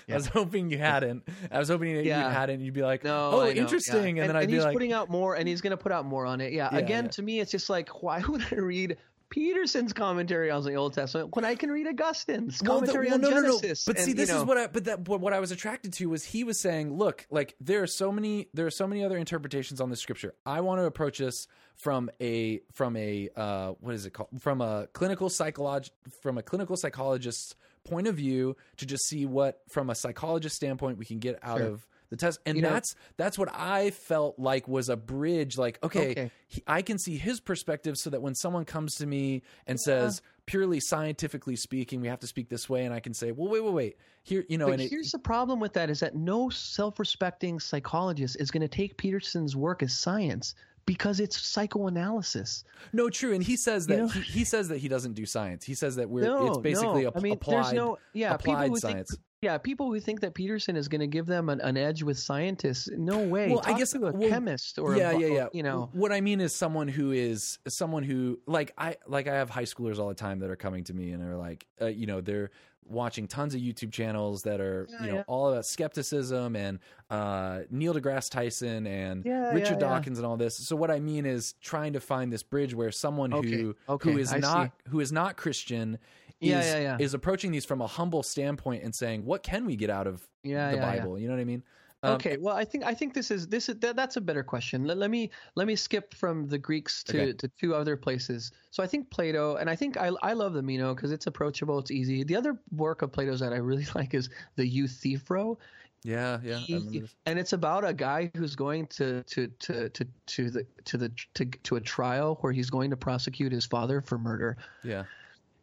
[0.08, 1.22] I was hoping you hadn't.
[1.52, 2.26] I was hoping that Yeah.
[2.26, 2.60] you hadn't.
[2.60, 4.24] You'd be like, No, "Oh, interesting," yeah.
[4.24, 6.04] and, then I'd be he's like, putting out more, and he's going to put out
[6.04, 6.52] more on it.
[6.52, 6.68] Yeah.
[6.72, 7.10] Yeah, Again, yeah.
[7.10, 8.96] to me, it's just like, why would I read
[9.28, 13.14] Peterson's commentary on the Old Testament when I can read Augustine's Well, the- commentary well,
[13.16, 13.60] on no, no, no.
[13.60, 13.84] Genesis?
[13.84, 14.66] But see, this is what I.
[14.68, 15.08] But that.
[15.08, 18.48] What I was attracted to was he was saying, "Look, like there are so many.
[18.54, 20.34] There are so many other interpretations on the scripture.
[20.44, 24.28] I want to approach this from a from a uh, what is it called?
[24.40, 25.90] From a clinical psycholog
[26.22, 30.98] from a clinical psychologist's point of view to just see what from a psychologist standpoint
[30.98, 31.68] we can get out Sure.
[31.68, 32.38] of the test.
[32.46, 35.58] And You know- that's that's what I felt like was a bridge.
[35.58, 36.30] Like, okay, Okay.
[36.48, 40.22] he, I can see his perspective so that when someone comes to me and says
[40.46, 43.64] purely scientifically speaking we have to speak this way and i can say well wait
[43.64, 46.14] wait wait here you know But and it, here's the problem with that: is that
[46.14, 50.54] no self-respecting psychologist is going to take Peterson's work as science
[50.84, 52.62] because it's psychoanalysis.
[52.92, 54.08] no true and he says that You know?
[54.08, 57.02] he, he says that he doesn't do science he says that we're no, it's basically
[57.02, 57.08] no.
[57.08, 60.76] ap- I mean, applied no yeah applied science think yeah people who think that Peterson
[60.76, 62.88] is going to give them an, an edge with scientists.
[62.96, 63.50] No way.
[63.50, 66.12] Well, I guess- to a well, chemist or yeah a, yeah yeah You know, what
[66.12, 69.98] i mean is someone who is someone who like i like i have high schoolers
[69.98, 72.50] all the time that are coming to me and are like uh, you know they're
[72.88, 75.24] watching tons of youtube channels that are Yeah, you know yeah.
[75.26, 76.78] all about skepticism and
[77.10, 81.26] uh neil degrasse tyson and Yeah, richard dawkins and all this so what i mean
[81.26, 84.70] is trying to find this bridge where someone Okay, who okay, who is I not
[84.84, 84.90] see.
[84.90, 85.98] who is not christian
[86.40, 86.96] is, yeah, yeah.
[87.00, 90.28] is approaching these from a humble standpoint and saying what can we get out of
[90.42, 90.98] Yeah, the yeah, yeah.
[91.00, 91.62] bible you know what i mean
[92.02, 94.44] Um, okay, well, I think I think this is this is that, that's a better
[94.44, 94.84] question.
[94.84, 97.32] Let, let me let me skip from the Greeks to, Okay.
[97.32, 98.52] to two other places.
[98.70, 101.78] So I think Plato, and I think I I love the Meno because it's approachable,
[101.78, 102.22] it's easy.
[102.22, 105.56] The other work of Plato's that I really like is the Euthyphro,
[106.04, 110.50] yeah yeah He- and it's about a guy who's going to to to to to
[110.50, 114.18] the to the to, to a trial where he's going to prosecute his father for
[114.18, 114.58] murder.
[114.84, 115.04] yeah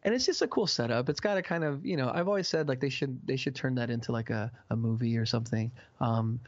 [0.04, 1.08] and it's just a cool setup.
[1.08, 3.54] It's got a kind of you know I've always said like they should they should
[3.54, 5.70] turn that into like a, a movie or something.
[6.00, 6.40] Um,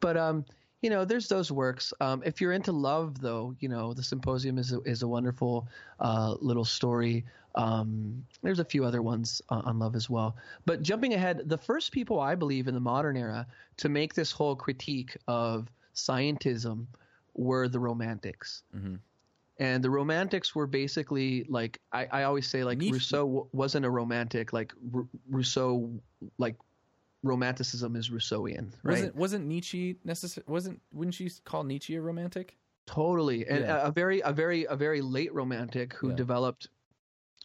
[0.00, 0.44] but um,
[0.82, 1.92] you know there's those works.
[2.00, 5.68] Um, if you're into love though, you know the Symposium is a, is a wonderful
[6.00, 7.24] uh, little story.
[7.54, 10.36] Um, there's a few other ones on, on love as well.
[10.64, 13.46] But jumping ahead, the first people I believe in the modern era
[13.78, 16.86] to make this whole critique of scientism
[17.34, 18.62] were the Romantics.
[18.76, 18.98] Mm Mhm.
[19.60, 23.90] And the Romantics were basically like I, I always say like Rousseau w- wasn't a
[23.90, 25.90] romantic like R- Rousseau
[26.38, 26.56] like
[27.24, 30.44] romanticism is Rousseauian right Wasn't wasn't Nietzsche necessary?
[30.46, 32.56] Wasn't wouldn't you call Nietzsche a romantic?
[32.86, 33.82] totally and Yeah.
[33.82, 36.14] a, a very a very a very late romantic who Yeah.
[36.14, 36.68] developed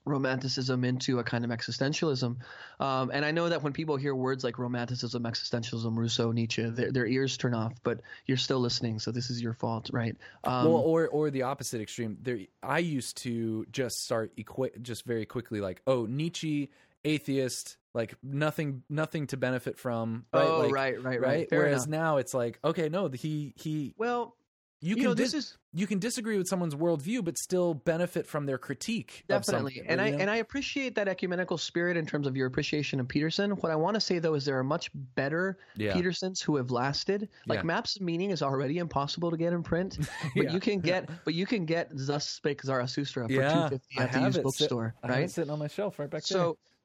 [0.06, 2.36] romanticism into a kind of existentialism
[2.80, 6.92] um, and i know that when people hear words like romanticism existentialism rousseau nietzsche their,
[6.92, 10.66] their ears turn off but you're still listening so this is your fault right um,
[10.66, 12.18] well, or or the opposite extreme.
[12.22, 16.70] There, I used to just start equa- just very quickly like, oh, Nietzsche,
[17.04, 20.26] atheist, like nothing, nothing to benefit from.
[20.34, 20.44] Right?
[20.44, 21.48] oh like, right right right, right.
[21.50, 22.00] Whereas enough.
[22.00, 24.36] now it's like, okay, no, he he, well
[24.84, 27.74] you you, can know dis- this is you can disagree with someone's worldview, but still
[27.74, 29.24] benefit from their critique.
[29.28, 30.18] Definitely, and I know?
[30.20, 33.52] and I appreciate that ecumenical spirit in terms of your appreciation of Peterson.
[33.52, 35.94] What I want to say though is there are much better Yeah.
[35.94, 37.30] Petersons who have lasted.
[37.48, 37.64] Like Yeah.
[37.64, 39.98] Maps of Meaning is already impossible to get in print,
[40.36, 40.52] but Yeah.
[40.54, 44.04] you can get but you can get Thus Spake Zarathustra for Yeah, two fifty I
[44.04, 45.32] at the used sit- bookstore, I have it right?
[45.32, 46.38] sitting on my shelf right back there.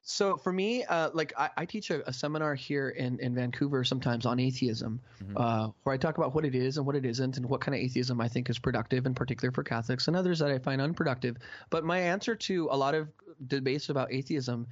[0.09, 3.83] So for me, uh, like I, I teach a, a, seminar here in, in Vancouver
[3.83, 5.37] sometimes on atheism, mm-hmm.
[5.37, 7.75] uh, where I talk about what it is and what it isn't, and what kind
[7.75, 10.81] of atheism I think is productive, in particular for Catholics, and others that I find
[10.81, 11.37] unproductive.
[11.69, 13.07] But my answer to a lot of
[13.45, 14.65] debates about atheism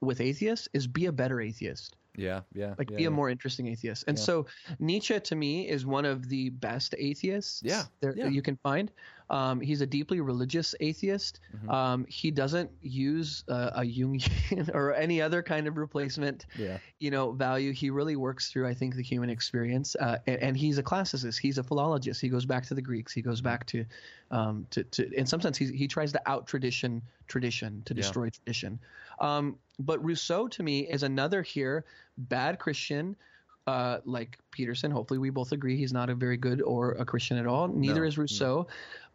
[0.00, 1.94] with atheists is be a better atheist.
[2.16, 2.74] Yeah, yeah.
[2.76, 3.08] Like yeah, be yeah.
[3.08, 4.04] a more interesting atheist.
[4.08, 4.24] And yeah.
[4.24, 4.46] so
[4.80, 8.26] Nietzsche to me is one of the best atheists yeah, there, yeah.
[8.26, 8.90] you can find.
[9.32, 11.40] Um, he's a deeply religious atheist.
[11.56, 11.70] Mm-hmm.
[11.70, 16.76] Um, he doesn't use uh, a Jungian or any other kind of replacement, yeah.
[16.98, 17.72] you know, value.
[17.72, 19.96] He really works through, I think, the human experience.
[19.98, 21.38] Uh, and, and, he's a classicist.
[21.38, 22.20] He's a philologist.
[22.20, 23.14] He goes back to the Greeks.
[23.14, 23.86] He goes back to,
[24.30, 28.28] um, to, to in some sense, he, he tries to out tradition tradition to destroy
[28.28, 28.78] tradition.
[29.18, 31.86] Um, but Rousseau to me is another here
[32.18, 33.16] bad Christian.
[33.66, 37.36] Uh, like Peterson, hopefully we both agree he's not a very good or a Christian
[37.38, 37.68] at all.
[37.68, 38.66] Neither No, is Rousseau,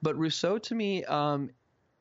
[0.01, 1.49] but Rousseau to me um,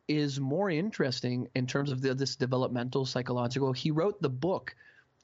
[0.07, 3.73] is more interesting in terms of the, this developmental psychological.
[3.73, 4.77] He wrote the book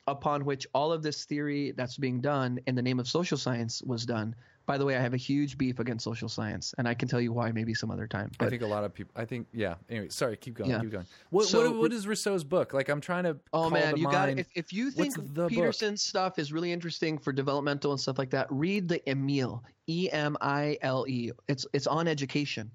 [0.09, 3.83] upon which all of this theory that's being done in the name of social science
[3.83, 4.34] was done.
[4.65, 7.20] By the way, I have a huge beef against social science, and I can tell
[7.20, 8.31] you why maybe some other time.
[8.39, 9.12] I think a lot of people.
[9.16, 9.74] I think yeah.
[9.91, 10.36] Anyway, sorry.
[10.36, 10.70] Keep going.
[10.70, 10.81] Yeah.
[10.81, 11.07] Keep going.
[11.31, 12.73] What, So- what what is Rousseau's book?
[12.73, 13.36] Like I'm trying to.
[13.52, 15.50] Oh man, you got if if you think the book?
[15.50, 20.08] Peterson's stuff is really interesting for developmental and stuff like that, read the Emile, E
[20.10, 21.32] M I L E.
[21.49, 22.70] It's it's on education.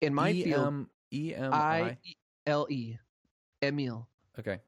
[0.00, 1.96] In my E field, E M I.
[2.46, 2.96] L E,
[3.62, 4.08] Emile.
[4.38, 4.58] Okay.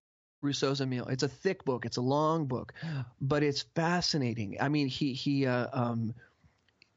[0.44, 1.06] Rousseau's Emile.
[1.08, 1.86] It's a thick book.
[1.86, 2.74] It's a long book,
[3.20, 4.56] but it's fascinating.
[4.60, 6.14] I mean, he he uh, um,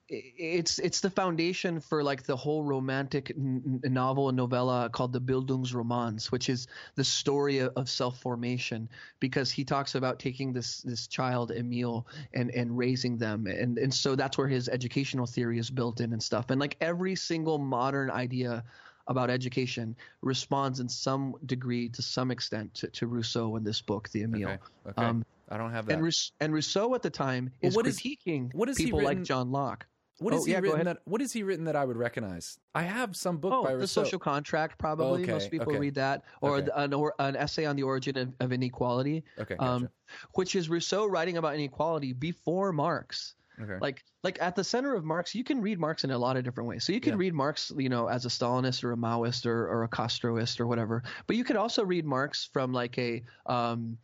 [0.09, 5.19] it's it's the foundation for like the whole romantic n- novel and novella called the
[5.19, 8.88] Bildungsromans, which is the story of, of self formation.
[9.19, 13.93] Because he talks about taking this this child Emile and and raising them, and and
[13.93, 16.50] so that's where his educational theory is built in and stuff.
[16.51, 18.64] And like every single modern idea
[19.07, 24.09] about education responds in some degree to some extent to, to Rousseau in this book,
[24.09, 24.47] The Emile.
[24.49, 24.57] Okay.
[24.89, 25.03] Okay.
[25.05, 25.93] Um, I don't have that.
[25.93, 28.85] and, Rous- and Rousseau at the time Well, is what is- critiquing what is he
[28.85, 29.87] people like John Locke.
[30.19, 30.97] What is oh, he yeah, written that?
[31.05, 32.57] What is he written that I would recognize?
[32.73, 34.03] I have some book Oh, by the Rousseau.
[34.03, 35.21] social contract, probably.
[35.21, 35.79] Okay, Most people okay.
[35.79, 36.65] read that, or Okay.
[36.65, 39.55] the- an, or an essay on the origin of, of inequality, Okay.
[39.55, 39.71] Gotcha.
[39.71, 39.89] um,
[40.33, 43.35] which is Rousseau writing about inequality before Marx.
[43.61, 43.77] Okay.
[43.81, 46.43] Like, like at the center of Marx, you can read Marx in a lot of
[46.43, 46.83] different ways.
[46.83, 47.19] So you can Yeah.
[47.19, 50.67] read Marx, you know, as a Stalinist or a Maoist or, or a Castroist or
[50.67, 51.03] whatever.
[51.25, 53.97] But you could also read Marx from like a um,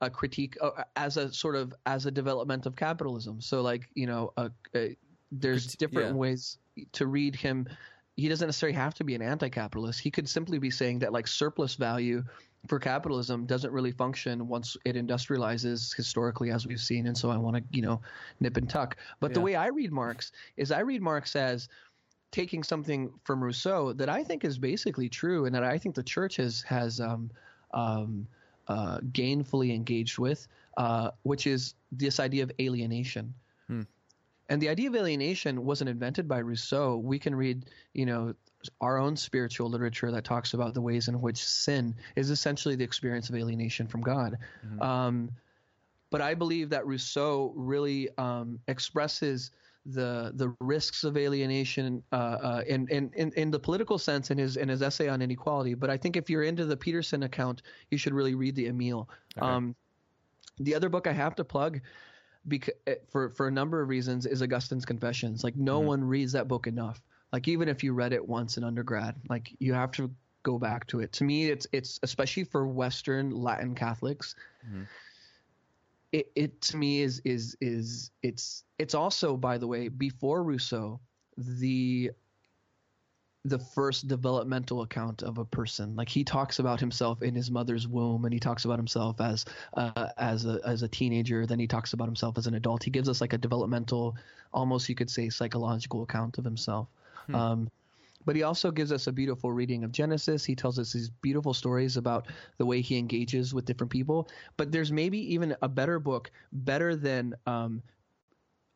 [0.00, 3.40] a critique uh, as a sort of as a development of capitalism.
[3.40, 4.96] So like you know, a, a,
[5.30, 6.14] there's different yeah.
[6.14, 6.58] ways
[6.92, 7.68] to read him.
[8.16, 10.00] He doesn't necessarily have to be an anti-capitalist.
[10.00, 12.22] He could simply be saying that like surplus value
[12.66, 17.36] for capitalism doesn't really function once it industrializes historically as we've seen and so i
[17.36, 18.00] want to you know
[18.40, 18.96] nip and tuck.
[19.18, 21.68] But the way i read marx is i read marx as
[22.30, 26.02] taking something from rousseau that i think is basically true and that i think the
[26.02, 27.30] church has has um,
[27.72, 28.26] um,
[28.68, 33.34] uh, gainfully engaged with uh, which is this idea of alienation.
[33.66, 33.82] Hmm.
[34.48, 36.96] and the idea of alienation wasn't invented by rousseau.
[36.96, 38.34] We can read you know
[38.80, 42.84] our own spiritual literature that talks about the ways in which sin is essentially the
[42.84, 44.36] experience of alienation from God.
[44.66, 44.82] Mhm.
[44.82, 45.30] Um,
[46.10, 49.50] but I believe that Rousseau really um, expresses
[49.86, 54.36] the the risks of alienation uh, uh, in, in, in in the political sense in
[54.36, 55.74] his in his essay on inequality.
[55.74, 59.08] But I think if you're into the Peterson account, you should really read the Emile.
[59.38, 59.46] Okay.
[59.46, 59.74] Um,
[60.58, 61.80] the other book I have to plug
[62.46, 62.74] because
[63.08, 65.44] for for a number of reasons is Augustine's Confessions.
[65.44, 65.86] Like no Mhm.
[65.86, 67.00] one reads that book enough.
[67.32, 70.10] Like even if you read it once in undergrad, like you have to
[70.42, 71.12] go back to it.
[71.12, 74.34] To me, it's it's especially for Western Latin Catholics.
[74.68, 74.86] Mhm.
[76.12, 81.00] It it to me is is is it's it's also by the way before Rousseau
[81.36, 82.10] the
[83.44, 85.96] the first developmental account of a person.
[85.96, 89.44] Like he talks about himself in his mother's womb, and he talks about himself as
[89.74, 91.46] uh, as a as a teenager.
[91.46, 92.82] Then he talks about himself as an adult.
[92.82, 94.16] He gives us like a developmental,
[94.52, 96.88] almost you could say psychological account of himself.
[97.30, 97.34] Hmm.
[97.34, 97.70] Um,
[98.24, 100.44] but he also gives us a beautiful reading of Genesis.
[100.44, 102.26] He tells us these beautiful stories about
[102.58, 104.28] the way he engages with different people.
[104.56, 107.82] But there's maybe even a better book, better than um,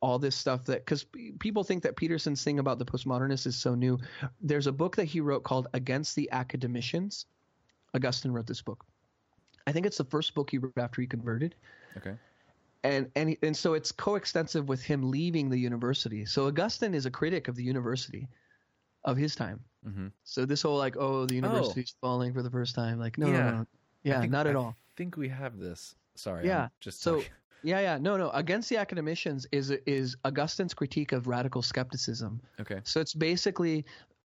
[0.00, 1.04] all this stuff that because
[1.38, 3.98] people think that Peterson's thing about the postmodernists is so new.
[4.40, 7.26] There's a book that he wrote called Against the Academicians.
[7.94, 8.84] Augustine wrote this book.
[9.66, 11.54] I think it's the first book he wrote after he converted
[11.96, 12.14] okay.
[12.82, 16.26] and and and so it's coextensive with him leaving the university.
[16.26, 18.28] So Augustine is a critic of the university
[19.04, 19.60] of his time.
[19.86, 20.08] Mm-hmm.
[20.24, 23.32] So this whole like, oh, the university's falling for the first time, like, no, Yeah.
[23.50, 23.66] no, no,
[24.02, 24.76] yeah, think- not at I all.
[24.96, 25.94] think we have this.
[26.14, 26.46] Sorry.
[26.46, 27.30] Yeah, I'm just so- talking.
[27.66, 28.28] Yeah, yeah, no, no.
[28.32, 32.42] Against the academicians is is Augustine's critique of radical skepticism.
[32.60, 32.80] okay.
[32.84, 33.86] So it's basically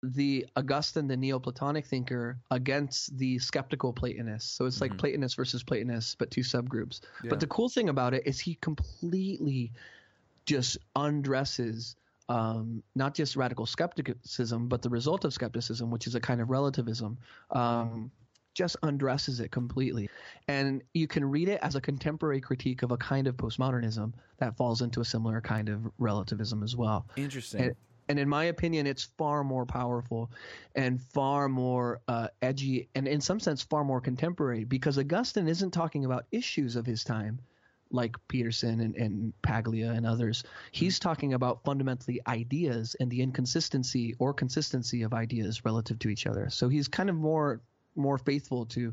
[0.03, 4.57] the Augustine, the Neoplatonic thinker, against the skeptical Platonist.
[4.57, 7.01] So it's like Platonists versus Platonists, but two subgroups.
[7.23, 7.31] Yeah.
[7.31, 9.73] But the cool thing about it is he completely
[10.45, 11.97] just undresses
[12.29, 16.51] um, not just radical skepticism, but the result of skepticism, which is a kind of
[16.51, 17.19] relativism.
[17.51, 18.11] Um,
[18.55, 20.09] just undresses it completely.
[20.47, 24.57] And you can read it as a contemporary critique of a kind of postmodernism that
[24.57, 27.05] falls into a similar kind of relativism as well.
[27.17, 27.61] Interesting.
[27.61, 27.77] And,
[28.09, 30.31] and in my opinion, it's far more powerful
[30.75, 35.73] and far more uh, edgy and, in some sense, far more contemporary because Augustine isn't
[35.73, 37.41] talking about issues of his time
[37.95, 40.43] like Peterson and, and Paglia and others.
[40.73, 41.03] He's hmm.
[41.03, 46.51] talking about fundamentally ideas and the inconsistency or consistency of ideas relative to each other.
[46.51, 47.61] So he's kind of more
[47.97, 48.93] more faithful to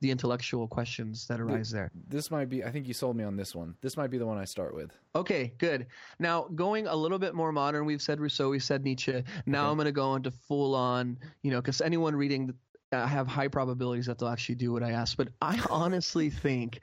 [0.00, 1.90] the intellectual questions that arise there.
[2.08, 2.62] this might be.
[2.62, 3.74] I think you sold me on this one.
[3.80, 4.90] This might be the one I start with.
[5.14, 5.86] Okay, good.
[6.18, 9.24] Now going a little bit more modern, we've said Rousseau, we've said Nietzsche.
[9.46, 12.52] Now I'm going to go into full on, you know, because anyone reading,
[12.92, 15.16] I uh, have high probabilities that they'll actually do what I ask.
[15.16, 16.80] But I honestly think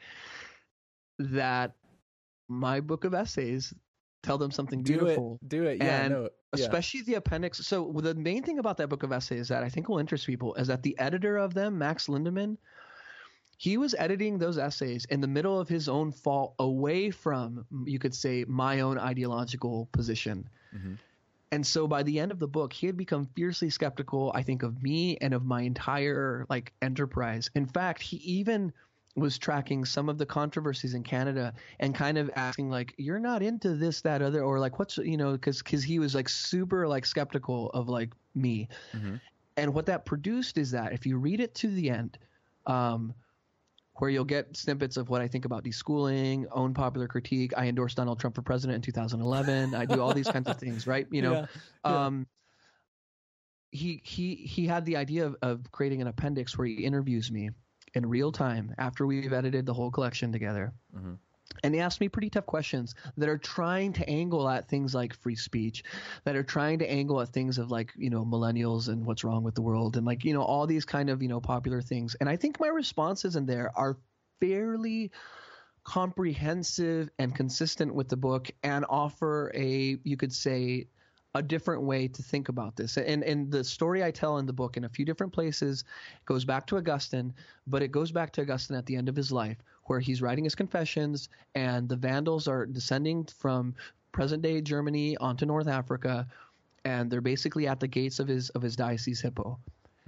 [1.29, 1.75] that
[2.47, 3.73] my book of essays
[4.23, 5.39] tell them something beautiful.
[5.47, 5.77] Do it.
[5.79, 5.85] Do it.
[5.85, 6.01] Yeah.
[6.01, 6.21] And no.
[6.23, 6.29] Yeah.
[6.65, 7.65] especially the appendix.
[7.65, 10.53] So the main thing about that book of essays that I think will interest people
[10.55, 12.57] is that the editor of them, Max Lindemann,
[13.57, 17.99] he was editing those essays in the middle of his own fall away from, you
[17.99, 20.49] could say, my own ideological position.
[20.75, 20.97] Mhm.
[21.51, 24.63] And so by the end of the book, he had become fiercely skeptical, I think,
[24.63, 27.51] of me and of my entire like enterprise.
[27.53, 28.73] In fact, he even
[29.15, 33.41] was tracking some of the controversies in Canada and kind of asking like you're not
[33.43, 36.87] into this that other or like what's you know cuz cuz he was like super
[36.87, 38.69] like skeptical of like me.
[38.93, 39.19] Mhm.
[39.57, 42.17] And what that produced is that if you read it to the end
[42.65, 43.13] um
[43.95, 47.51] where you'll get snippets of what I think about deschooling, own popular critique.
[47.55, 49.75] I endorsed Donald Trump for president in 2011.
[49.75, 51.05] I do all these kinds of things, right?
[51.11, 51.45] You know, Yeah.
[51.85, 52.05] Yeah.
[52.05, 52.27] um,
[53.71, 57.51] he he he had the idea of, of creating an appendix where he interviews me
[57.93, 60.73] in real time after we've edited the whole collection together.
[60.95, 61.17] Mhm.
[61.63, 65.13] And he asked me pretty tough questions that are trying to angle at things like
[65.13, 65.83] free speech,
[66.23, 69.43] that are trying to angle at things of like, you know, millennials and what's wrong
[69.43, 72.15] with the world and like, you know, all these kind of, you know, popular things.
[72.15, 73.97] And I think my responses in there are
[74.39, 75.11] fairly
[75.83, 80.87] comprehensive and consistent with the book and offer a, you could say,
[81.33, 82.97] a different way to think about this.
[82.97, 85.83] And and the story I tell in the book in a few different places
[86.25, 87.33] goes back to Augustine,
[87.67, 90.43] but it goes back to Augustine at the end of his life where he's writing
[90.43, 93.73] his confessions and the Vandals are descending from
[94.11, 96.27] present day Germany onto North Africa
[96.85, 99.59] and they're basically at the gates of his of his diocese Hippo.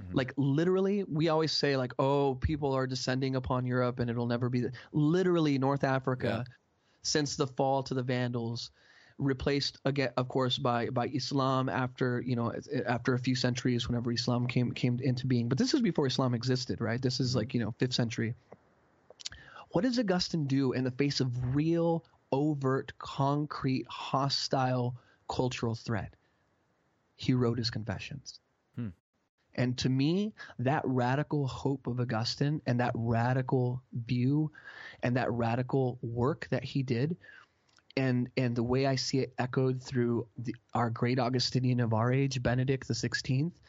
[0.02, 0.18] Mm-hmm.
[0.18, 4.50] Like literally, we always say like, "Oh, people are descending upon Europe, and it'll never
[4.50, 6.46] be." The, literally, North Africa,
[7.04, 8.72] since the fall to the Vandals,
[9.24, 12.54] replaced again, of course, by by Islam after you know
[12.86, 15.50] after a few centuries, whenever Islam came came into being.
[15.50, 17.02] But this is before Islam existed, right?
[17.02, 18.36] This is like you know fifth century.
[19.72, 24.96] What does Augustine do in the face of real, overt, concrete, hostile
[25.28, 26.16] cultural threat?
[27.16, 28.40] He wrote his confessions.
[28.76, 28.90] Hmm.
[29.56, 34.52] And to me, that radical hope of Augustine and that radical view
[35.02, 37.18] and that radical work that he did,
[37.96, 42.12] and and the way I see it echoed through the, our great Augustinian of our
[42.12, 43.60] age, Benedict the Sixteenth,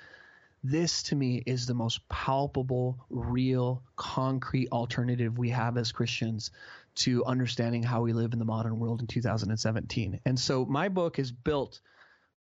[0.62, 6.50] this to me is the most palpable, real, concrete alternative we have as Christians
[6.96, 10.20] to understanding how we live in the modern world in 2017.
[10.24, 11.80] And so my book is built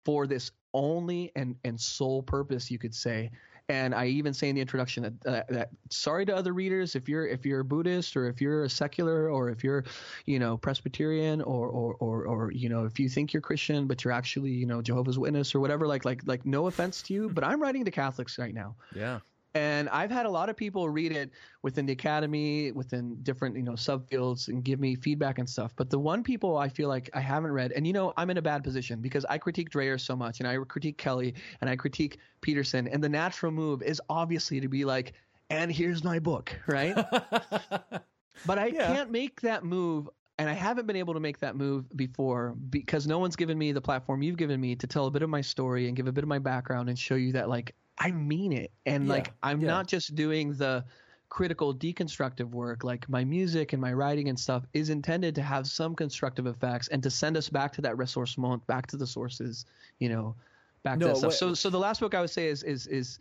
[0.05, 3.31] for this only and and sole purpose you could say
[3.69, 7.27] and i even say in the introduction that, that sorry to other readers if you're
[7.27, 9.85] if you're a buddhist or if you're a secular or if you're
[10.27, 14.05] you know presbyterian or or or, or you know if you think you're christian but
[14.05, 17.31] you're actually you know jehovah's witness or whatever like like like no offense to you
[17.31, 19.21] but i'm writing to catholics right now Yeah.
[19.55, 21.31] And I've had a lot of people read it
[21.63, 25.75] within the academy, within different you know subfields, and give me feedback and stuff.
[25.77, 28.39] But the one people I feel like I haven't read, and you know I'm in
[28.39, 31.77] a bad position because I critique Dreher so much, and I critique Kelly, and I
[31.77, 35.15] critique Peterson, and the natural move is obviously to be like,
[35.51, 36.99] and here's my book, right?
[38.45, 38.73] but I Yeah.
[38.73, 40.09] can't make that move.
[40.39, 43.71] And I haven't been able to make that move before because no one's given me
[43.71, 46.13] the platform you've given me to tell a bit of my story and give a
[46.13, 48.73] bit of my background and show you that like I mean it.
[48.87, 49.67] And Yeah, like I'm yeah.
[49.67, 50.85] not just doing the
[51.29, 55.67] critical deconstructive work like my music and my writing and stuff is intended to have
[55.67, 59.07] some constructive effects and to send us back to that resource ressourcement back to the
[59.07, 59.65] sources
[59.99, 60.37] you know
[60.83, 62.63] back No, to that stuff what- so so the last book i would say is
[62.63, 63.19] is is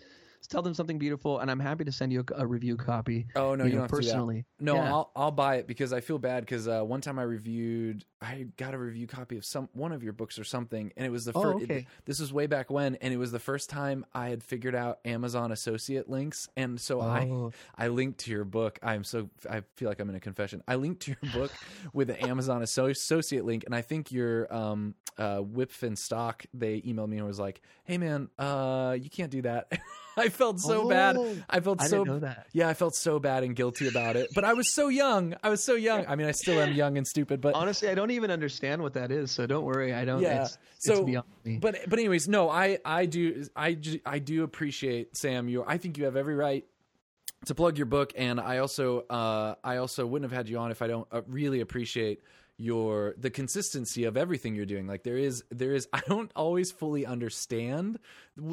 [0.48, 3.28] tell them something beautiful, and I'm happy to send you a, a review copy.
[3.36, 4.12] Oh no, you, know, don't have to do that.
[4.14, 4.46] personally.
[4.60, 4.90] No, Yeah.
[4.94, 8.48] I'll I'll buy it because I feel bad because uh, one time I reviewed, I
[8.58, 11.26] got a review copy of some one of your books or something, and it was
[11.26, 11.64] the Oh, first.
[11.66, 11.88] okay.
[12.06, 15.00] this was way back when, and it was the first time I had figured out
[15.06, 17.52] Amazon associate links, and so Oh.
[17.78, 18.80] I I linked to your book.
[18.84, 20.62] I'm so I feel like I'm in a confession.
[20.68, 21.52] I linked to your book
[21.94, 26.82] with an Amazon associate link, and I think your um uh Wipf and Stock they
[26.82, 29.72] emailed me and was like, "Hey man, uh you can't do that."
[30.18, 31.16] I felt so bad.
[31.18, 32.48] Oh, I felt I so didn't know that.
[32.54, 34.30] yeah, I felt so bad and guilty about it.
[34.34, 35.36] But I was so young.
[35.44, 36.06] I was so young.
[36.08, 38.94] I mean, I still am young and stupid, but Honestly, I don't even understand what
[38.94, 39.94] that is, so don't worry.
[39.94, 40.22] I don't.
[40.22, 40.44] yeah.
[40.44, 41.58] It's, so, it's beyond me.
[41.58, 45.48] but but anyways, no, I I do I I do appreciate Sam.
[45.48, 46.66] You, I think you have every right
[47.46, 50.72] to plug your book, and I also uh I also wouldn't have had you on
[50.72, 52.22] if I don't uh, really appreciate
[52.62, 56.72] your the consistency of everything you're doing like there is there is i don't always
[56.72, 57.98] fully understand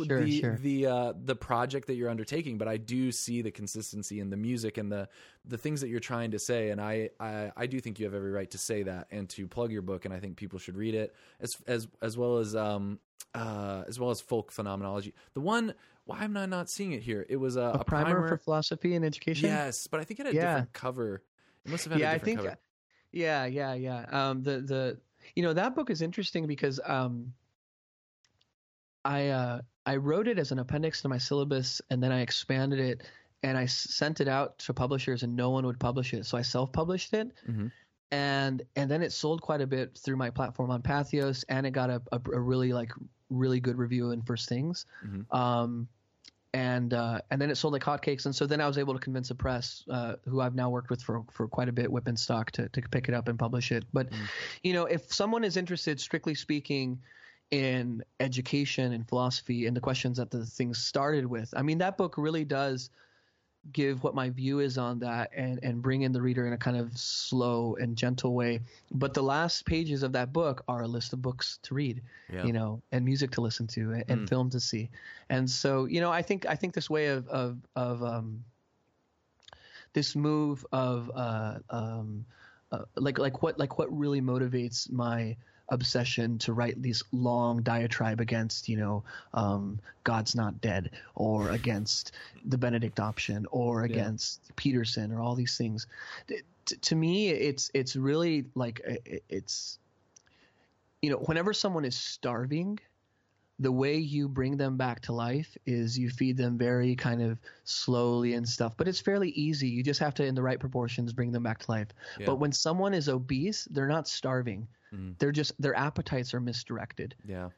[0.06, 0.56] Sure, the sure.
[0.62, 4.36] the uh the project that you're undertaking but i do see the consistency in the
[4.36, 5.08] music and the
[5.44, 8.14] the things that you're trying to say and I, I i do think you have
[8.14, 10.76] every right to say that and to plug your book and i think people should
[10.76, 12.98] read it as as as well as um
[13.34, 15.74] uh as well as folk phenomenology the one
[16.06, 19.04] why am i not seeing it here it was a, a, primer, for philosophy and
[19.04, 19.50] education.
[19.50, 20.46] yes but i think it had a Yeah.
[20.46, 21.22] different cover
[21.64, 22.40] it must have had yeah, a I different think.
[22.40, 22.58] cover
[23.12, 24.04] Yeah, yeah, yeah.
[24.10, 24.98] Um, the the
[25.34, 27.32] you know that book is interesting because um,
[29.04, 32.78] I uh, I wrote it as an appendix to my syllabus, and then I expanded
[32.80, 33.10] it,
[33.42, 36.42] and I sent it out to publishers, and no one would publish it, so I
[36.42, 37.32] self-published it.
[37.48, 37.72] Mhm.
[38.10, 41.72] And and then it sold quite a bit through my platform on Patheos, and it
[41.72, 42.92] got a, a, a really like
[43.30, 44.86] really good review in First Things.
[45.04, 45.34] Mhm.
[45.34, 45.88] Um,
[46.55, 48.25] and uh, and then it sold like hotcakes.
[48.25, 50.91] And so then I was able to convince a press, uh, who I've now worked
[50.91, 53.39] with for for quite a bit, Wipf and Stock, to to pick it up and
[53.39, 53.85] publish it.
[53.93, 54.09] But
[54.62, 57.01] you know, if someone is interested, strictly speaking,
[57.51, 61.97] in education and philosophy and the questions that the thing started with, I mean, that
[61.97, 62.91] book really does
[63.72, 66.58] give what my view is on that and and bring in the reader in a
[66.58, 68.60] kind of slow and gentle way
[68.92, 72.44] but the last pages of that book are a list of books to read Yeah.
[72.44, 74.28] you know and music to listen to and, and Mm.
[74.28, 74.88] film to see
[75.28, 78.44] and so you know i think i think this way of of of um
[79.92, 82.24] this move of uh um
[82.72, 85.36] uh, like like what like what really motivates my
[85.68, 89.02] obsession to write these long diatribe against you know
[89.34, 92.12] um, God's not dead or against
[92.44, 95.86] the Benedict option or against Peterson or all these things.
[96.26, 98.80] T- to me, it's it's really like
[99.28, 99.78] it's
[101.02, 102.78] you know whenever someone is starving.
[103.60, 107.40] The way you bring them back to life is you feed them very kind of
[107.64, 109.66] slowly and stuff, but it's fairly easy.
[109.66, 111.88] You just have to, in the right proportions, bring them back to life.
[112.20, 112.26] Yeah.
[112.26, 114.68] But when someone is obese, they're not starving.
[114.92, 115.18] Mhm.
[115.18, 117.15] They're just their appetites are misdirected.
[117.26, 117.50] yeah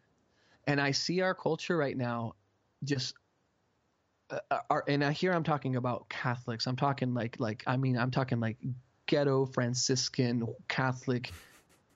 [0.66, 2.34] And I see our culture right now
[2.84, 3.14] just
[4.30, 6.66] uh, are, and I here I'm talking about Catholics.
[6.66, 8.58] I'm talking like like I mean I'm talking like
[9.06, 11.32] ghetto Franciscan Catholic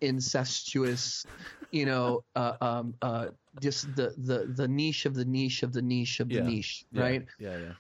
[0.01, 1.27] incestuous,
[1.71, 3.29] you know, uh, um, uh,
[3.61, 6.43] just the, the the niche of the niche of the niche of the Yeah.
[6.43, 7.03] niche, Yeah.
[7.03, 7.27] right?
[7.39, 7.73] yeah yeah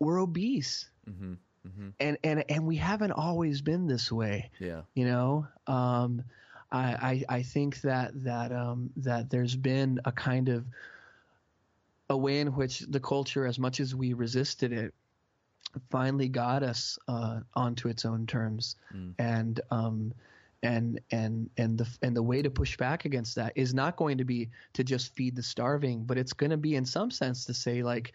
[0.00, 1.34] We're obese, mm-hmm.
[1.66, 1.88] Mm-hmm.
[2.00, 4.50] and and and we haven't always been this way.
[4.58, 6.22] yeah you know um
[6.70, 10.64] I, I i think that that um that there's been a kind of
[12.08, 14.94] a way in which the culture as much as we resisted it
[15.90, 19.14] finally got us uh onto its own terms Mm.
[19.18, 20.12] and um
[20.62, 24.18] and and and the and the way to push back against that is not going
[24.18, 27.44] to be to just feed the starving but it's going to be in some sense
[27.44, 28.12] to say like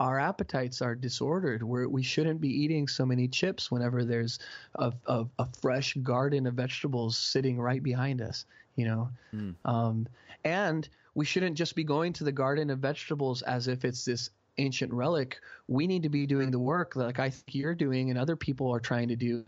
[0.00, 1.62] our appetites are disordered.
[1.62, 4.38] We're, we shouldn't be eating so many chips whenever there's
[4.74, 8.44] a, a, a fresh garden of vegetables sitting right behind us,
[8.76, 9.08] you know.
[9.34, 9.54] Mm.
[9.64, 10.06] Um,
[10.44, 14.30] and we shouldn't just be going to the garden of vegetables as if it's this
[14.58, 15.38] ancient relic.
[15.68, 18.74] We need to be doing the work like I think you're doing and other people
[18.74, 19.44] are trying to do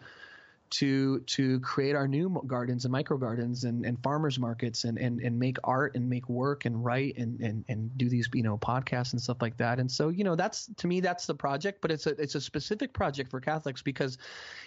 [0.70, 5.20] to to create our new gardens and micro gardens and, and farmers markets and, and,
[5.20, 8.58] and make art and make work and write and, and, and do these you know
[8.58, 9.78] podcasts and stuff like that.
[9.78, 12.40] And so you know that's to me that's the project but it's a it's a
[12.40, 14.18] specific project for Catholics because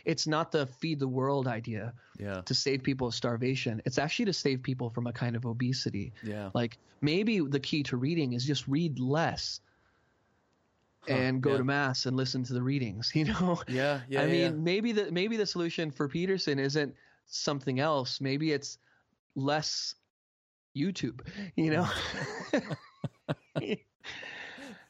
[0.06, 2.42] it's not the feed the world idea yeah.
[2.42, 3.82] to save people of starvation.
[3.86, 6.14] It's actually to save people from a kind of obesity.
[6.24, 6.50] Yeah.
[6.54, 9.62] Like maybe the key to reading is just read less
[11.10, 11.58] and go yeah.
[11.58, 14.50] to mass and listen to the readings you know yeah yeah I yeah, mean, yeah.
[14.52, 16.94] maybe the maybe the solution for Peterson isn't
[17.30, 18.20] something else.
[18.20, 18.78] Maybe it's
[19.36, 19.96] less
[20.76, 21.22] YouTube.
[21.56, 21.88] You know.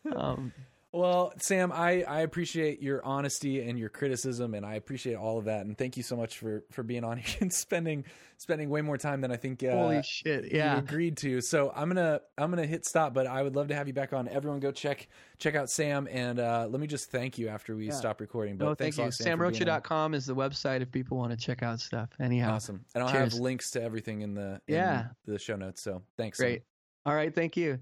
[0.16, 0.54] um,
[0.92, 5.46] Well, Sam, I, I appreciate your honesty and your criticism, and I appreciate all of
[5.46, 5.64] that.
[5.68, 8.06] And thank you so much for, for being on here and spending
[8.38, 10.46] spending way more time than I think uh, Holy shit!
[10.46, 10.78] you Yeah.
[10.80, 11.42] agreed to.
[11.42, 14.14] So I'm gonna I'm gonna hit stop, but I would love to have you back
[14.14, 14.28] on.
[14.30, 17.88] Everyone, go check check out Sam, and uh, let me just thank you after we
[17.88, 17.94] Yeah.
[17.94, 18.58] stop recording.
[18.58, 19.04] But No, thank you.
[19.04, 19.38] lot, Sam.
[19.38, 22.10] SamRocha.com is the website if people want to check out stuff.
[22.20, 23.34] Anyhow, Awesome, and I'll Cheers.
[23.34, 25.08] have links to everything in the in Yeah.
[25.26, 25.82] the show notes.
[25.84, 26.40] So thanks.
[26.40, 26.46] Sam.
[26.48, 26.62] great.
[27.06, 27.80] All right, thank you.